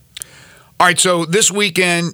All 0.79 0.87
right, 0.87 0.99
so 0.99 1.25
this 1.25 1.49
weekend, 1.49 2.13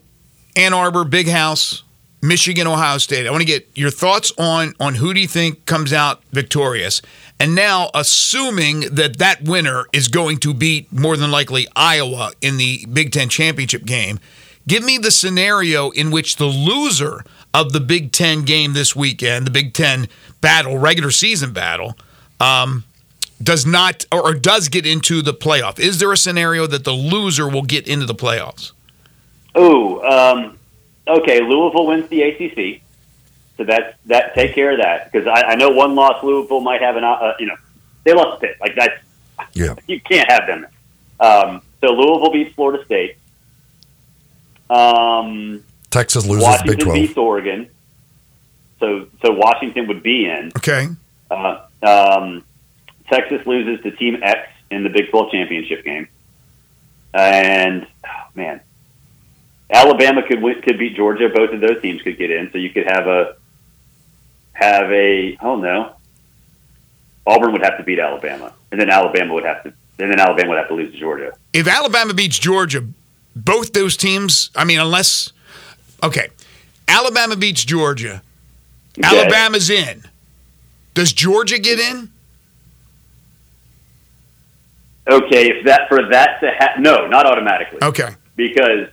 Ann 0.55 0.73
Arbor, 0.73 1.03
Big 1.03 1.27
House, 1.27 1.83
Michigan, 2.21 2.67
Ohio 2.67 2.99
State. 2.99 3.25
I 3.25 3.31
want 3.31 3.41
to 3.41 3.47
get 3.47 3.67
your 3.73 3.89
thoughts 3.89 4.31
on 4.37 4.75
on 4.79 4.95
who 4.95 5.13
do 5.13 5.19
you 5.19 5.27
think 5.27 5.65
comes 5.65 5.91
out 5.91 6.23
victorious, 6.31 7.01
and 7.39 7.55
now 7.55 7.89
assuming 7.95 8.81
that 8.91 9.17
that 9.17 9.41
winner 9.41 9.87
is 9.91 10.07
going 10.07 10.37
to 10.39 10.53
beat 10.53 10.91
more 10.93 11.17
than 11.17 11.31
likely 11.31 11.67
Iowa 11.75 12.31
in 12.41 12.57
the 12.57 12.85
Big 12.85 13.11
Ten 13.11 13.27
championship 13.27 13.85
game. 13.85 14.19
Give 14.67 14.83
me 14.83 14.99
the 14.99 15.09
scenario 15.09 15.89
in 15.89 16.11
which 16.11 16.35
the 16.35 16.45
loser 16.45 17.25
of 17.53 17.73
the 17.73 17.79
Big 17.79 18.11
Ten 18.11 18.43
game 18.43 18.73
this 18.73 18.95
weekend, 18.95 19.45
the 19.45 19.51
Big 19.51 19.73
Ten 19.73 20.07
battle, 20.39 20.77
regular 20.77 21.11
season 21.11 21.53
battle, 21.53 21.97
um, 22.39 22.83
does 23.41 23.65
not 23.65 24.05
or, 24.11 24.21
or 24.21 24.33
does 24.33 24.69
get 24.69 24.85
into 24.85 25.21
the 25.21 25.33
playoff. 25.33 25.79
Is 25.79 25.99
there 25.99 26.11
a 26.11 26.17
scenario 26.17 26.67
that 26.67 26.83
the 26.83 26.91
loser 26.91 27.47
will 27.47 27.63
get 27.63 27.87
into 27.87 28.05
the 28.05 28.15
playoffs? 28.15 28.71
Oh, 29.55 30.01
um, 30.07 30.57
okay. 31.07 31.41
Louisville 31.41 31.87
wins 31.87 32.07
the 32.09 32.21
ACC, 32.21 32.81
so 33.57 33.63
that's 33.63 33.95
that. 34.05 34.33
Take 34.33 34.53
care 34.53 34.71
of 34.71 34.79
that 34.79 35.11
because 35.11 35.27
I, 35.27 35.51
I 35.51 35.55
know 35.55 35.69
one 35.69 35.95
loss 35.95 36.23
Louisville 36.23 36.61
might 36.61 36.81
have 36.81 36.95
an. 36.95 37.03
Uh, 37.03 37.33
you 37.39 37.47
know, 37.47 37.55
they 38.03 38.13
lost 38.13 38.41
to 38.41 38.47
Pitt. 38.47 38.57
Like 38.61 38.75
that's 38.75 38.97
Yeah. 39.53 39.75
you 39.87 39.99
can't 39.99 40.29
have 40.29 40.47
them. 40.47 40.67
Um, 41.19 41.61
so 41.81 41.87
Louisville 41.87 42.31
beats 42.31 42.55
Florida 42.55 42.83
State. 42.85 43.17
Um, 44.69 45.63
Texas 45.91 46.25
loses 46.25 46.43
Washington 46.43 46.75
Big 46.75 46.79
12. 46.79 46.95
beats 46.95 47.17
Oregon. 47.17 47.69
So 48.79 49.07
so 49.23 49.31
Washington 49.31 49.87
would 49.87 50.01
be 50.01 50.25
in. 50.25 50.51
Okay. 50.57 50.87
Uh, 51.29 51.65
um, 51.83 52.43
Texas 53.09 53.45
loses 53.45 53.83
to 53.83 53.91
Team 53.91 54.17
X 54.23 54.49
in 54.69 54.83
the 54.83 54.89
Big 54.89 55.11
12 55.11 55.31
championship 55.31 55.83
game, 55.83 56.07
and 57.13 57.85
oh, 58.05 58.23
man, 58.33 58.61
Alabama 59.69 60.23
could 60.27 60.41
win, 60.41 60.61
could 60.61 60.79
beat 60.79 60.95
Georgia. 60.95 61.29
Both 61.29 61.51
of 61.53 61.61
those 61.61 61.81
teams 61.81 62.01
could 62.01 62.17
get 62.17 62.31
in, 62.31 62.51
so 62.51 62.57
you 62.57 62.71
could 62.71 62.85
have 62.85 63.07
a 63.07 63.35
have 64.53 64.91
a 64.91 65.37
oh 65.41 65.55
no, 65.57 65.95
Auburn 67.25 67.51
would 67.53 67.63
have 67.63 67.77
to 67.77 67.83
beat 67.83 67.99
Alabama, 67.99 68.53
and 68.71 68.79
then 68.79 68.89
Alabama 68.89 69.33
would 69.33 69.45
have 69.45 69.63
to, 69.63 69.73
and 69.99 70.11
then 70.11 70.19
Alabama 70.19 70.49
would 70.49 70.57
have 70.57 70.67
to 70.69 70.73
lose 70.73 70.91
to 70.91 70.99
Georgia. 70.99 71.33
If 71.53 71.67
Alabama 71.67 72.13
beats 72.13 72.39
Georgia, 72.39 72.85
both 73.35 73.73
those 73.73 73.95
teams, 73.95 74.51
I 74.55 74.65
mean, 74.65 74.79
unless, 74.79 75.31
okay, 76.03 76.27
Alabama 76.87 77.35
beats 77.35 77.63
Georgia, 77.63 78.21
Okay. 78.97 79.07
Alabama's 79.07 79.69
in. 79.69 80.03
Does 80.93 81.13
Georgia 81.13 81.57
get 81.57 81.79
in? 81.79 82.11
Okay, 85.09 85.49
if 85.49 85.65
that 85.65 85.87
for 85.89 86.09
that 86.09 86.39
to 86.41 86.51
ha- 86.51 86.75
no, 86.79 87.07
not 87.07 87.25
automatically. 87.25 87.79
Okay. 87.81 88.09
because 88.35 88.89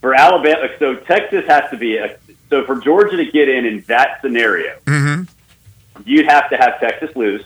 for 0.00 0.14
Alabama, 0.14 0.68
so 0.78 0.94
Texas 0.96 1.44
has 1.46 1.68
to 1.70 1.76
be 1.76 1.96
a, 1.96 2.16
so 2.48 2.64
for 2.64 2.76
Georgia 2.76 3.16
to 3.16 3.24
get 3.24 3.48
in 3.48 3.64
in 3.64 3.80
that 3.88 4.20
scenario, 4.20 4.78
mm-hmm. 4.84 5.22
you'd 6.04 6.26
have 6.26 6.48
to 6.50 6.56
have 6.56 6.78
Texas 6.78 7.14
lose, 7.16 7.42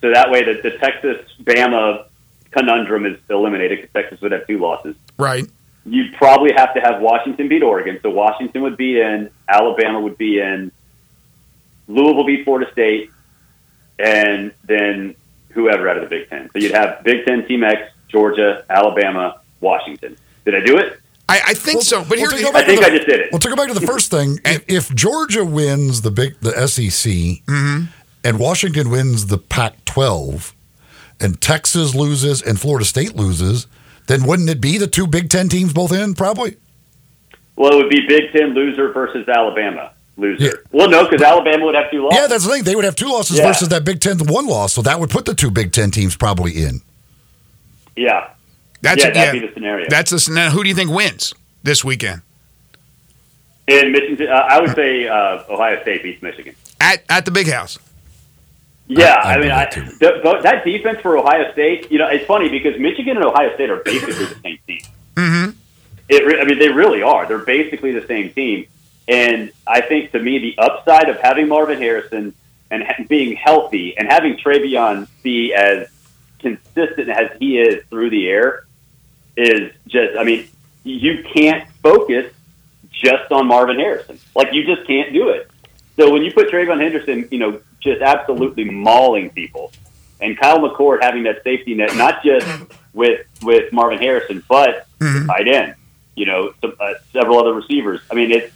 so 0.00 0.12
that 0.12 0.30
way 0.30 0.44
the, 0.44 0.60
the 0.62 0.78
Texas 0.78 1.18
Bama 1.42 2.06
conundrum 2.52 3.06
is 3.06 3.18
eliminated 3.28 3.80
because 3.80 3.92
Texas 3.92 4.20
would 4.20 4.32
have 4.32 4.46
two 4.46 4.58
losses. 4.58 4.94
Right. 5.18 5.46
You'd 5.86 6.14
probably 6.14 6.52
have 6.56 6.72
to 6.74 6.80
have 6.80 7.00
Washington 7.02 7.48
beat 7.48 7.62
Oregon, 7.62 7.98
so 8.02 8.08
Washington 8.10 8.62
would 8.62 8.76
be 8.76 9.00
in, 9.00 9.30
Alabama 9.48 10.00
would 10.00 10.16
be 10.16 10.40
in, 10.40 10.72
Louisville 11.88 12.24
beat 12.24 12.44
Florida 12.44 12.70
State, 12.72 13.10
and 13.98 14.52
then 14.64 15.14
whoever 15.50 15.88
out 15.88 15.96
of 15.98 16.04
the 16.04 16.08
Big 16.08 16.28
Ten. 16.30 16.48
So 16.52 16.58
you'd 16.58 16.72
have 16.72 17.04
Big 17.04 17.26
Ten 17.26 17.46
Team 17.46 17.62
X, 17.64 17.92
Georgia, 18.08 18.64
Alabama, 18.70 19.40
Washington. 19.60 20.16
Did 20.44 20.54
I 20.54 20.60
do 20.60 20.78
it? 20.78 20.98
I, 21.28 21.40
I 21.48 21.54
think 21.54 21.82
so. 21.82 22.04
But 22.04 22.18
here, 22.18 22.28
Well, 22.28 22.36
to 22.38 22.42
go 22.42 22.48
I 22.48 22.52
back 22.52 22.60
to 22.62 22.66
think 22.66 22.80
the- 22.80 22.86
I 22.86 22.96
just 22.96 23.06
did 23.06 23.20
it. 23.20 23.32
Well, 23.32 23.38
to 23.40 23.48
go 23.48 23.56
back 23.56 23.68
to 23.68 23.74
the 23.78 23.86
first 23.86 24.10
thing, 24.10 24.38
if, 24.44 24.64
if 24.68 24.94
Georgia 24.94 25.44
wins 25.44 26.00
the 26.02 26.10
big 26.10 26.38
the 26.40 26.66
SEC 26.66 27.12
Mm-hmm. 27.12 27.84
and 28.24 28.38
Washington 28.38 28.90
wins 28.90 29.26
the 29.26 29.38
Pac-12, 29.38 30.52
and 31.20 31.40
Texas 31.40 31.94
loses 31.94 32.42
and 32.42 32.58
Florida 32.60 32.84
State 32.84 33.14
loses, 33.16 33.66
then 34.06 34.24
wouldn't 34.24 34.48
it 34.50 34.60
be 34.60 34.78
the 34.78 34.86
two 34.86 35.06
Big 35.06 35.30
Ten 35.30 35.48
teams 35.48 35.72
both 35.72 35.92
in? 35.92 36.14
Probably. 36.14 36.56
Well, 37.56 37.72
it 37.72 37.76
would 37.76 37.90
be 37.90 38.06
Big 38.08 38.32
Ten 38.32 38.54
loser 38.54 38.92
versus 38.92 39.28
Alabama 39.28 39.92
loser. 40.16 40.44
Yeah. 40.44 40.50
Well, 40.72 40.88
no, 40.90 41.08
because 41.08 41.22
Alabama 41.22 41.64
would 41.66 41.74
have 41.74 41.90
two 41.90 42.02
losses. 42.04 42.20
Yeah, 42.20 42.26
that's 42.26 42.44
the 42.44 42.50
thing. 42.52 42.64
They 42.64 42.76
would 42.76 42.84
have 42.84 42.96
two 42.96 43.08
losses 43.08 43.38
Yeah. 43.38 43.46
versus 43.46 43.68
that 43.68 43.84
Big 43.84 44.00
Ten 44.00 44.18
one 44.26 44.46
loss, 44.46 44.72
so 44.72 44.82
that 44.82 45.00
would 45.00 45.10
put 45.10 45.24
the 45.24 45.34
two 45.34 45.50
Big 45.50 45.72
Ten 45.72 45.90
teams 45.90 46.16
probably 46.16 46.62
in. 46.64 46.80
yeah. 47.96 48.30
that's 48.82 49.02
yeah, 49.02 49.08
it, 49.08 49.14
that'd 49.14 49.40
be 49.40 49.46
the 49.46 49.54
scenario. 49.54 49.86
That's 49.88 50.10
the 50.10 50.32
now. 50.32 50.50
Who 50.50 50.62
do 50.62 50.68
you 50.68 50.74
think 50.74 50.90
wins 50.90 51.32
this 51.62 51.82
weekend 51.84 52.20
In 53.66 53.92
Michigan, 53.92 54.28
uh, 54.28 54.32
I 54.32 54.60
would 54.60 54.74
say 54.74 55.08
uh, 55.08 55.42
Ohio 55.48 55.80
State 55.82 56.02
beats 56.02 56.20
Michigan. 56.22 56.54
at 56.80 57.02
at 57.08 57.24
the 57.24 57.30
Big 57.30 57.48
House? 57.50 57.78
Yeah, 58.86 59.14
I 59.22 59.34
I, 59.34 59.40
mean, 59.40 59.50
I, 59.50 59.64
the, 59.70 60.20
the, 60.22 60.40
that 60.42 60.64
defense 60.64 61.00
for 61.00 61.16
Ohio 61.16 61.50
State, 61.52 61.90
you 61.90 61.98
know, 61.98 62.06
it's 62.08 62.26
funny 62.26 62.48
because 62.48 62.78
Michigan 62.78 63.16
and 63.16 63.24
Ohio 63.24 63.54
State 63.54 63.70
are 63.70 63.82
basically 63.82 64.26
the 64.26 64.40
same 64.42 64.58
team. 64.66 64.80
Mm-hmm. 65.14 65.50
It, 66.08 66.26
re- 66.26 66.40
I 66.40 66.44
mean, 66.44 66.58
they 66.58 66.68
really 66.68 67.02
are. 67.02 67.26
They're 67.26 67.38
basically 67.38 67.92
the 67.92 68.06
same 68.06 68.32
team. 68.32 68.66
And 69.08 69.52
I 69.66 69.80
think 69.80 70.12
to 70.12 70.18
me, 70.18 70.38
the 70.38 70.58
upside 70.58 71.08
of 71.08 71.18
having 71.18 71.48
Marvin 71.48 71.78
Harrison 71.78 72.34
and 72.70 72.82
ha- 72.82 73.04
being 73.08 73.36
healthy 73.36 73.96
and 73.96 74.06
having 74.06 74.36
TreVeyon 74.36 75.08
be 75.22 75.54
as 75.54 75.88
consistent 76.38 77.08
as 77.08 77.30
he 77.38 77.58
is 77.58 77.84
through 77.86 78.10
the 78.10 78.28
air 78.28 78.66
is 79.36 79.72
just, 79.86 80.18
I 80.18 80.24
mean, 80.24 80.46
you 80.82 81.24
can't 81.34 81.68
focus 81.82 82.32
just 82.90 83.32
on 83.32 83.46
Marvin 83.46 83.78
Harrison. 83.78 84.18
Like, 84.34 84.52
you 84.52 84.64
just 84.64 84.86
can't 84.86 85.12
do 85.12 85.30
it. 85.30 85.50
So 85.96 86.12
when 86.12 86.22
you 86.22 86.32
put 86.32 86.50
TreVeyon 86.50 86.80
Henderson, 86.80 87.28
you 87.30 87.38
know, 87.38 87.60
just 87.84 88.02
absolutely 88.02 88.64
mauling 88.64 89.30
people, 89.30 89.70
and 90.20 90.36
Kyle 90.38 90.58
McCord 90.58 91.02
having 91.02 91.22
that 91.24 91.44
safety 91.44 91.74
net, 91.74 91.94
not 91.96 92.22
just 92.24 92.46
with 92.94 93.20
with 93.42 93.72
Marvin 93.72 93.98
Harrison, 93.98 94.42
but 94.48 94.86
Mhm. 95.00 95.26
tight 95.26 95.46
end, 95.48 95.74
you 96.16 96.24
know, 96.26 96.52
some, 96.60 96.72
uh, 96.80 96.94
several 97.12 97.38
other 97.38 97.52
receivers. 97.52 98.00
I 98.10 98.14
mean, 98.14 98.30
it's 98.32 98.52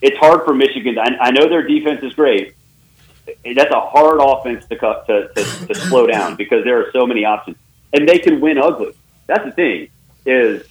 it's 0.00 0.16
hard 0.18 0.44
for 0.44 0.54
Michigan. 0.54 0.98
I, 0.98 1.16
I 1.20 1.30
know 1.30 1.48
their 1.48 1.62
defense 1.66 2.02
is 2.02 2.14
great. 2.14 2.54
That's 3.44 3.70
a 3.72 3.80
hard 3.80 4.18
offense 4.20 4.64
to, 4.66 4.76
cut, 4.76 5.06
to, 5.06 5.28
to 5.34 5.66
to 5.66 5.74
slow 5.88 6.06
down 6.06 6.34
because 6.36 6.64
there 6.64 6.80
are 6.80 6.90
so 6.92 7.06
many 7.06 7.24
options, 7.24 7.56
and 7.92 8.08
they 8.08 8.18
can 8.18 8.40
win 8.40 8.58
ugly. 8.58 8.92
That's 9.26 9.44
the 9.44 9.52
thing 9.52 9.88
is 10.26 10.64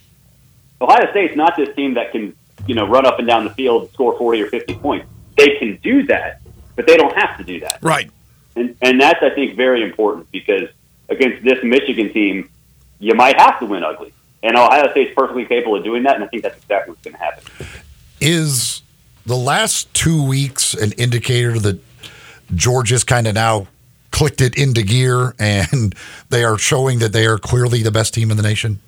Ohio 0.80 1.10
State's 1.10 1.36
not 1.36 1.56
this 1.56 1.74
team 1.76 1.94
that 1.94 2.12
can 2.12 2.34
you 2.66 2.74
know 2.74 2.86
run 2.86 3.06
up 3.06 3.18
and 3.18 3.26
down 3.28 3.44
the 3.44 3.50
field, 3.50 3.90
score 3.92 4.16
forty 4.18 4.40
or 4.42 4.48
fifty 4.48 4.74
points. 4.74 5.06
They 5.36 5.56
can 5.58 5.78
do 5.82 6.02
that, 6.04 6.41
but 6.76 6.86
they 6.86 6.96
don't 6.96 7.14
have 7.16 7.38
to 7.38 7.44
do 7.44 7.60
that. 7.60 7.78
Right. 7.82 8.10
And 8.56 8.76
and 8.82 9.00
that's 9.00 9.22
I 9.22 9.30
think 9.30 9.56
very 9.56 9.82
important 9.82 10.30
because 10.30 10.68
against 11.08 11.42
this 11.44 11.62
Michigan 11.62 12.12
team, 12.12 12.50
you 12.98 13.14
might 13.14 13.38
have 13.40 13.58
to 13.60 13.66
win 13.66 13.84
ugly. 13.84 14.12
And 14.42 14.56
Ohio 14.56 14.90
State's 14.90 15.14
perfectly 15.14 15.44
capable 15.44 15.76
of 15.76 15.84
doing 15.84 16.02
that, 16.02 16.16
and 16.16 16.24
I 16.24 16.26
think 16.26 16.42
that's 16.42 16.58
exactly 16.58 16.92
what's 16.92 17.02
going 17.02 17.14
to 17.14 17.20
happen. 17.20 17.44
Is 18.20 18.82
the 19.24 19.36
last 19.36 19.92
two 19.94 20.24
weeks 20.24 20.74
an 20.74 20.92
indicator 20.92 21.58
that 21.60 21.80
Georgia's 22.54 23.04
kind 23.04 23.26
of 23.26 23.34
now 23.34 23.68
clicked 24.10 24.40
it 24.40 24.58
into 24.58 24.82
gear 24.82 25.34
and 25.38 25.94
they 26.28 26.44
are 26.44 26.58
showing 26.58 26.98
that 26.98 27.12
they 27.12 27.26
are 27.26 27.38
clearly 27.38 27.82
the 27.82 27.90
best 27.90 28.14
team 28.14 28.30
in 28.30 28.36
the 28.36 28.42
nation? 28.42 28.80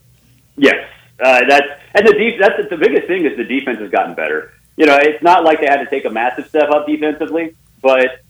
Yes, 0.57 0.89
uh, 1.21 1.43
that's 1.49 1.67
and 1.95 2.07
the 2.07 2.13
def- 2.13 2.41
that's 2.41 2.69
the 2.69 2.77
biggest 2.77 3.07
thing 3.07 3.25
is 3.25 3.37
the 3.37 3.45
defense 3.45 3.79
has 3.79 3.91
gotten 3.91 4.15
better. 4.15 4.53
You 4.77 4.87
know, 4.87 4.97
it's 4.97 5.23
not 5.23 5.45
like 5.45 5.61
they 5.61 5.67
had 5.67 5.79
to 5.79 5.87
take 5.87 6.05
a 6.05 6.11
massive 6.11 6.49
step 6.49 6.69
up 6.71 6.87
defensively, 6.87 7.55
but 7.85 8.23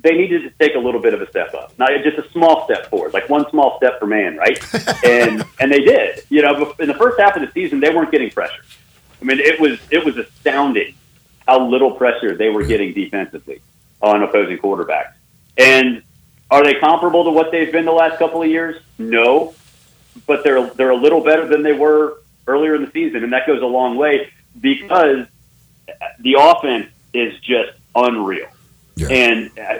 they 0.00 0.16
needed 0.16 0.42
to 0.42 0.50
take 0.58 0.74
a 0.74 0.78
little 0.78 1.00
bit 1.00 1.14
of 1.14 1.22
a 1.22 1.30
step 1.30 1.54
up, 1.54 1.72
not 1.78 1.90
just 2.02 2.18
a 2.18 2.28
small 2.32 2.64
step 2.64 2.90
forward, 2.90 3.14
like 3.14 3.30
one 3.30 3.48
small 3.50 3.78
step 3.78 3.98
for 4.00 4.06
man, 4.06 4.36
right? 4.36 4.58
and 5.04 5.44
and 5.60 5.72
they 5.72 5.80
did. 5.80 6.24
You 6.28 6.42
know, 6.42 6.74
in 6.80 6.88
the 6.88 6.94
first 6.94 7.18
half 7.18 7.36
of 7.36 7.42
the 7.42 7.50
season, 7.52 7.80
they 7.80 7.94
weren't 7.94 8.10
getting 8.10 8.30
pressure. 8.30 8.62
I 9.22 9.24
mean, 9.24 9.38
it 9.38 9.60
was 9.60 9.78
it 9.90 10.04
was 10.04 10.18
astounding 10.18 10.94
how 11.46 11.66
little 11.66 11.92
pressure 11.92 12.36
they 12.36 12.50
were 12.50 12.64
getting 12.64 12.92
defensively 12.92 13.62
on 14.02 14.22
opposing 14.24 14.58
quarterbacks. 14.58 15.12
And 15.56 16.02
are 16.50 16.64
they 16.64 16.74
comparable 16.74 17.24
to 17.24 17.30
what 17.30 17.52
they've 17.52 17.70
been 17.70 17.84
the 17.84 17.92
last 17.92 18.18
couple 18.18 18.42
of 18.42 18.48
years? 18.48 18.82
No, 18.98 19.54
but 20.26 20.42
they're 20.42 20.68
they're 20.70 20.90
a 20.90 20.96
little 20.96 21.22
better 21.22 21.46
than 21.46 21.62
they 21.62 21.72
were 21.72 22.18
earlier 22.48 22.74
in 22.74 22.84
the 22.84 22.90
season, 22.90 23.22
and 23.22 23.32
that 23.32 23.46
goes 23.46 23.62
a 23.62 23.66
long 23.66 23.96
way 23.96 24.30
because 24.60 25.26
the 26.18 26.36
offense 26.38 26.88
is 27.14 27.38
just 27.40 27.70
unreal. 27.94 28.48
Yeah. 28.96 29.08
And 29.08 29.50
uh, 29.58 29.78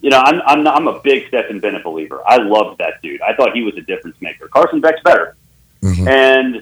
you 0.00 0.10
know, 0.10 0.18
I'm 0.18 0.40
I'm 0.44 0.66
I'm 0.66 0.88
a 0.88 1.00
big 1.00 1.28
Stetson 1.28 1.60
Bennett 1.60 1.84
believer. 1.84 2.20
I 2.26 2.36
loved 2.38 2.78
that 2.78 3.00
dude. 3.02 3.20
I 3.22 3.34
thought 3.34 3.54
he 3.54 3.62
was 3.62 3.76
a 3.76 3.80
difference 3.80 4.16
maker. 4.20 4.48
Carson 4.48 4.80
Beck's 4.80 5.02
better, 5.02 5.36
Mhm. 5.82 6.06
and 6.08 6.56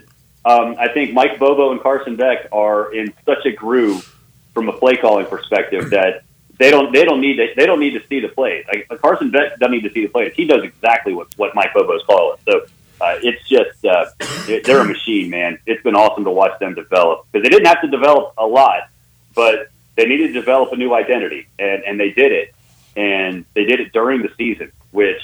um, 0.44 0.76
I 0.78 0.88
think 0.88 1.12
Mike 1.14 1.38
Bobo 1.38 1.72
and 1.72 1.80
Carson 1.80 2.16
Beck 2.16 2.48
are 2.52 2.94
in 2.94 3.12
such 3.24 3.46
a 3.46 3.50
groove 3.52 4.10
from 4.52 4.68
a 4.68 4.72
play 4.72 4.96
calling 4.96 5.26
perspective 5.26 5.90
that 5.90 6.22
they 6.58 6.70
don't 6.70 6.92
they 6.92 7.04
don't 7.04 7.20
need 7.20 7.36
to, 7.36 7.48
they 7.56 7.66
don't 7.66 7.80
need 7.80 7.94
to 7.94 8.06
see 8.08 8.20
the 8.20 8.28
plays. 8.28 8.64
Like 8.68 8.86
Carson 9.00 9.30
Beck 9.30 9.58
doesn't 9.58 9.72
need 9.72 9.82
to 9.82 9.92
see 9.92 10.02
the 10.02 10.12
plays. 10.12 10.32
He 10.34 10.44
does 10.46 10.62
exactly 10.62 11.14
what 11.14 11.28
what 11.36 11.54
Mike 11.54 11.72
Bobo's 11.74 12.02
calling. 12.06 12.38
So 12.46 12.66
uh, 13.00 13.16
it's 13.22 13.46
just 13.48 13.84
uh, 13.84 14.06
they're 14.46 14.80
a 14.80 14.84
machine, 14.84 15.30
man. 15.30 15.58
It's 15.66 15.82
been 15.82 15.96
awesome 15.96 16.24
to 16.24 16.30
watch 16.30 16.58
them 16.60 16.74
develop 16.74 17.26
because 17.32 17.42
they 17.42 17.48
didn't 17.50 17.66
have 17.66 17.80
to 17.80 17.88
develop 17.88 18.34
a 18.38 18.46
lot, 18.46 18.88
but 19.34 19.70
they 19.96 20.06
needed 20.06 20.28
to 20.28 20.32
develop 20.32 20.72
a 20.72 20.76
new 20.76 20.94
identity, 20.94 21.46
and 21.58 21.82
and 21.84 22.00
they 22.00 22.10
did 22.10 22.32
it, 22.32 22.54
and 22.96 23.44
they 23.54 23.64
did 23.64 23.80
it 23.80 23.92
during 23.92 24.22
the 24.22 24.30
season, 24.36 24.72
which 24.90 25.22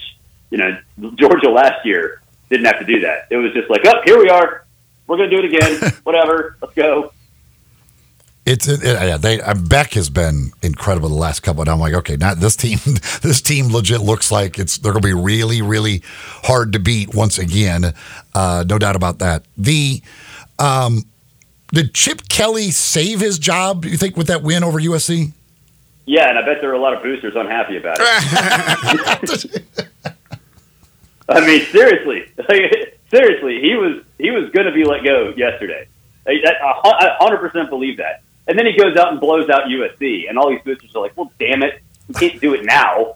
you 0.50 0.58
know 0.58 0.78
Georgia 1.16 1.50
last 1.50 1.84
year 1.84 2.20
didn't 2.50 2.66
have 2.66 2.78
to 2.80 2.84
do 2.84 3.00
that. 3.00 3.28
It 3.30 3.36
was 3.36 3.52
just 3.52 3.70
like, 3.70 3.82
oh, 3.86 4.00
here 4.04 4.18
we 4.18 4.28
are. 4.28 4.64
We're 5.06 5.16
going 5.16 5.30
to 5.30 5.36
do 5.36 5.44
it 5.44 5.54
again. 5.54 5.92
Whatever. 6.02 6.56
Let's 6.60 6.74
go. 6.74 7.12
It's 8.46 8.66
it, 8.66 8.82
yeah. 8.82 9.16
They 9.16 9.40
uh, 9.40 9.54
Beck 9.54 9.92
has 9.94 10.08
been 10.10 10.50
incredible 10.62 11.08
the 11.08 11.14
last 11.14 11.40
couple, 11.40 11.60
and 11.62 11.70
I'm 11.70 11.78
like, 11.78 11.94
okay, 11.94 12.16
now 12.16 12.34
this 12.34 12.56
team, 12.56 12.78
this 13.22 13.40
team 13.40 13.72
legit 13.72 14.00
looks 14.00 14.32
like 14.32 14.58
it's 14.58 14.78
they're 14.78 14.92
going 14.92 15.02
to 15.02 15.08
be 15.08 15.14
really, 15.14 15.62
really 15.62 16.02
hard 16.04 16.72
to 16.72 16.78
beat 16.78 17.14
once 17.14 17.38
again. 17.38 17.94
Uh, 18.34 18.64
no 18.66 18.78
doubt 18.78 18.96
about 18.96 19.18
that. 19.18 19.44
The 19.56 20.02
um, 20.58 21.04
did 21.72 21.94
Chip 21.94 22.28
Kelly 22.28 22.70
save 22.70 23.20
his 23.20 23.38
job? 23.38 23.84
You 23.84 23.96
think 23.96 24.16
with 24.16 24.26
that 24.28 24.42
win 24.42 24.64
over 24.64 24.78
USC? 24.80 25.32
Yeah, 26.06 26.28
and 26.28 26.38
I 26.38 26.44
bet 26.44 26.60
there 26.60 26.70
are 26.70 26.74
a 26.74 26.80
lot 26.80 26.94
of 26.94 27.02
boosters 27.02 27.34
unhappy 27.36 27.76
about 27.76 27.98
it. 28.00 29.62
I 31.28 31.46
mean, 31.46 31.64
seriously, 31.66 32.24
like, 32.36 32.98
seriously, 33.10 33.60
he 33.60 33.74
was 33.76 34.02
he 34.18 34.30
was 34.30 34.50
going 34.50 34.66
to 34.66 34.72
be 34.72 34.84
let 34.84 35.04
go 35.04 35.32
yesterday. 35.36 35.86
Like, 36.26 36.38
that- 36.44 36.56
I 36.62 36.90
I 36.90 37.16
hundred 37.20 37.38
percent 37.38 37.70
believe 37.70 37.98
that. 37.98 38.22
And 38.48 38.58
then 38.58 38.66
he 38.66 38.76
goes 38.76 38.96
out 38.96 39.12
and 39.12 39.20
blows 39.20 39.48
out 39.48 39.66
USC, 39.68 40.28
and 40.28 40.36
all 40.36 40.50
these 40.50 40.62
boosters 40.64 40.94
are 40.96 41.02
like, 41.02 41.16
"Well, 41.16 41.30
damn 41.38 41.62
it, 41.62 41.80
we 42.08 42.14
can't 42.14 42.40
do 42.40 42.54
it 42.54 42.64
now." 42.64 43.14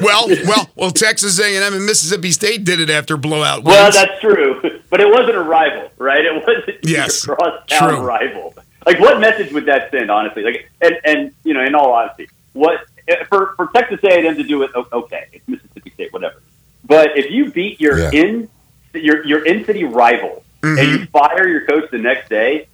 Well, 0.00 0.26
well, 0.46 0.70
well. 0.74 0.90
Texas 0.90 1.38
A&M 1.38 1.72
and 1.74 1.86
Mississippi 1.86 2.32
State 2.32 2.64
did 2.64 2.80
it 2.80 2.90
after 2.90 3.16
blowout 3.16 3.58
wins. 3.62 3.66
Well, 3.66 3.92
that's 3.92 4.20
true, 4.20 4.73
but 4.94 5.00
it 5.00 5.10
wasn't 5.10 5.34
a 5.34 5.42
rival, 5.42 5.90
right? 5.98 6.24
It 6.24 6.46
wasn't 6.46 6.78
Yes, 6.84 7.26
your 7.26 7.34
crosstown 7.34 7.94
true. 7.94 8.00
rival. 8.02 8.54
Like, 8.86 9.00
what 9.00 9.18
message 9.18 9.52
would 9.52 9.66
that 9.66 9.90
send? 9.90 10.08
Honestly, 10.08 10.44
like, 10.44 10.70
and 10.80 10.96
and 11.04 11.32
you 11.42 11.52
know, 11.52 11.64
in 11.64 11.74
all 11.74 11.90
honesty, 11.92 12.28
what 12.52 12.86
eh, 13.08 13.24
for 13.24 13.54
for 13.56 13.66
Texas 13.74 13.98
A&M 14.04 14.36
to 14.36 14.44
do 14.44 14.62
it? 14.62 14.70
Okay, 14.76 15.26
it's 15.32 15.48
Mississippi 15.48 15.90
State, 15.90 16.12
whatever. 16.12 16.40
But 16.84 17.18
if 17.18 17.28
you 17.28 17.50
beat 17.50 17.80
your 17.80 17.98
Yeah. 17.98 18.10
in 18.12 18.48
your 18.92 19.26
your 19.26 19.44
in 19.44 19.64
city 19.64 19.82
rival 19.82 20.44
and 20.62 20.78
you 20.78 20.98
mm-hmm. 20.98 21.04
fire 21.06 21.48
your 21.48 21.66
coach 21.66 21.90
the 21.90 21.98
next 21.98 22.28
day, 22.28 22.68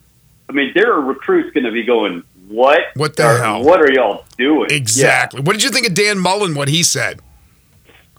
I 0.46 0.52
mean, 0.52 0.72
there 0.74 0.92
are 0.92 1.00
recruits 1.00 1.54
going 1.54 1.64
to 1.64 1.72
be 1.72 1.84
going, 1.84 2.22
"What? 2.48 2.80
What 2.96 3.16
the 3.16 3.24
are, 3.24 3.38
hell? 3.38 3.64
What 3.64 3.80
are 3.80 3.90
y'all 3.90 4.26
doing?" 4.36 4.68
Yeah. 4.68 4.76
exactly. 4.76 5.40
What 5.40 5.54
did 5.54 5.62
you 5.62 5.70
think 5.70 5.86
of 5.86 5.94
Dan 5.94 6.18
Mullen? 6.18 6.54
What 6.54 6.68
he 6.68 6.82
said? 6.82 7.22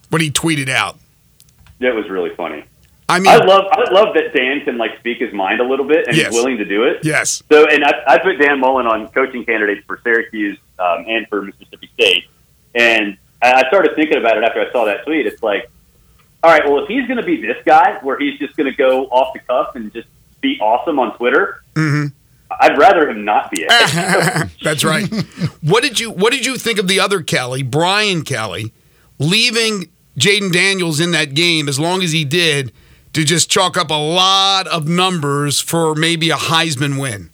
What 0.09 0.23
he 0.23 0.31
tweeted 0.31 0.69
out? 0.69 0.97
That 1.81 1.93
was 1.93 2.09
really 2.09 2.33
funny. 2.33 2.63
I 3.11 3.19
mean, 3.19 3.27
I 3.31 3.37
love 3.37 3.65
I 3.71 3.91
love 3.91 4.13
that 4.15 4.33
Dan 4.33 4.61
can 4.65 4.77
like 4.77 4.97
speak 4.99 5.19
his 5.19 5.33
mind 5.33 5.59
a 5.59 5.63
little 5.63 5.85
bit 5.87 6.07
and 6.07 6.15
Yes. 6.15 6.27
he's 6.27 6.35
willing 6.35 6.57
to 6.57 6.65
do 6.65 6.83
it. 6.83 6.99
yes. 7.03 7.43
So, 7.51 7.67
and 7.67 7.83
I, 7.83 7.91
I 8.07 8.17
put 8.19 8.37
Dan 8.39 8.59
Mullen 8.59 8.87
on 8.87 9.07
coaching 9.09 9.43
candidates 9.45 9.83
for 9.85 9.99
Syracuse 10.03 10.57
um, 10.79 11.05
and 11.07 11.27
for 11.27 11.41
Mississippi 11.41 11.89
State, 11.93 12.25
and 12.75 13.17
I 13.41 13.67
started 13.67 13.95
thinking 13.95 14.17
about 14.17 14.37
it 14.37 14.43
after 14.43 14.61
I 14.61 14.71
saw 14.71 14.85
that 14.85 15.03
tweet. 15.05 15.25
It's 15.25 15.41
like, 15.43 15.69
all 16.43 16.51
right, 16.51 16.63
well, 16.65 16.83
if 16.83 16.87
he's 16.87 17.05
going 17.07 17.17
to 17.17 17.25
be 17.25 17.41
this 17.41 17.57
guy 17.65 17.97
where 18.03 18.17
he's 18.19 18.37
just 18.39 18.55
going 18.55 18.69
to 18.71 18.75
go 18.77 19.05
off 19.07 19.33
the 19.33 19.39
cuff 19.39 19.75
and 19.75 19.91
just 19.93 20.07
be 20.41 20.57
awesome 20.61 20.97
on 20.99 21.15
Twitter, 21.17 21.61
hmm 21.75 22.05
I'd 22.59 22.77
rather 22.77 23.09
him 23.09 23.23
not 23.23 23.49
be 23.49 23.63
it. 23.67 24.49
That's 24.63 24.83
right. 24.83 25.07
what 25.61 25.83
did 25.83 25.99
you 25.99 26.11
What 26.11 26.33
did 26.33 26.45
you 26.45 26.57
think 26.57 26.79
of 26.79 26.87
the 26.87 26.99
other 26.99 27.21
Kelly, 27.23 27.63
Brian 27.63 28.23
Kelly, 28.23 28.73
leaving 29.19 29.89
Jayden 30.19 30.51
Daniels 30.51 30.99
in 30.99 31.11
that 31.11 31.33
game 31.33 31.69
as 31.69 31.79
long 31.79 32.01
as 32.03 32.11
he 32.11 32.25
did 32.25 32.73
to 33.13 33.23
just 33.23 33.49
chalk 33.49 33.77
up 33.77 33.89
a 33.89 33.93
lot 33.93 34.67
of 34.67 34.87
numbers 34.87 35.59
for 35.59 35.95
maybe 35.95 36.29
a 36.29 36.35
Heisman 36.35 36.99
win? 36.99 37.29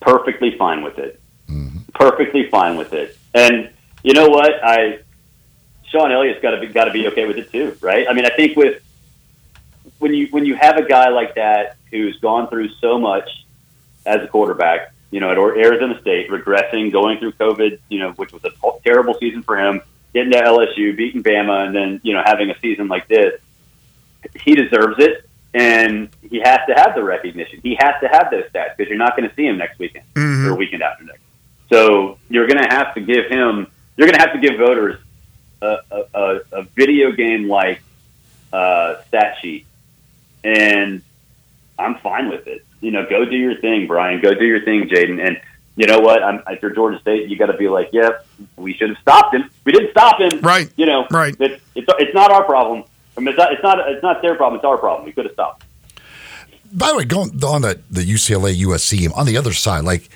Perfectly 0.00 0.56
fine 0.56 0.82
with 0.82 0.98
it. 0.98 1.20
Mm-hmm. 1.48 1.78
Perfectly 1.94 2.48
fine 2.48 2.76
with 2.76 2.92
it. 2.92 3.16
And 3.34 3.70
you 4.02 4.14
know 4.14 4.28
what? 4.28 4.52
I 4.64 5.00
Shawn 5.92 6.10
Elliott's 6.10 6.40
got 6.40 6.52
to 6.52 6.60
be 6.60 6.66
got 6.68 6.86
to 6.86 6.90
be 6.90 7.06
okay 7.08 7.26
with 7.26 7.36
it 7.36 7.52
too, 7.52 7.76
right? 7.80 8.06
I 8.08 8.14
mean, 8.14 8.24
I 8.24 8.30
think 8.30 8.56
with 8.56 8.82
when 9.98 10.14
you 10.14 10.26
when 10.30 10.46
you 10.46 10.54
have 10.54 10.76
a 10.76 10.84
guy 10.84 11.10
like 11.10 11.34
that 11.34 11.76
who's 11.90 12.18
gone 12.18 12.48
through 12.48 12.70
so 12.80 12.98
much 12.98 13.28
as 14.06 14.22
a 14.22 14.26
quarterback, 14.26 14.92
you 15.10 15.20
know, 15.20 15.30
at 15.30 15.38
Arizona 15.38 16.00
State, 16.00 16.30
regressing, 16.30 16.90
going 16.90 17.18
through 17.18 17.32
COVID, 17.32 17.78
you 17.88 17.98
know, 17.98 18.12
which 18.12 18.32
was 18.32 18.42
a 18.44 18.50
terrible 18.82 19.14
season 19.20 19.42
for 19.42 19.58
him, 19.58 19.82
getting 20.14 20.32
to 20.32 20.38
LSU, 20.38 20.96
beating 20.96 21.22
Bama, 21.22 21.66
and 21.66 21.74
then 21.74 22.00
you 22.02 22.14
know 22.14 22.22
having 22.24 22.50
a 22.50 22.58
season 22.60 22.88
like 22.88 23.06
this, 23.08 23.40
he 24.34 24.54
deserves 24.54 24.96
it, 24.98 25.28
and 25.54 26.08
he 26.28 26.40
has 26.40 26.60
to 26.68 26.74
have 26.74 26.94
the 26.94 27.02
recognition. 27.02 27.60
He 27.62 27.76
has 27.80 27.94
to 28.02 28.08
have 28.08 28.30
those 28.30 28.44
stats 28.52 28.76
because 28.76 28.88
you're 28.88 28.98
not 28.98 29.16
going 29.16 29.28
to 29.28 29.34
see 29.34 29.46
him 29.46 29.58
next 29.58 29.78
weekend 29.78 30.04
Mhm. 30.14 30.46
or 30.48 30.54
weekend 30.56 30.82
after 30.82 31.04
next. 31.04 31.20
So 31.70 32.18
you're 32.28 32.46
going 32.46 32.62
to 32.62 32.68
have 32.74 32.94
to 32.94 33.00
give 33.00 33.26
him. 33.26 33.66
You're 33.96 34.06
going 34.08 34.18
to 34.18 34.20
have 34.26 34.32
to 34.32 34.38
give 34.40 34.58
voters 34.58 34.98
a, 35.60 35.76
a, 35.90 36.04
a, 36.14 36.40
a 36.52 36.62
video 36.76 37.12
game 37.12 37.48
like 37.48 37.80
uh, 38.52 39.02
stat 39.08 39.36
sheet, 39.40 39.66
and 40.44 41.02
I'm 41.78 41.96
fine 41.96 42.28
with 42.28 42.46
it. 42.46 42.64
You 42.80 42.90
know, 42.90 43.06
go 43.08 43.24
do 43.24 43.36
your 43.36 43.56
thing, 43.60 43.86
Brian. 43.86 44.20
Go 44.20 44.34
do 44.34 44.44
your 44.44 44.64
thing, 44.64 44.88
Jayden. 44.88 45.24
And 45.24 45.40
you 45.76 45.86
know 45.86 46.00
what? 46.00 46.22
I'm, 46.22 46.42
if 46.48 46.60
you're 46.60 46.72
Georgia 46.72 46.98
State, 47.00 47.28
you 47.28 47.36
got 47.38 47.46
to 47.46 47.56
be 47.56 47.68
like, 47.68 47.90
yeah, 47.92 48.10
we 48.56 48.74
should 48.74 48.90
have 48.90 48.98
stopped 48.98 49.34
him. 49.34 49.48
We 49.64 49.72
didn't 49.72 49.90
stop 49.92 50.20
him. 50.20 50.40
Right. 50.40 50.70
You 50.76 50.86
know. 50.86 51.06
Right. 51.10 51.34
It's 51.38 51.62
it's, 51.74 51.86
it's 51.98 52.14
not 52.14 52.30
our 52.30 52.44
problem. 52.44 52.84
I 53.16 53.20
mean, 53.20 53.28
it's 53.28 53.38
not, 53.38 53.52
it's 53.52 53.62
not 53.62 53.78
it's 53.90 54.02
not 54.02 54.22
their 54.22 54.34
problem. 54.34 54.58
It's 54.58 54.64
our 54.64 54.78
problem. 54.78 55.04
We 55.04 55.12
could 55.12 55.26
have 55.26 55.34
stopped. 55.34 55.64
By 56.72 56.88
the 56.88 56.96
way, 56.96 57.04
going 57.04 57.30
on 57.44 57.62
the, 57.62 57.80
the 57.90 58.00
UCLA 58.00 58.56
USC 58.62 59.00
game, 59.00 59.12
on 59.12 59.26
the 59.26 59.36
other 59.36 59.52
side, 59.52 59.84
like, 59.84 60.08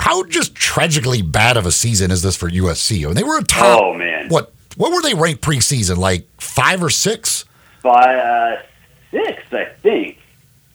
how 0.00 0.24
just 0.24 0.54
tragically 0.54 1.22
bad 1.22 1.56
of 1.56 1.66
a 1.66 1.72
season 1.72 2.10
is 2.10 2.22
this 2.22 2.36
for 2.36 2.50
USC? 2.50 3.04
I 3.04 3.06
mean, 3.06 3.14
they 3.14 3.22
were 3.22 3.38
a 3.38 3.44
top. 3.44 3.80
Oh, 3.80 3.94
man. 3.94 4.28
What 4.28 4.52
what 4.76 4.92
were 4.92 5.02
they 5.02 5.14
ranked 5.14 5.42
preseason? 5.42 5.96
Like 5.96 6.26
five 6.38 6.82
or 6.82 6.90
six? 6.90 7.44
By 7.82 8.14
uh, 8.14 8.62
six, 9.10 9.42
I 9.52 9.66
think. 9.82 10.18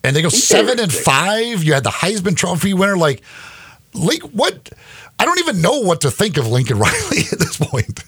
And 0.04 0.16
they 0.16 0.22
go 0.22 0.30
seven 0.30 0.80
and 0.80 0.92
six. 0.92 1.04
five. 1.04 1.64
You 1.64 1.74
had 1.74 1.84
the 1.84 1.90
Heisman 1.90 2.36
Trophy 2.36 2.74
winner. 2.74 2.98
Like, 2.98 3.22
Link, 3.94 4.24
what? 4.24 4.70
I 5.20 5.26
don't 5.26 5.40
even 5.40 5.62
know 5.62 5.80
what 5.80 6.02
to 6.02 6.12
think 6.12 6.38
of 6.38 6.48
Lincoln 6.48 6.80
Riley 6.80 7.20
at 7.32 7.40
this 7.40 7.58
point. 7.58 8.04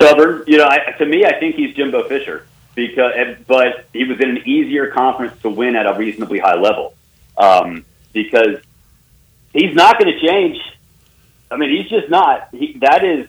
Stubborn. 0.00 0.44
You 0.46 0.58
know, 0.58 0.66
I, 0.66 0.92
to 0.98 1.06
me, 1.06 1.24
I 1.24 1.38
think 1.38 1.56
he's 1.56 1.74
Jimbo 1.74 2.08
Fisher 2.08 2.46
because, 2.74 3.12
but 3.46 3.86
he 3.92 4.04
was 4.04 4.20
in 4.20 4.30
an 4.30 4.48
easier 4.48 4.88
conference 4.88 5.40
to 5.42 5.50
win 5.50 5.76
at 5.76 5.86
a 5.86 5.96
reasonably 5.98 6.38
high 6.38 6.56
level 6.56 6.94
um, 7.36 7.84
because 8.12 8.58
he's 9.52 9.74
not 9.74 9.98
going 9.98 10.12
to 10.12 10.26
change. 10.26 10.58
I 11.50 11.56
mean, 11.56 11.76
he's 11.76 11.90
just 11.90 12.08
not. 12.08 12.48
He, 12.52 12.78
that 12.80 13.04
is 13.04 13.28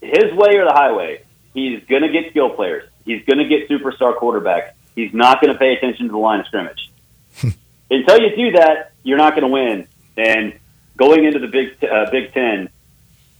his 0.00 0.32
way 0.32 0.56
or 0.56 0.64
the 0.64 0.72
highway. 0.72 1.22
He's 1.54 1.84
going 1.84 2.02
to 2.02 2.08
get 2.08 2.30
skill 2.30 2.50
players. 2.50 2.88
He's 3.04 3.24
going 3.24 3.38
to 3.38 3.46
get 3.46 3.68
superstar 3.68 4.16
quarterbacks. 4.16 4.72
He's 4.94 5.12
not 5.12 5.40
going 5.40 5.52
to 5.52 5.58
pay 5.58 5.74
attention 5.74 6.06
to 6.06 6.12
the 6.12 6.18
line 6.18 6.40
of 6.40 6.46
scrimmage. 6.46 6.90
Until 7.90 8.20
you 8.20 8.36
do 8.36 8.52
that, 8.52 8.92
you're 9.02 9.18
not 9.18 9.34
going 9.34 9.42
to 9.42 9.48
win. 9.48 9.88
And 10.16 10.58
going 10.96 11.24
into 11.24 11.38
the 11.38 11.46
Big 11.46 11.82
uh, 11.84 12.10
Big 12.10 12.32
Ten 12.32 12.68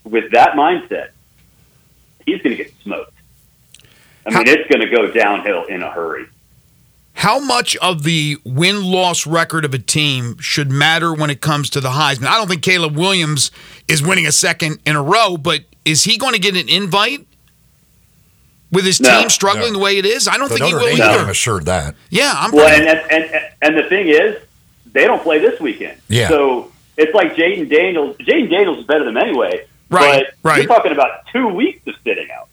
with 0.05 0.33
that 0.33 0.53
mindset, 0.53 1.11
he's 2.27 2.41
going 2.43 2.57
to 2.57 2.63
get 2.63 2.73
smoked. 2.83 3.13
I 4.27 4.31
mean, 4.31 4.47
it's 4.49 4.69
going 4.71 4.81
to 4.89 4.95
go 4.95 5.11
downhill 5.11 5.65
in 5.65 5.83
a 5.83 5.91
hurry. 5.91 6.27
How 7.15 7.39
much 7.41 7.77
of 7.77 8.05
the 8.05 8.39
win 8.45 8.83
loss 8.85 9.27
record 9.27 9.65
of 9.65 9.75
a 9.75 9.79
team 9.79 10.39
should 10.39 10.71
matter 10.71 11.13
when 11.13 11.29
it 11.29 11.41
comes 11.41 11.69
to 11.71 11.81
the 11.81 11.91
Heisman? 11.91 12.27
I 12.27 12.39
don't 12.39 12.49
think 12.49 12.63
Caleb 12.63 12.97
Williams 12.97 13.51
is 13.89 14.03
winning 14.03 14.27
a 14.27 14.33
second 14.33 14.79
in 14.87 14.97
a 14.97 15.03
row, 15.03 15.37
but 15.37 15.61
is 15.85 16.05
he 16.05 16.17
going 16.17 16.33
to 16.35 16.39
get 16.39 16.57
an 16.57 16.69
invite 16.69 17.27
with 18.71 18.85
his 18.85 19.01
No. 19.01 19.21
team 19.21 19.29
struggling 19.31 19.73
No. 19.73 19.79
the 19.79 19.85
way 19.85 19.99
it 19.99 20.07
is? 20.07 20.27
I 20.27 20.37
don't 20.39 20.49
The 20.49 20.55
think 20.57 20.67
he 20.69 20.75
will 20.75 20.87
Dame 20.87 21.03
either. 21.03 21.19
game 21.19 21.29
assured 21.29 21.67
that. 21.67 21.95
Yeah, 22.11 22.33
I'm 22.35 22.51
Well, 22.53 22.67
pretty- 22.69 22.87
and, 22.89 22.99
and 23.11 23.25
and 23.25 23.45
and 23.61 23.77
the 23.79 23.89
thing 23.89 24.09
is, 24.09 24.37
they 24.93 25.05
don't 25.05 25.23
play 25.23 25.39
this 25.39 25.61
weekend. 25.61 25.99
Yeah. 26.09 26.29
So 26.29 26.73
it's 26.97 27.15
like 27.15 27.35
Jayden 27.37 27.69
Daniels. 27.71 28.17
Jayden 28.19 28.51
Daniels 28.51 28.79
is 28.79 28.85
better 28.85 29.05
than 29.05 29.15
them 29.15 29.23
anyway. 29.23 29.67
Right, 29.93 30.25
But 30.43 30.49
right. 30.49 30.59
You're 30.59 30.67
talking 30.67 30.93
about 30.93 31.27
two 31.33 31.49
weeks 31.49 31.87
of 31.87 31.95
sitting 32.05 32.31
out. 32.31 32.49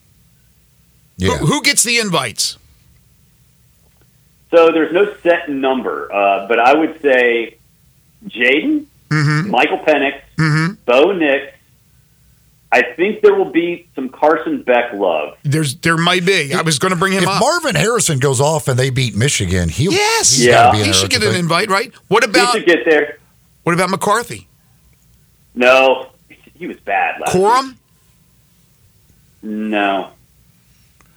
Yeah. 1.16 1.36
who, 1.38 1.46
who 1.46 1.62
gets 1.62 1.82
the 1.82 1.98
invites? 1.98 2.56
So 4.50 4.72
there's 4.72 4.92
no 4.92 5.14
set 5.22 5.48
number, 5.48 6.12
uh, 6.12 6.48
but 6.48 6.58
I 6.58 6.74
would 6.74 7.00
say 7.02 7.56
Jayden, 8.26 8.86
Mm-hmm. 9.10 9.50
Michael 9.50 9.78
Penix, 9.78 10.20
Mm-hmm. 10.38 10.74
Bo 10.84 11.10
Nix. 11.12 11.52
I 12.72 12.82
think 12.94 13.22
there 13.22 13.34
will 13.34 13.50
be 13.50 13.88
some 13.96 14.08
Carson 14.08 14.62
Beck 14.62 14.92
love. 14.92 15.36
There's 15.42 15.74
there 15.78 15.96
might 15.96 16.24
be. 16.24 16.54
I 16.54 16.62
was 16.62 16.78
going 16.78 16.92
to 16.92 16.96
bring 16.98 17.12
him 17.14 17.24
If 17.24 17.28
up. 17.28 17.40
Marvin 17.40 17.74
Harrison 17.74 18.20
goes 18.20 18.40
off 18.40 18.68
and 18.68 18.78
they 18.78 18.90
beat 18.90 19.16
Michigan, 19.16 19.68
he'll 19.68 19.90
yes, 19.92 20.36
he's 20.36 20.46
Yeah. 20.46 20.70
be 20.70 20.78
he 20.84 20.92
should 20.92 21.10
get 21.10 21.24
an 21.24 21.34
invite, 21.34 21.68
right? 21.68 21.92
What 22.06 22.22
He 22.22 22.30
about 22.30 22.52
should 22.52 22.66
get 22.66 22.84
there. 22.84 23.18
what 23.64 23.74
about 23.74 23.90
McCarthy? 23.90 24.46
No, 25.56 26.10
he 26.60 26.66
was 26.68 26.76
bad 26.80 27.18
last 27.20 27.34
week. 27.34 27.42
Corum? 27.42 27.74
No. 29.42 30.10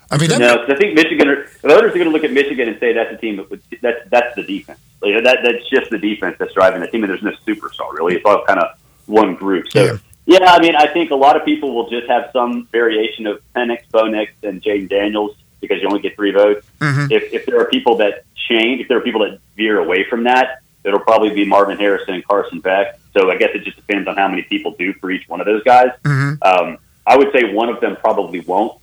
I 0.09 0.17
mean, 0.17 0.29
No, 0.39 0.57
'cause 0.59 0.69
I 0.69 0.75
think 0.75 0.95
Michigan. 0.95 1.27
Are, 1.27 1.47
the 1.61 1.67
voters 1.67 1.91
are 1.91 1.95
going 1.95 2.05
to 2.05 2.11
look 2.11 2.23
at 2.23 2.31
Michigan 2.31 2.69
and 2.69 2.79
say 2.79 2.93
that's 2.93 3.11
a 3.13 3.17
team 3.17 3.37
that 3.37 3.49
would, 3.49 3.61
that's 3.81 4.07
that's 4.09 4.35
the 4.35 4.43
defense. 4.43 4.79
Like, 5.01 5.23
that 5.23 5.39
that's 5.43 5.67
just 5.69 5.89
the 5.91 5.97
defense 5.97 6.37
that's 6.39 6.53
driving 6.53 6.81
the 6.81 6.87
team, 6.87 7.03
and 7.03 7.11
there's 7.11 7.23
no 7.23 7.31
superstar 7.45 7.91
really. 7.93 8.15
It's 8.15 8.25
all 8.25 8.43
kind 8.45 8.59
of 8.59 8.77
one 9.07 9.35
group. 9.35 9.69
So 9.71 9.83
Yeah. 9.83 9.97
yeah. 10.39 10.51
I 10.53 10.61
mean, 10.61 10.75
I 10.75 10.87
think 10.87 11.11
a 11.11 11.15
lot 11.15 11.35
of 11.35 11.43
people 11.43 11.73
will 11.75 11.89
just 11.89 12.07
have 12.07 12.29
some 12.31 12.67
variation 12.71 13.27
of 13.27 13.41
Penix, 13.55 13.79
Bo 13.91 14.07
Nix, 14.07 14.31
and 14.43 14.61
Jayden 14.61 14.87
Daniels 14.89 15.35
because 15.59 15.81
you 15.81 15.87
only 15.87 15.99
get 16.01 16.15
three 16.15 16.31
votes. 16.31 16.65
Mhm. 16.79 17.11
If 17.11 17.33
if 17.33 17.45
there 17.45 17.59
are 17.59 17.65
people 17.65 17.97
that 17.97 18.23
change, 18.47 18.79
if 18.81 18.87
there 18.87 18.97
are 18.97 19.01
people 19.01 19.21
that 19.27 19.39
veer 19.57 19.79
away 19.79 20.03
from 20.09 20.23
that, 20.25 20.61
it'll 20.83 20.99
probably 20.99 21.29
be 21.33 21.45
Marvin 21.45 21.77
Harrison 21.77 22.13
and 22.15 22.27
Carson 22.27 22.59
Beck. 22.59 22.99
So 23.13 23.29
I 23.31 23.37
guess 23.37 23.49
it 23.53 23.63
just 23.63 23.77
depends 23.77 24.07
on 24.07 24.15
how 24.15 24.27
many 24.27 24.41
people 24.43 24.75
do 24.77 24.93
for 24.93 25.11
each 25.11 25.27
one 25.29 25.39
of 25.39 25.45
those 25.45 25.63
guys. 25.63 25.89
Mhm. 26.03 26.37
Um, 26.41 26.77
I 27.05 27.17
would 27.17 27.31
say 27.31 27.53
one 27.53 27.69
of 27.69 27.79
them 27.81 27.95
probably 27.97 28.39
won't, 28.41 28.79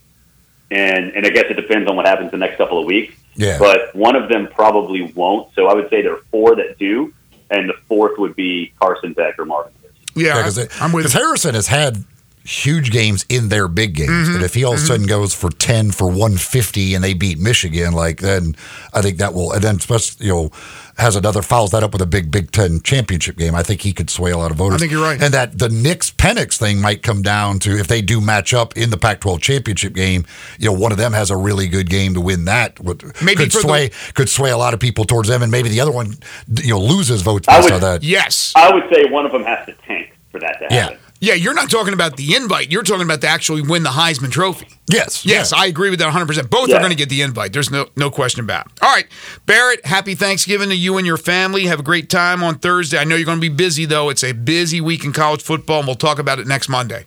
and 0.70 1.10
and 1.12 1.26
I 1.26 1.30
guess 1.30 1.46
it 1.50 1.54
depends 1.54 1.88
on 1.88 1.96
what 1.96 2.06
happens 2.06 2.30
the 2.30 2.36
next 2.36 2.56
couple 2.56 2.78
of 2.78 2.84
weeks. 2.86 3.14
yeah. 3.34 3.58
But 3.58 3.94
one 3.94 4.16
of 4.16 4.28
them 4.28 4.48
probably 4.48 5.02
won't. 5.14 5.52
So 5.54 5.66
I 5.68 5.74
would 5.74 5.88
say 5.90 6.02
there 6.02 6.14
are 6.14 6.22
four 6.30 6.56
that 6.56 6.78
do, 6.78 7.12
and 7.50 7.68
the 7.68 7.74
fourth 7.88 8.18
would 8.18 8.36
be 8.36 8.72
Carson 8.80 9.12
Beck 9.12 9.38
or 9.38 9.44
Marvin. 9.44 9.72
Harrison. 9.80 10.14
Yeah, 10.16 10.36
because 10.36 10.80
I'm 10.82 10.92
with 10.92 11.12
Harrison 11.12 11.54
has 11.54 11.68
had 11.68 12.04
huge 12.44 12.90
games 12.90 13.24
in 13.28 13.48
their 13.48 13.68
big 13.68 13.94
games, 13.94 14.10
Mm-hmm. 14.10 14.34
and 14.36 14.44
if 14.44 14.54
he 14.54 14.64
all 14.64 14.72
of 14.74 14.78
a 14.78 14.82
sudden 14.82 15.06
goes 15.06 15.34
for 15.34 15.50
ten 15.50 15.90
for 15.90 16.10
one 16.10 16.36
fifty 16.36 16.94
and 16.94 17.02
they 17.04 17.14
beat 17.14 17.38
Michigan, 17.38 17.92
like 17.92 18.18
then 18.20 18.56
I 18.92 19.02
think 19.02 19.18
that 19.18 19.34
will, 19.34 19.52
and 19.52 19.62
then 19.62 19.76
especially 19.76 20.26
you 20.26 20.32
know 20.32 20.50
has 20.96 21.16
another 21.16 21.40
follows 21.40 21.70
that 21.70 21.82
up 21.82 21.92
with 21.94 22.02
a 22.02 22.06
big 22.06 22.30
Big 22.30 22.50
Ten 22.50 22.80
championship 22.82 23.36
game. 23.36 23.54
I 23.54 23.62
think 23.62 23.80
he 23.80 23.92
could 23.92 24.10
sway 24.10 24.32
a 24.32 24.36
lot 24.38 24.50
of 24.50 24.58
voters. 24.58 24.76
I 24.76 24.78
think 24.80 24.92
you're 24.92 25.02
right. 25.02 25.20
and 25.22 25.32
that 25.32 25.58
the 25.58 25.68
Nix 25.70 26.10
Penix 26.10 26.58
thing 26.58 26.80
might 26.80 27.02
come 27.02 27.22
down 27.22 27.58
to 27.60 27.78
if 27.78 27.86
they 27.88 28.02
do 28.02 28.20
match 28.20 28.52
up 28.52 28.76
in 28.76 28.90
the 28.90 28.98
Pac-12 28.98 29.40
championship 29.40 29.94
game. 29.94 30.26
You 30.58 30.66
know, 30.66 30.72
one 30.78 30.92
of 30.92 30.98
them 30.98 31.12
has 31.14 31.30
a 31.30 31.36
really 31.38 31.68
good 31.68 31.88
game 31.88 32.12
to 32.14 32.20
win 32.20 32.44
that. 32.46 32.78
Would 32.80 33.02
Maybe 33.22 33.36
could 33.44 33.52
for 33.52 33.58
the- 33.62 33.68
sway 33.68 33.90
could 34.14 34.28
sway 34.28 34.50
a 34.50 34.58
lot 34.58 34.74
of 34.74 34.80
people 34.80 35.04
towards 35.06 35.28
them, 35.28 35.42
and 35.42 35.50
maybe 35.50 35.68
the 35.70 35.80
other 35.80 35.92
one 35.92 36.16
you 36.62 36.70
know 36.70 36.80
loses 36.80 37.22
votes 37.22 37.48
I 37.48 37.58
based 37.58 37.64
would- 37.66 37.74
on 37.74 37.80
that. 37.80 38.02
Yes. 38.02 38.52
I 38.54 38.72
would 38.74 38.84
say 38.92 39.04
one 39.10 39.24
of 39.24 39.32
them 39.32 39.44
has 39.44 39.64
to 39.66 39.72
tank 39.86 40.12
for 40.30 40.38
that 40.40 40.58
to 40.58 40.64
happen. 40.74 40.98
Yeah, 40.98 41.09
you're 41.20 41.54
not 41.54 41.70
talking 41.70 41.92
about 41.92 42.16
the 42.16 42.34
invite. 42.34 42.72
You're 42.72 42.82
talking 42.82 43.04
about 43.04 43.20
to 43.20 43.28
actually 43.28 43.62
win 43.62 43.82
the 43.82 43.90
Heisman 43.90 44.30
Trophy. 44.30 44.68
Yes, 44.88 45.24
Yes, 45.24 45.52
yeah. 45.52 45.58
I 45.58 45.66
agree 45.66 45.90
with 45.90 45.98
that 46.00 46.12
100%. 46.12 46.48
Both 46.50 46.70
are 46.70 46.78
going 46.78 46.90
to 46.90 46.96
get 46.96 47.08
the 47.10 47.22
invite. 47.22 47.52
There's 47.52 47.70
no 47.70 47.88
no 47.96 48.10
question 48.10 48.40
about 48.40 48.66
it. 48.66 48.72
All 48.82 48.90
right, 48.90 49.06
Barrett, 49.46 49.84
happy 49.86 50.14
Thanksgiving 50.14 50.70
to 50.70 50.74
you 50.76 50.96
and 50.98 51.06
your 51.06 51.16
family. 51.18 51.66
Have 51.66 51.80
a 51.80 51.82
great 51.84 52.08
time 52.10 52.42
on 52.42 52.58
Thursday. 52.58 52.98
I 52.98 53.04
know 53.04 53.16
you're 53.16 53.26
going 53.26 53.38
to 53.38 53.40
be 53.40 53.54
busy, 53.54 53.84
though. 53.84 54.08
It's 54.08 54.24
a 54.24 54.32
busy 54.32 54.80
week 54.80 55.04
in 55.04 55.12
college 55.12 55.42
football, 55.42 55.78
and 55.78 55.86
we'll 55.86 55.96
talk 55.96 56.18
about 56.18 56.38
it 56.38 56.46
next 56.46 56.68
Monday. 56.68 57.04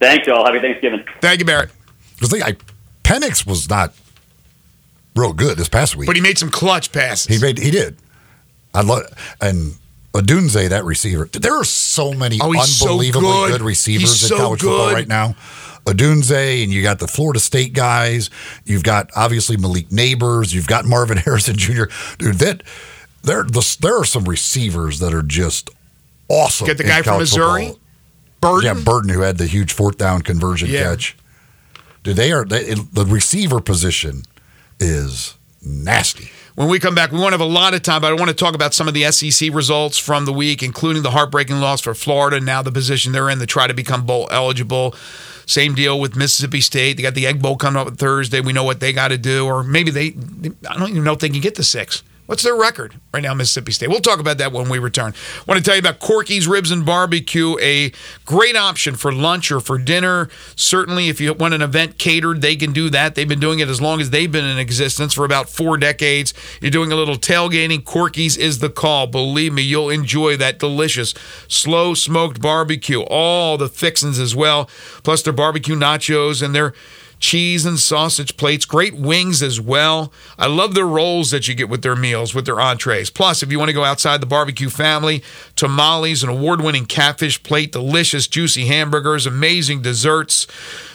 Thanks, 0.00 0.26
y'all. 0.26 0.44
Happy 0.44 0.60
Thanksgiving. 0.60 1.04
Thank 1.20 1.38
you, 1.40 1.44
Barrett. 1.46 1.70
Because 2.18 2.42
I, 2.42 2.56
Penix 3.04 3.46
was 3.46 3.70
not 3.70 3.94
real 5.16 5.32
good 5.32 5.56
this 5.56 5.68
past 5.68 5.96
week. 5.96 6.06
But 6.06 6.16
he 6.16 6.22
made 6.22 6.38
some 6.38 6.50
clutch 6.50 6.92
passes. 6.92 7.26
he 7.26 7.40
made 7.40 7.58
he 7.58 7.70
did. 7.70 7.96
I 8.74 8.82
love 8.82 9.06
and 9.40 9.74
Odunze 10.20 10.68
that 10.68 10.84
receiver. 10.84 11.26
There 11.32 11.54
are 11.58 11.64
so 11.64 12.12
many 12.12 12.38
Oh, 12.42 12.52
he's 12.52 12.76
so 12.76 12.86
unbelievably 12.90 13.22
good. 13.22 13.52
good. 13.52 13.62
receivers 13.62 14.02
He's 14.20 14.22
in 14.24 14.28
so 14.28 14.36
college 14.36 14.60
football 14.60 14.92
right 14.92 15.08
now. 15.08 15.34
Odunze 15.86 16.62
and 16.62 16.72
you 16.72 16.82
got 16.82 16.98
the 16.98 17.06
Florida 17.08 17.40
State 17.40 17.72
guys. 17.72 18.28
You've 18.64 18.82
got 18.82 19.10
obviously 19.16 19.56
Malik 19.56 19.88
Nabers. 19.88 20.52
You've 20.52 20.66
got 20.66 20.84
Marvin 20.84 21.16
Harrison 21.24 21.56
Jr. 21.56 21.84
Dude, 22.18 22.36
that 22.36 22.62
there 23.22 23.44
the, 23.44 23.76
there 23.80 23.98
are 23.98 24.04
some 24.04 24.24
receivers 24.24 24.98
that 24.98 25.14
are 25.14 25.22
just 25.22 25.70
awesome. 26.28 26.66
Get 26.66 26.78
the 26.78 26.84
guy 26.84 27.02
from 27.02 27.18
Missouri, 27.18 27.68
football. 27.68 27.80
Burden. 28.40 28.76
Yeah, 28.78 28.84
Burden, 28.84 29.10
who 29.10 29.20
had 29.22 29.38
the 29.38 29.46
huge 29.46 29.72
fourth 29.72 29.98
down 29.98 30.22
conversion 30.22 30.68
Yeah. 30.70 30.82
catch. 30.84 31.16
Dude, 32.04 32.16
they 32.16 32.32
are 32.32 32.44
they, 32.44 32.74
the 32.74 33.04
receiver 33.06 33.60
position 33.60 34.22
is 34.78 35.34
nasty. 35.62 36.30
When 36.58 36.68
we 36.68 36.80
come 36.80 36.96
back, 36.96 37.12
we 37.12 37.20
won't 37.20 37.30
have 37.30 37.40
a 37.40 37.44
lot 37.44 37.74
of 37.74 37.82
time, 37.82 38.00
but 38.00 38.10
I 38.10 38.14
want 38.14 38.30
to 38.30 38.34
talk 38.34 38.56
about 38.56 38.74
some 38.74 38.88
of 38.88 38.94
the 38.94 39.04
SEC 39.12 39.54
results 39.54 39.96
from 39.96 40.24
the 40.24 40.32
week, 40.32 40.60
including 40.60 41.04
the 41.04 41.12
heartbreaking 41.12 41.60
loss 41.60 41.80
for 41.80 41.94
Florida, 41.94 42.40
now 42.40 42.62
the 42.62 42.72
position 42.72 43.12
they're 43.12 43.30
in 43.30 43.38
to 43.38 43.46
try 43.46 43.68
to 43.68 43.74
become 43.74 44.04
bowl 44.04 44.26
eligible. 44.32 44.92
Same 45.46 45.76
deal 45.76 46.00
with 46.00 46.16
Mississippi 46.16 46.60
State. 46.60 46.96
They 46.96 47.04
got 47.04 47.14
the 47.14 47.28
Egg 47.28 47.40
Bowl 47.40 47.56
coming 47.56 47.80
up 47.80 47.86
on 47.86 47.94
Thursday. 47.94 48.40
We 48.40 48.52
know 48.52 48.64
what 48.64 48.80
they 48.80 48.92
got 48.92 49.08
to 49.08 49.18
do, 49.18 49.46
or 49.46 49.62
maybe 49.62 49.92
they, 49.92 50.06
I 50.68 50.76
don't 50.76 50.90
even 50.90 51.04
know 51.04 51.12
if 51.12 51.20
they 51.20 51.28
can 51.28 51.40
get 51.40 51.54
the 51.54 51.62
six. 51.62 52.02
What's 52.28 52.42
their 52.42 52.54
record 52.54 53.00
right 53.14 53.22
now, 53.22 53.32
Mississippi 53.32 53.72
State? 53.72 53.88
We'll 53.88 54.00
talk 54.00 54.20
about 54.20 54.36
that 54.36 54.52
when 54.52 54.68
we 54.68 54.78
return. 54.78 55.14
I 55.14 55.44
want 55.48 55.64
to 55.64 55.64
tell 55.64 55.76
you 55.76 55.80
about 55.80 55.98
Corky's 55.98 56.46
Ribs 56.46 56.70
and 56.70 56.84
Barbecue, 56.84 57.56
a 57.58 57.90
great 58.26 58.54
option 58.54 58.96
for 58.96 59.10
lunch 59.10 59.50
or 59.50 59.60
for 59.60 59.78
dinner. 59.78 60.28
Certainly, 60.54 61.08
if 61.08 61.22
you 61.22 61.32
want 61.32 61.54
an 61.54 61.62
event 61.62 61.96
catered, 61.96 62.42
they 62.42 62.54
can 62.54 62.74
do 62.74 62.90
that. 62.90 63.14
They've 63.14 63.26
been 63.26 63.40
doing 63.40 63.60
it 63.60 63.68
as 63.70 63.80
long 63.80 64.02
as 64.02 64.10
they've 64.10 64.30
been 64.30 64.44
in 64.44 64.58
existence 64.58 65.14
for 65.14 65.24
about 65.24 65.48
four 65.48 65.78
decades. 65.78 66.34
You're 66.60 66.70
doing 66.70 66.92
a 66.92 66.96
little 66.96 67.16
tailgating, 67.16 67.82
Corky's 67.82 68.36
is 68.36 68.58
the 68.58 68.68
call. 68.68 69.06
Believe 69.06 69.54
me, 69.54 69.62
you'll 69.62 69.88
enjoy 69.88 70.36
that 70.36 70.58
delicious 70.58 71.14
slow 71.48 71.94
smoked 71.94 72.42
barbecue. 72.42 73.00
All 73.04 73.56
the 73.56 73.70
fixins 73.70 74.18
as 74.18 74.36
well, 74.36 74.68
plus 75.02 75.22
their 75.22 75.32
barbecue 75.32 75.76
nachos 75.76 76.42
and 76.42 76.54
their 76.54 76.74
cheese 77.18 77.64
and 77.66 77.78
sausage 77.78 78.36
plates, 78.36 78.64
great 78.64 78.94
wings 78.94 79.42
as 79.42 79.60
well. 79.60 80.12
I 80.38 80.46
love 80.46 80.74
their 80.74 80.86
rolls 80.86 81.30
that 81.30 81.48
you 81.48 81.54
get 81.54 81.68
with 81.68 81.82
their 81.82 81.96
meals, 81.96 82.34
with 82.34 82.46
their 82.46 82.60
entrees. 82.60 83.10
Plus, 83.10 83.42
if 83.42 83.50
you 83.50 83.58
want 83.58 83.68
to 83.68 83.74
go 83.74 83.84
outside 83.84 84.20
the 84.20 84.26
barbecue 84.26 84.70
family, 84.70 85.22
tamales, 85.56 86.22
an 86.22 86.28
award 86.28 86.60
winning 86.60 86.86
catfish 86.86 87.42
plate, 87.42 87.72
delicious, 87.72 88.26
juicy 88.26 88.66
hamburgers, 88.66 89.26
amazing 89.26 89.82
desserts. 89.82 90.46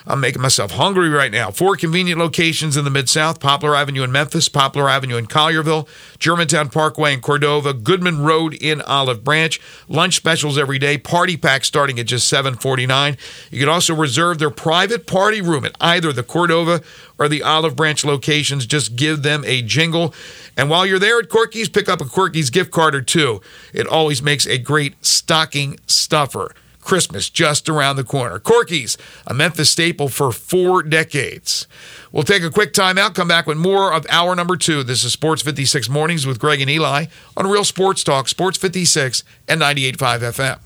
I'm 0.05 0.19
making 0.19 0.41
myself 0.41 0.71
hungry 0.71 1.09
right 1.09 1.31
now. 1.31 1.49
Four 1.49 1.77
convenient 1.77 2.19
locations 2.19 2.75
in 2.75 2.83
the 2.83 2.91
Mid 2.91 3.07
South 3.07 3.39
Poplar 3.39 3.75
Avenue 3.75 4.03
in 4.03 4.11
Memphis, 4.11 4.49
Poplar 4.49 4.89
Avenue 4.89 5.15
in 5.15 5.27
Collierville, 5.27 5.87
Germantown 6.19 6.69
Parkway 6.69 7.13
in 7.13 7.21
Cordova, 7.21 7.73
Goodman 7.73 8.21
Road 8.21 8.53
in 8.53 8.81
Olive 8.81 9.23
Branch. 9.23 9.59
Lunch 9.87 10.15
specials 10.15 10.57
every 10.57 10.77
day, 10.77 10.97
party 10.97 11.37
packs 11.37 11.67
starting 11.67 11.99
at 11.99 12.05
just 12.05 12.31
$7.49. 12.31 13.17
You 13.49 13.59
can 13.59 13.69
also 13.69 13.95
reserve 13.95 14.39
their 14.39 14.49
private 14.49 15.07
party 15.07 15.41
room 15.41 15.63
at 15.63 15.75
either 15.79 16.11
the 16.11 16.23
Cordova 16.23 16.81
or 17.17 17.29
the 17.29 17.41
Olive 17.41 17.75
Branch 17.75 18.03
locations. 18.03 18.65
Just 18.65 18.97
give 18.97 19.23
them 19.23 19.43
a 19.45 19.61
jingle. 19.61 20.13
And 20.57 20.69
while 20.69 20.85
you're 20.85 20.99
there 20.99 21.19
at 21.19 21.29
Corky's, 21.29 21.69
pick 21.69 21.87
up 21.87 22.01
a 22.01 22.05
Corky's 22.05 22.49
gift 22.49 22.71
card 22.71 22.93
or 22.93 23.01
two. 23.01 23.41
It 23.73 23.87
always 23.87 24.21
makes 24.21 24.45
a 24.45 24.57
great 24.57 25.03
stocking 25.05 25.79
stuffer. 25.87 26.53
Christmas 26.83 27.29
just 27.29 27.69
around 27.69 27.95
the 27.95 28.03
corner. 28.03 28.39
Corky's, 28.39 28.97
a 29.25 29.33
Memphis 29.33 29.69
staple 29.69 30.09
for 30.09 30.31
four 30.31 30.83
decades. 30.83 31.67
We'll 32.11 32.23
take 32.23 32.43
a 32.43 32.51
quick 32.51 32.73
timeout, 32.73 33.15
come 33.15 33.27
back 33.27 33.47
with 33.47 33.57
more 33.57 33.93
of 33.93 34.05
hour 34.09 34.35
number 34.35 34.57
two. 34.57 34.83
This 34.83 35.03
is 35.03 35.13
Sports 35.13 35.41
56 35.41 35.89
Mornings 35.89 36.27
with 36.27 36.39
Greg 36.39 36.61
and 36.61 36.69
Eli 36.69 37.05
on 37.35 37.47
Real 37.47 37.63
Sports 37.63 38.03
Talk, 38.03 38.27
Sports 38.27 38.57
56 38.57 39.23
and 39.47 39.61
98.5 39.61 40.19
FM. 40.19 40.59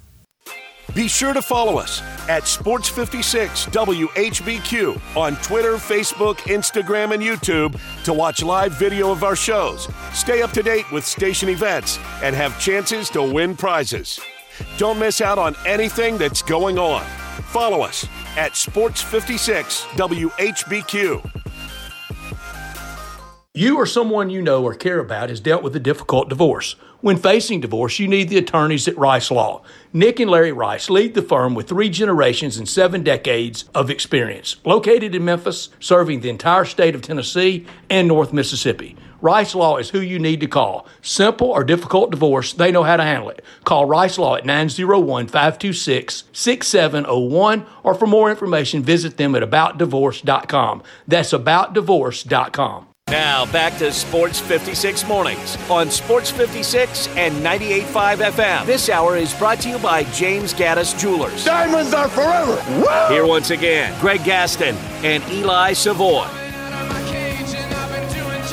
Be 0.95 1.07
sure 1.07 1.33
to 1.33 1.41
follow 1.41 1.77
us 1.77 2.01
at 2.29 2.47
Sports 2.47 2.89
56 2.89 3.65
WHBQ 3.67 5.17
on 5.17 5.35
Twitter, 5.37 5.73
Facebook, 5.73 6.37
Instagram, 6.47 7.13
and 7.13 7.21
YouTube 7.21 7.79
to 8.03 8.13
watch 8.13 8.41
live 8.41 8.73
video 8.73 9.11
of 9.11 9.23
our 9.23 9.35
shows, 9.35 9.87
stay 10.13 10.41
up 10.41 10.51
to 10.51 10.63
date 10.63 10.89
with 10.91 11.05
station 11.05 11.49
events, 11.49 11.99
and 12.23 12.35
have 12.35 12.59
chances 12.59 13.09
to 13.09 13.21
win 13.21 13.55
prizes. 13.55 14.19
Don't 14.77 14.99
miss 14.99 15.21
out 15.21 15.37
on 15.37 15.55
anything 15.65 16.17
that's 16.17 16.41
going 16.41 16.77
on. 16.77 17.03
Follow 17.47 17.81
us 17.81 18.07
at 18.35 18.55
Sports 18.55 19.01
56 19.01 19.83
WHBQ. 19.95 21.31
You 23.53 23.77
or 23.77 23.87
someone 23.87 24.29
you 24.29 24.43
know 24.43 24.63
or 24.63 24.75
care 24.75 24.99
about 24.99 25.29
has 25.29 25.39
dealt 25.39 25.63
with 25.63 25.75
a 25.75 25.79
difficult 25.79 26.29
divorce. 26.29 26.75
When 27.01 27.17
facing 27.17 27.61
divorce, 27.61 27.97
you 27.97 28.07
need 28.07 28.29
the 28.29 28.37
attorneys 28.37 28.87
at 28.87 28.97
Rice 28.97 29.31
Law. 29.31 29.63
Nick 29.93 30.19
and 30.19 30.29
Larry 30.29 30.51
Rice 30.51 30.91
lead 30.91 31.15
the 31.15 31.23
firm 31.23 31.55
with 31.55 31.67
three 31.67 31.89
generations 31.89 32.57
and 32.57 32.69
seven 32.69 33.01
decades 33.01 33.65
of 33.73 33.89
experience. 33.89 34.57
Located 34.63 35.15
in 35.15 35.25
Memphis, 35.25 35.69
serving 35.79 36.21
the 36.21 36.29
entire 36.29 36.65
state 36.65 36.93
of 36.93 37.01
Tennessee 37.01 37.65
and 37.89 38.07
North 38.07 38.31
Mississippi. 38.31 38.95
Rice 39.21 39.55
Law 39.55 39.77
is 39.77 39.89
who 39.89 39.99
you 39.99 40.19
need 40.19 40.39
to 40.41 40.47
call. 40.47 40.85
Simple 41.01 41.49
or 41.49 41.63
difficult 41.63 42.11
divorce, 42.11 42.53
they 42.53 42.71
know 42.71 42.83
how 42.83 42.97
to 42.97 43.03
handle 43.03 43.29
it. 43.29 43.43
Call 43.63 43.85
Rice 43.85 44.17
Law 44.17 44.35
at 44.35 44.45
901 44.45 45.27
526 45.27 46.23
6701 46.31 47.65
or 47.83 47.93
for 47.93 48.07
more 48.07 48.29
information, 48.29 48.83
visit 48.83 49.17
them 49.17 49.35
at 49.35 49.43
aboutdivorce.com. 49.43 50.83
That's 51.07 51.33
aboutdivorce.com. 51.33 52.87
Now 53.09 53.49
back 53.53 53.77
to 53.77 53.89
Sports 53.93 54.41
56 54.41 55.07
Mornings 55.07 55.57
on 55.69 55.89
Sports 55.89 56.29
56 56.29 57.07
and 57.15 57.33
98.5 57.35 58.17
FM. 58.31 58.65
This 58.65 58.89
hour 58.89 59.15
is 59.15 59.33
brought 59.35 59.61
to 59.61 59.69
you 59.69 59.77
by 59.79 60.03
James 60.11 60.53
Gaddis 60.53 60.99
Jewelers. 60.99 61.45
Diamonds 61.45 61.93
are 61.93 62.09
forever. 62.09 62.61
Woo! 62.81 63.13
Here 63.13 63.25
once 63.25 63.49
again, 63.49 63.97
Greg 64.01 64.25
Gaston 64.25 64.75
and 65.05 65.23
Eli 65.31 65.71
Savoy. 65.71 66.27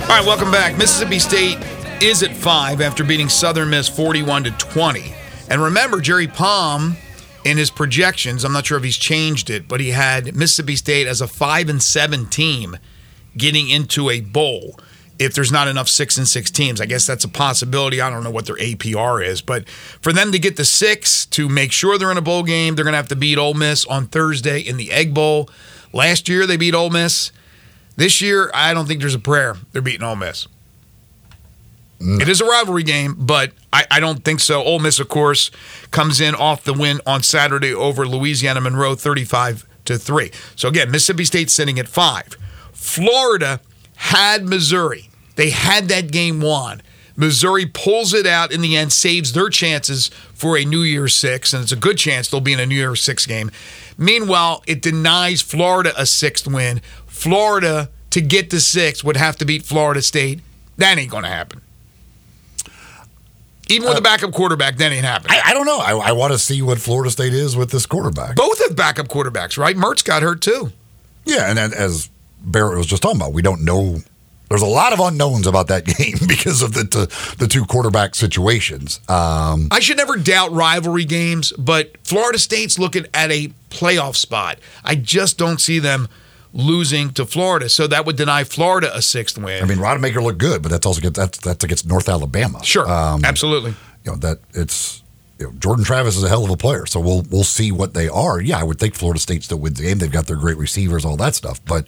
All 0.05 0.20
right, 0.20 0.26
welcome 0.26 0.52
back. 0.52 0.76
Mississippi 0.76 1.18
State 1.18 1.57
is 2.02 2.22
at 2.22 2.36
five 2.36 2.82
after 2.82 3.02
beating 3.02 3.30
Southern 3.30 3.70
Miss 3.70 3.88
41 3.88 4.44
to 4.44 4.50
20. 4.52 5.14
And 5.48 5.62
remember, 5.62 6.00
Jerry 6.00 6.28
Palm 6.28 6.96
in 7.44 7.57
his 7.57 7.70
projections, 7.70 8.44
I'm 8.44 8.52
not 8.52 8.66
sure 8.66 8.76
if 8.76 8.84
he's 8.84 8.98
changed 8.98 9.48
it, 9.48 9.66
but 9.66 9.80
he 9.80 9.90
had 9.90 10.36
Mississippi 10.36 10.76
State 10.76 11.07
as 11.07 11.22
a 11.22 11.26
five 11.26 11.70
and 11.70 11.82
seven 11.82 12.26
team 12.26 12.76
getting 13.36 13.70
into 13.70 14.11
a 14.11 14.20
bowl. 14.20 14.78
If 15.18 15.32
there's 15.32 15.50
not 15.50 15.68
enough 15.68 15.88
six 15.88 16.18
and 16.18 16.28
six 16.28 16.50
teams, 16.50 16.82
I 16.82 16.86
guess 16.86 17.07
that's 17.07 17.24
a 17.24 17.28
possibility. 17.28 18.00
I 18.02 18.11
don't 18.11 18.22
know 18.22 18.30
what 18.30 18.44
their 18.44 18.57
APR 18.57 19.26
is, 19.26 19.40
but 19.40 19.68
for 19.68 20.12
them 20.12 20.32
to 20.32 20.38
get 20.38 20.57
the 20.57 20.66
six 20.66 21.24
to 21.26 21.48
make 21.48 21.72
sure 21.72 21.96
they're 21.96 22.12
in 22.12 22.18
a 22.18 22.22
bowl 22.22 22.42
game, 22.42 22.74
they're 22.74 22.84
going 22.84 22.92
to 22.92 22.98
have 22.98 23.09
to 23.09 23.16
beat 23.16 23.38
Ole 23.38 23.55
Miss 23.55 23.86
on 23.86 24.07
Thursday 24.07 24.61
in 24.61 24.76
the 24.76 24.92
Egg 24.92 25.14
Bowl. 25.14 25.48
Last 25.94 26.28
year 26.28 26.46
they 26.46 26.59
beat 26.59 26.74
Ole 26.74 26.90
Miss. 26.90 27.32
This 27.97 28.20
year, 28.20 28.51
I 28.53 28.74
don't 28.74 28.86
think 28.86 29.01
there's 29.01 29.14
a 29.14 29.20
prayer 29.20 29.57
they're 29.72 29.82
beating 29.82 30.03
Ole 30.03 30.16
Miss. 30.16 30.49
Mm. 32.01 32.20
It 32.20 32.28
is 32.28 32.40
a 32.40 32.45
rivalry 32.45 32.82
game, 32.82 33.14
but 33.18 33.53
I, 33.72 33.86
I, 33.90 34.01
don't 34.01 34.24
think 34.24 34.40
so. 34.40 34.62
Ole 34.62 34.80
Miss, 34.80 34.99
of 34.99 35.09
course, 35.09 35.51
comes 35.90 36.20
in 36.20 36.34
off 36.34 36.64
the 36.64 36.74
win 36.74 37.01
on 37.07 37.22
Saturday 37.22 37.72
over 37.72 38.07
Louisiana 38.07 38.61
Monroe, 38.61 38.95
35 38.95 39.66
to 39.84 39.97
three. 39.97 40.30
So 40.57 40.68
again, 40.68 40.90
Mississippi 40.90 41.24
State 41.24 41.51
sitting 41.51 41.78
at 41.78 41.88
five. 41.88 42.36
Florida 42.72 43.61
had 43.97 44.45
Missouri. 44.45 45.09
They 45.36 45.51
had 45.51 45.88
that 45.88 46.11
game 46.11 46.40
won. 46.40 46.82
Missouri 47.16 47.64
pulls 47.66 48.12
it 48.12 48.26
out 48.26 48.53
in 48.53 48.61
the 48.61 48.76
end, 48.76 48.92
saves 48.92 49.32
their 49.32 49.49
chances 49.49 50.09
for 50.34 50.59
a 50.59 50.64
New 50.64 50.82
Year's 50.82 51.14
Six, 51.14 51.53
and 51.53 51.62
it's 51.62 51.72
a 51.72 51.76
good 51.76 51.97
chance 51.97 52.28
they'll 52.28 52.40
be 52.40 52.53
in 52.53 52.61
a 52.61 52.66
New 52.66 52.74
Year's 52.74 53.01
Six 53.01 53.24
game. 53.24 53.51
Meanwhile, 53.97 54.64
it 54.66 54.82
denies 54.82 55.40
Florida 55.40 55.92
a 55.97 56.07
sixth 56.07 56.47
win. 56.49 56.80
Florida 57.24 57.88
to 58.10 58.20
get 58.20 58.50
to 58.50 58.60
six 58.60 59.02
would 59.02 59.16
have 59.16 59.36
to 59.38 59.46
beat 59.46 59.62
Florida 59.64 60.02
State. 60.02 60.40
That 60.76 60.98
ain't 60.98 61.10
going 61.10 61.22
to 61.22 61.30
happen. 61.30 61.62
Even 63.70 63.88
with 63.88 63.96
uh, 63.96 64.00
a 64.00 64.02
backup 64.02 64.32
quarterback, 64.32 64.76
that 64.76 64.92
ain't 64.92 65.06
happening. 65.06 65.38
I, 65.42 65.50
I 65.50 65.54
don't 65.54 65.64
know. 65.64 65.78
I, 65.78 66.10
I 66.10 66.12
want 66.12 66.34
to 66.34 66.38
see 66.38 66.60
what 66.60 66.78
Florida 66.78 67.10
State 67.10 67.32
is 67.32 67.56
with 67.56 67.70
this 67.70 67.86
quarterback. 67.86 68.36
Both 68.36 68.62
have 68.68 68.76
backup 68.76 69.08
quarterbacks, 69.08 69.56
right? 69.56 69.74
Mertz 69.74 70.04
got 70.04 70.22
hurt 70.22 70.42
too. 70.42 70.70
Yeah, 71.24 71.48
and 71.48 71.58
as 71.58 72.10
Barrett 72.42 72.76
was 72.76 72.86
just 72.86 73.02
talking 73.02 73.18
about, 73.18 73.32
we 73.32 73.40
don't 73.40 73.64
know. 73.64 74.00
There's 74.50 74.60
a 74.60 74.66
lot 74.66 74.92
of 74.92 75.00
unknowns 75.00 75.46
about 75.46 75.68
that 75.68 75.86
game 75.98 76.18
because 76.28 76.60
of 76.60 76.74
the 76.74 76.84
the, 76.84 77.34
the 77.38 77.46
two 77.46 77.64
quarterback 77.64 78.14
situations. 78.14 79.00
Um, 79.08 79.68
I 79.70 79.80
should 79.80 79.96
never 79.96 80.18
doubt 80.18 80.52
rivalry 80.52 81.06
games, 81.06 81.54
but 81.56 81.96
Florida 82.06 82.38
State's 82.38 82.78
looking 82.78 83.06
at 83.14 83.32
a 83.32 83.48
playoff 83.70 84.16
spot. 84.16 84.58
I 84.84 84.94
just 84.94 85.38
don't 85.38 85.58
see 85.58 85.78
them 85.78 86.10
losing 86.55 87.11
to 87.12 87.26
Florida. 87.26 87.68
So 87.68 87.86
that 87.88 88.07
would 88.07 88.16
deny 88.16 88.44
Florida 88.44 88.90
a 88.94 89.02
sixth 89.02 89.36
win. 89.36 89.62
I 89.62 89.66
mean, 89.66 89.78
Rodemaker 89.78 90.22
looked 90.22 90.38
good, 90.38 90.62
but 90.62 90.70
that's 90.70 90.86
also 90.86 91.00
against, 91.00 91.16
that's, 91.16 91.38
that's 91.38 91.64
against 91.64 91.86
North 91.86 92.09
Alabama. 92.09 92.62
Sure, 92.64 92.88
um, 92.88 93.24
absolutely. 93.24 93.74
You 94.05 94.12
know 94.12 94.16
that 94.18 94.38
it's 94.55 95.02
you 95.38 95.46
know, 95.46 95.52
Jordan 95.59 95.84
Travis 95.84 96.16
is 96.16 96.22
a 96.22 96.28
hell 96.28 96.44
of 96.44 96.50
a 96.50 96.57
player, 96.57 96.86
so 96.86 97.00
we'll 97.00 97.22
we'll 97.30 97.44
see 97.44 97.72
what 97.72 97.94
they 97.94 98.09
are. 98.09 98.40
Yeah, 98.40 98.59
I 98.59 98.62
would 98.62 98.78
think 98.78 98.94
Florida 98.94 99.20
State 99.20 99.42
still 99.42 99.59
wins 99.59 99.78
the 99.78 99.84
game. 99.84 99.98
They've 99.98 100.11
got 100.11 100.26
their 100.26 100.36
great 100.36 100.57
receivers, 100.57 101.05
all 101.05 101.16
that 101.16 101.34
stuff, 101.34 101.64
but 101.64 101.86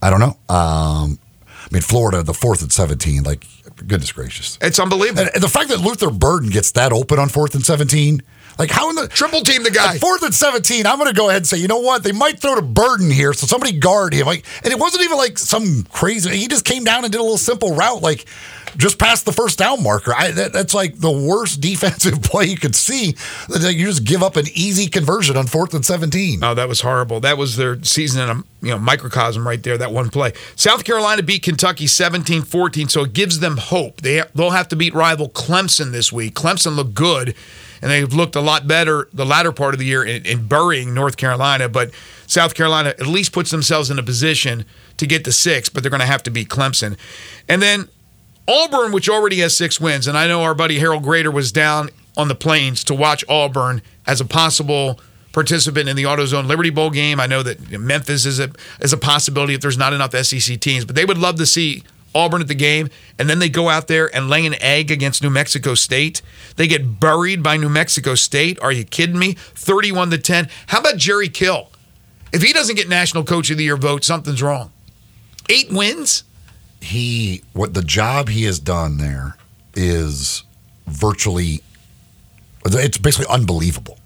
I 0.00 0.10
don't 0.10 0.20
know. 0.20 0.36
Um, 0.54 1.18
I 1.48 1.68
mean, 1.72 1.82
Florida, 1.82 2.22
the 2.22 2.34
fourth 2.34 2.62
and 2.62 2.72
seventeen, 2.72 3.24
like 3.24 3.44
goodness 3.86 4.12
gracious, 4.12 4.58
it's 4.60 4.78
unbelievable. 4.78 5.28
And, 5.34 5.42
the 5.42 5.48
fact 5.48 5.70
that 5.70 5.80
Luther 5.80 6.10
Burden 6.10 6.50
gets 6.50 6.70
that 6.72 6.92
open 6.92 7.18
on 7.18 7.28
fourth 7.28 7.54
and 7.54 7.64
seventeen 7.64 8.22
like 8.58 8.70
how 8.70 8.88
in 8.88 8.96
the 8.96 9.08
triple 9.08 9.42
team 9.42 9.62
the 9.62 9.70
guy 9.70 9.98
fourth 9.98 10.22
and 10.22 10.34
seventeen? 10.34 10.86
I'm 10.86 10.98
going 10.98 11.10
to 11.10 11.16
go 11.16 11.28
ahead 11.28 11.38
and 11.38 11.46
say, 11.46 11.58
you 11.58 11.68
know 11.68 11.80
what? 11.80 12.02
They 12.02 12.12
might 12.12 12.40
throw 12.40 12.54
to 12.54 12.62
Burden 12.62 13.10
here, 13.10 13.32
so 13.32 13.46
somebody 13.46 13.78
guard 13.78 14.14
him. 14.14 14.26
Like, 14.26 14.44
and 14.64 14.72
it 14.72 14.78
wasn't 14.78 15.04
even 15.04 15.18
like 15.18 15.38
some 15.38 15.84
crazy. 15.92 16.36
He 16.36 16.48
just 16.48 16.64
came 16.64 16.84
down 16.84 17.04
and 17.04 17.12
did 17.12 17.18
a 17.18 17.22
little 17.22 17.38
simple 17.38 17.74
route, 17.74 18.02
like 18.02 18.26
just 18.76 18.98
past 18.98 19.24
the 19.24 19.32
first 19.32 19.58
down 19.58 19.82
marker. 19.82 20.14
I, 20.14 20.30
that, 20.32 20.52
that's 20.52 20.74
like 20.74 20.98
the 20.98 21.10
worst 21.10 21.60
defensive 21.60 22.22
play 22.22 22.46
you 22.46 22.56
could 22.56 22.74
see. 22.74 23.12
That 23.48 23.74
you 23.74 23.86
just 23.86 24.04
give 24.04 24.22
up 24.22 24.36
an 24.36 24.46
easy 24.54 24.88
conversion 24.88 25.36
on 25.36 25.46
fourth 25.46 25.74
and 25.74 25.84
seventeen. 25.84 26.42
Oh, 26.42 26.54
that 26.54 26.68
was 26.68 26.80
horrible. 26.80 27.20
That 27.20 27.36
was 27.36 27.56
their 27.56 27.82
season 27.82 28.22
in 28.22 28.30
a 28.30 28.42
you 28.62 28.70
know 28.70 28.78
microcosm 28.78 29.46
right 29.46 29.62
there. 29.62 29.76
That 29.76 29.92
one 29.92 30.08
play. 30.08 30.32
South 30.54 30.84
Carolina 30.84 31.22
beat 31.22 31.42
Kentucky 31.42 31.86
17-14, 31.86 32.90
so 32.90 33.02
it 33.02 33.12
gives 33.12 33.40
them 33.40 33.58
hope. 33.58 34.00
They 34.00 34.22
they'll 34.34 34.50
have 34.50 34.68
to 34.68 34.76
beat 34.76 34.94
rival 34.94 35.28
Clemson 35.28 35.92
this 35.92 36.10
week. 36.10 36.34
Clemson 36.34 36.76
looked 36.76 36.94
good 36.94 37.34
and 37.82 37.90
they've 37.90 38.12
looked 38.12 38.36
a 38.36 38.40
lot 38.40 38.66
better 38.66 39.08
the 39.12 39.26
latter 39.26 39.52
part 39.52 39.74
of 39.74 39.78
the 39.78 39.86
year 39.86 40.04
in, 40.04 40.24
in 40.24 40.46
burying 40.46 40.94
North 40.94 41.16
Carolina. 41.16 41.68
But 41.68 41.90
South 42.26 42.54
Carolina 42.54 42.90
at 42.90 43.06
least 43.06 43.32
puts 43.32 43.50
themselves 43.50 43.90
in 43.90 43.98
a 43.98 44.02
position 44.02 44.64
to 44.96 45.06
get 45.06 45.24
to 45.24 45.32
six, 45.32 45.68
but 45.68 45.82
they're 45.82 45.90
going 45.90 46.00
to 46.00 46.06
have 46.06 46.22
to 46.24 46.30
beat 46.30 46.48
Clemson. 46.48 46.96
And 47.48 47.62
then 47.62 47.88
Auburn, 48.48 48.92
which 48.92 49.08
already 49.08 49.38
has 49.40 49.56
six 49.56 49.80
wins, 49.80 50.06
and 50.06 50.16
I 50.16 50.26
know 50.26 50.42
our 50.42 50.54
buddy 50.54 50.78
Harold 50.78 51.04
Graeter 51.04 51.32
was 51.32 51.52
down 51.52 51.90
on 52.16 52.28
the 52.28 52.34
plains 52.34 52.84
to 52.84 52.94
watch 52.94 53.24
Auburn 53.28 53.82
as 54.06 54.20
a 54.20 54.24
possible 54.24 55.00
participant 55.32 55.86
in 55.88 55.96
the 55.96 56.04
AutoZone 56.04 56.46
Liberty 56.46 56.70
Bowl 56.70 56.90
game. 56.90 57.20
I 57.20 57.26
know 57.26 57.42
that 57.42 57.70
Memphis 57.78 58.24
is 58.24 58.40
a 58.40 58.50
is 58.80 58.92
a 58.92 58.96
possibility 58.96 59.52
if 59.52 59.60
there's 59.60 59.76
not 59.76 59.92
enough 59.92 60.12
SEC 60.12 60.58
teams, 60.60 60.84
but 60.84 60.96
they 60.96 61.04
would 61.04 61.18
love 61.18 61.36
to 61.36 61.46
see 61.46 61.82
Auburn 62.16 62.40
at 62.40 62.48
the 62.48 62.54
game, 62.54 62.88
and 63.18 63.28
then 63.28 63.38
they 63.38 63.48
go 63.48 63.68
out 63.68 63.86
there 63.88 64.14
and 64.14 64.28
lay 64.28 64.46
an 64.46 64.54
egg 64.62 64.90
against 64.90 65.22
New 65.22 65.30
Mexico 65.30 65.74
State. 65.74 66.22
They 66.56 66.66
get 66.66 66.98
buried 66.98 67.42
by 67.42 67.56
New 67.56 67.68
Mexico 67.68 68.14
State. 68.14 68.58
Are 68.60 68.72
you 68.72 68.84
kidding 68.84 69.18
me? 69.18 69.34
31 69.34 70.10
to 70.10 70.18
10. 70.18 70.48
How 70.68 70.80
about 70.80 70.96
Jerry 70.96 71.28
Kill? 71.28 71.70
If 72.32 72.42
he 72.42 72.52
doesn't 72.52 72.76
get 72.76 72.88
National 72.88 73.24
Coach 73.24 73.50
of 73.50 73.58
the 73.58 73.64
Year 73.64 73.76
vote, 73.76 74.04
something's 74.04 74.42
wrong. 74.42 74.72
Eight 75.48 75.70
wins. 75.70 76.24
he 76.80 77.42
what 77.52 77.74
the 77.74 77.82
job 77.82 78.28
he 78.28 78.44
has 78.44 78.58
done 78.58 78.98
there 78.98 79.36
is 79.74 80.42
virtually 80.86 81.60
it's 82.64 82.98
basically 82.98 83.26
unbelievable 83.32 83.98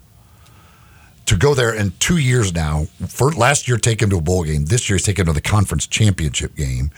to 1.25 1.35
go 1.35 1.53
there 1.55 1.73
in 1.73 1.91
two 1.99 2.17
years 2.17 2.53
now 2.53 2.85
for 3.07 3.31
last 3.31 3.67
year 3.67 3.77
take 3.77 4.01
him 4.01 4.09
to 4.09 4.17
a 4.17 4.21
bowl 4.21 4.43
game 4.43 4.65
this 4.65 4.89
year 4.89 4.97
he's 4.97 5.05
taken 5.05 5.25
to 5.25 5.33
the 5.33 5.41
conference 5.41 5.87
championship 5.87 6.55
game 6.55 6.91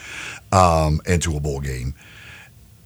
um, 0.54 1.02
and 1.06 1.22
to 1.24 1.36
a 1.36 1.40
bowl 1.40 1.60
game. 1.60 1.94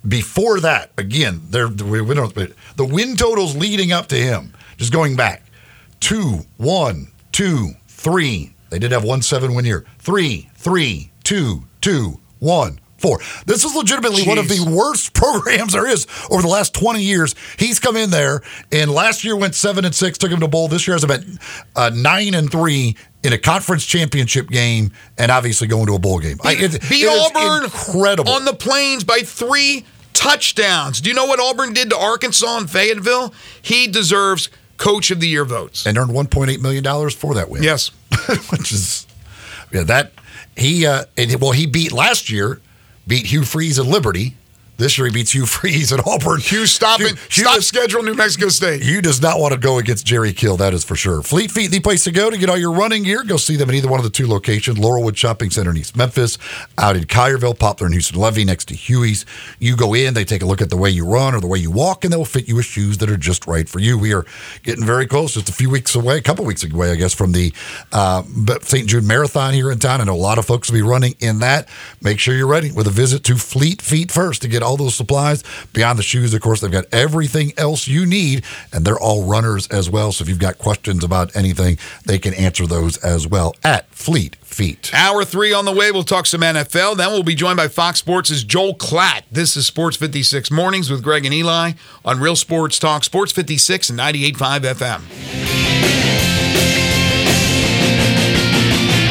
Before 0.07 0.59
that 0.61 0.91
again 0.97 1.41
there 1.49 1.67
we, 1.67 2.01
we 2.01 2.15
don't 2.15 2.33
the 2.33 2.85
win 2.85 3.17
totals 3.17 3.57
leading 3.57 3.91
up 3.91 4.07
to 4.07 4.15
him 4.15 4.53
just 4.77 4.93
going 4.93 5.15
back 5.15 5.43
two 5.99 6.45
one 6.55 7.07
two 7.31 7.71
three. 7.87 8.53
They 8.69 8.79
did 8.79 8.91
have 8.91 9.03
one 9.03 9.21
seven 9.21 9.53
win 9.53 9.65
year 9.65 9.85
three 9.99 10.49
three 10.55 11.11
two 11.23 11.63
two 11.81 12.19
one 12.39 12.79
four. 12.97 13.19
This 13.45 13.65
is 13.65 13.75
legitimately 13.75 14.23
one 14.23 14.37
of 14.37 14.47
the 14.47 14.65
worst 14.71 15.13
programs 15.13 15.73
there 15.73 15.87
is 15.87 16.07
over 16.29 16.41
the 16.41 16.47
last 16.47 16.73
20 16.73 17.01
years. 17.03 17.35
He's 17.57 17.79
come 17.79 17.95
in 17.95 18.09
there 18.09 18.41
and 18.71 18.91
last 18.91 19.23
year 19.23 19.35
went 19.35 19.55
seven 19.55 19.85
and 19.85 19.93
six 19.93 20.17
took 20.17 20.31
him 20.31 20.39
to 20.39 20.47
bowl. 20.47 20.67
This 20.67 20.87
year 20.87 20.95
has 20.95 21.03
about 21.03 21.19
uh, 21.75 21.91
nine 21.93 22.33
and 22.33 22.51
three 22.51 22.95
in 23.27 23.33
a 23.33 23.37
conference 23.37 23.85
championship 23.85 24.49
game 24.49 24.91
and 25.17 25.31
obviously 25.31 25.67
going 25.67 25.85
to 25.85 25.93
a 25.93 25.99
bowl 25.99 26.17
game 26.19 26.37
I- 26.43 26.53
it- 26.53 26.81
beat 26.89 27.03
it 27.03 27.35
Auburn 27.35 27.65
incredible 27.65 28.31
on 28.31 28.45
the 28.45 28.53
plains 28.53 29.03
by 29.03 29.19
three 29.19 29.85
touchdowns. 30.13 31.01
Do 31.01 31.09
you 31.09 31.15
know 31.15 31.25
what 31.25 31.39
Auburn 31.39 31.73
did 31.73 31.89
to 31.91 31.97
Arkansas 31.97 32.57
and 32.57 32.69
Fayetteville? 32.69 33.33
He 33.61 33.87
deserves 33.87 34.49
Coach 34.77 35.11
of 35.11 35.19
the 35.19 35.27
Year 35.27 35.45
votes. 35.45 35.85
and 35.85 35.97
earned 35.97 36.11
1.8 36.11 36.59
million 36.61 36.83
dollars 36.83 37.13
for 37.13 37.33
that 37.35 37.49
win 37.49 37.63
Yes. 37.63 37.89
which 38.49 38.71
is 38.71 39.05
yeah 39.71 39.83
that 39.83 40.11
he 40.55 40.85
uh 40.87 41.03
and, 41.17 41.39
well 41.41 41.51
he 41.51 41.65
beat 41.67 41.91
last 41.91 42.29
year 42.29 42.61
beat 43.05 43.25
Hugh 43.27 43.43
Freeze 43.43 43.77
at 43.79 43.85
Liberty 43.85 44.35
this 44.77 44.97
year 44.97 45.07
he 45.07 45.13
beats 45.13 45.31
Hugh 45.33 45.45
Freeze 45.45 45.91
at 45.91 46.05
Auburn 46.07 46.39
Hugh, 46.39 46.65
stop 46.65 46.99
Hugh- 46.99 47.07
it. 47.07 47.17
Hugh 47.29 47.43
Stop 47.43 47.57
is- 47.57 47.67
schedule 47.67 48.03
New 48.03 48.13
Mexico 48.13 48.49
State. 48.49 48.81
Hugh 48.83 49.01
does 49.01 49.21
not 49.21 49.39
want 49.39 49.53
to 49.53 49.59
go 49.59 49.77
against 49.79 50.05
Jerry 50.05 50.33
Kill, 50.33 50.57
that 50.57 50.73
is 50.73 50.83
for 50.83 50.95
sure. 50.95 51.21
Fleet 51.23 51.51
Feet, 51.51 51.71
the 51.71 51.79
place 51.79 52.03
to 52.05 52.11
go 52.11 52.29
to 52.29 52.37
get 52.37 52.49
all 52.49 52.57
your 52.57 52.71
running 52.71 53.03
gear. 53.03 53.23
Go 53.23 53.37
see 53.37 53.55
them 53.55 53.69
in 53.69 53.75
either 53.75 53.87
one 53.87 53.99
of 53.99 54.03
the 54.03 54.09
two 54.09 54.27
locations 54.27 54.77
Laurelwood 54.77 55.15
Shopping 55.17 55.49
Center 55.49 55.71
in 55.71 55.77
East 55.77 55.95
Memphis, 55.97 56.37
out 56.77 56.95
in 56.95 57.03
Collierville, 57.05 57.57
Poplar 57.57 57.87
and 57.87 57.93
Houston 57.93 58.19
Levee 58.19 58.45
next 58.45 58.65
to 58.69 58.75
Huey's. 58.75 59.25
You 59.59 59.75
go 59.75 59.93
in, 59.93 60.13
they 60.13 60.25
take 60.25 60.41
a 60.41 60.45
look 60.45 60.61
at 60.61 60.69
the 60.69 60.77
way 60.77 60.89
you 60.89 61.05
run 61.05 61.33
or 61.35 61.41
the 61.41 61.47
way 61.47 61.57
you 61.59 61.71
walk, 61.71 62.03
and 62.03 62.13
they'll 62.13 62.25
fit 62.25 62.47
you 62.47 62.55
with 62.55 62.65
shoes 62.65 62.97
that 62.99 63.09
are 63.09 63.17
just 63.17 63.47
right 63.47 63.67
for 63.67 63.79
you. 63.79 63.97
We 63.97 64.13
are 64.13 64.25
getting 64.63 64.85
very 64.85 65.07
close, 65.07 65.33
just 65.33 65.49
a 65.49 65.53
few 65.53 65.69
weeks 65.69 65.95
away, 65.95 66.17
a 66.17 66.21
couple 66.21 66.45
weeks 66.45 66.63
away, 66.63 66.91
I 66.91 66.95
guess, 66.95 67.13
from 67.13 67.31
the 67.31 67.51
uh, 67.91 68.23
St. 68.61 68.87
Jude 68.87 69.03
Marathon 69.03 69.53
here 69.53 69.71
in 69.71 69.79
town. 69.79 70.01
I 70.01 70.03
know 70.03 70.13
a 70.13 70.15
lot 70.15 70.37
of 70.37 70.45
folks 70.45 70.69
will 70.69 70.77
be 70.77 70.81
running 70.83 71.15
in 71.19 71.39
that. 71.39 71.67
Make 72.01 72.19
sure 72.19 72.35
you're 72.35 72.47
ready 72.47 72.71
with 72.71 72.87
a 72.87 72.91
visit 72.91 73.23
to 73.25 73.35
Fleet 73.35 73.81
Feet 73.81 74.11
first 74.11 74.41
to 74.43 74.47
get 74.47 74.63
all 74.67 74.77
those 74.77 74.95
supplies. 74.95 75.43
Beyond 75.73 75.97
the 75.97 76.03
shoes, 76.03 76.33
of 76.33 76.41
course, 76.41 76.59
they've 76.61 76.71
got 76.71 76.85
everything 76.91 77.53
else 77.57 77.87
you 77.87 78.05
need, 78.05 78.43
and 78.73 78.83
they're 78.85 78.99
all 78.99 79.23
runners 79.23 79.67
as 79.69 79.89
well. 79.89 80.11
So 80.11 80.23
if 80.23 80.29
you've 80.29 80.39
got 80.39 80.57
questions 80.57 81.03
about 81.03 81.35
anything, 81.35 81.77
they 82.05 82.19
can 82.19 82.33
answer 82.33 82.67
those 82.67 82.97
as 82.97 83.27
well 83.27 83.55
at 83.63 83.89
Fleet 83.93 84.35
Feet. 84.43 84.91
Hour 84.93 85.23
three 85.23 85.53
on 85.53 85.65
the 85.65 85.71
way. 85.71 85.91
We'll 85.91 86.03
talk 86.03 86.25
some 86.25 86.41
NFL. 86.41 86.97
Then 86.97 87.11
we'll 87.11 87.23
be 87.23 87.35
joined 87.35 87.57
by 87.57 87.67
Fox 87.67 87.99
Sports' 87.99 88.43
Joel 88.43 88.75
Klatt. 88.75 89.21
This 89.31 89.55
is 89.55 89.65
Sports 89.67 89.95
56 89.97 90.51
Mornings 90.51 90.89
with 90.89 91.01
Greg 91.03 91.25
and 91.25 91.33
Eli 91.33 91.73
on 92.03 92.19
Real 92.19 92.35
Sports 92.35 92.79
Talk, 92.79 93.03
Sports 93.03 93.31
56 93.31 93.89
and 93.89 93.99
98.5 93.99 94.61
FM. 94.61 95.01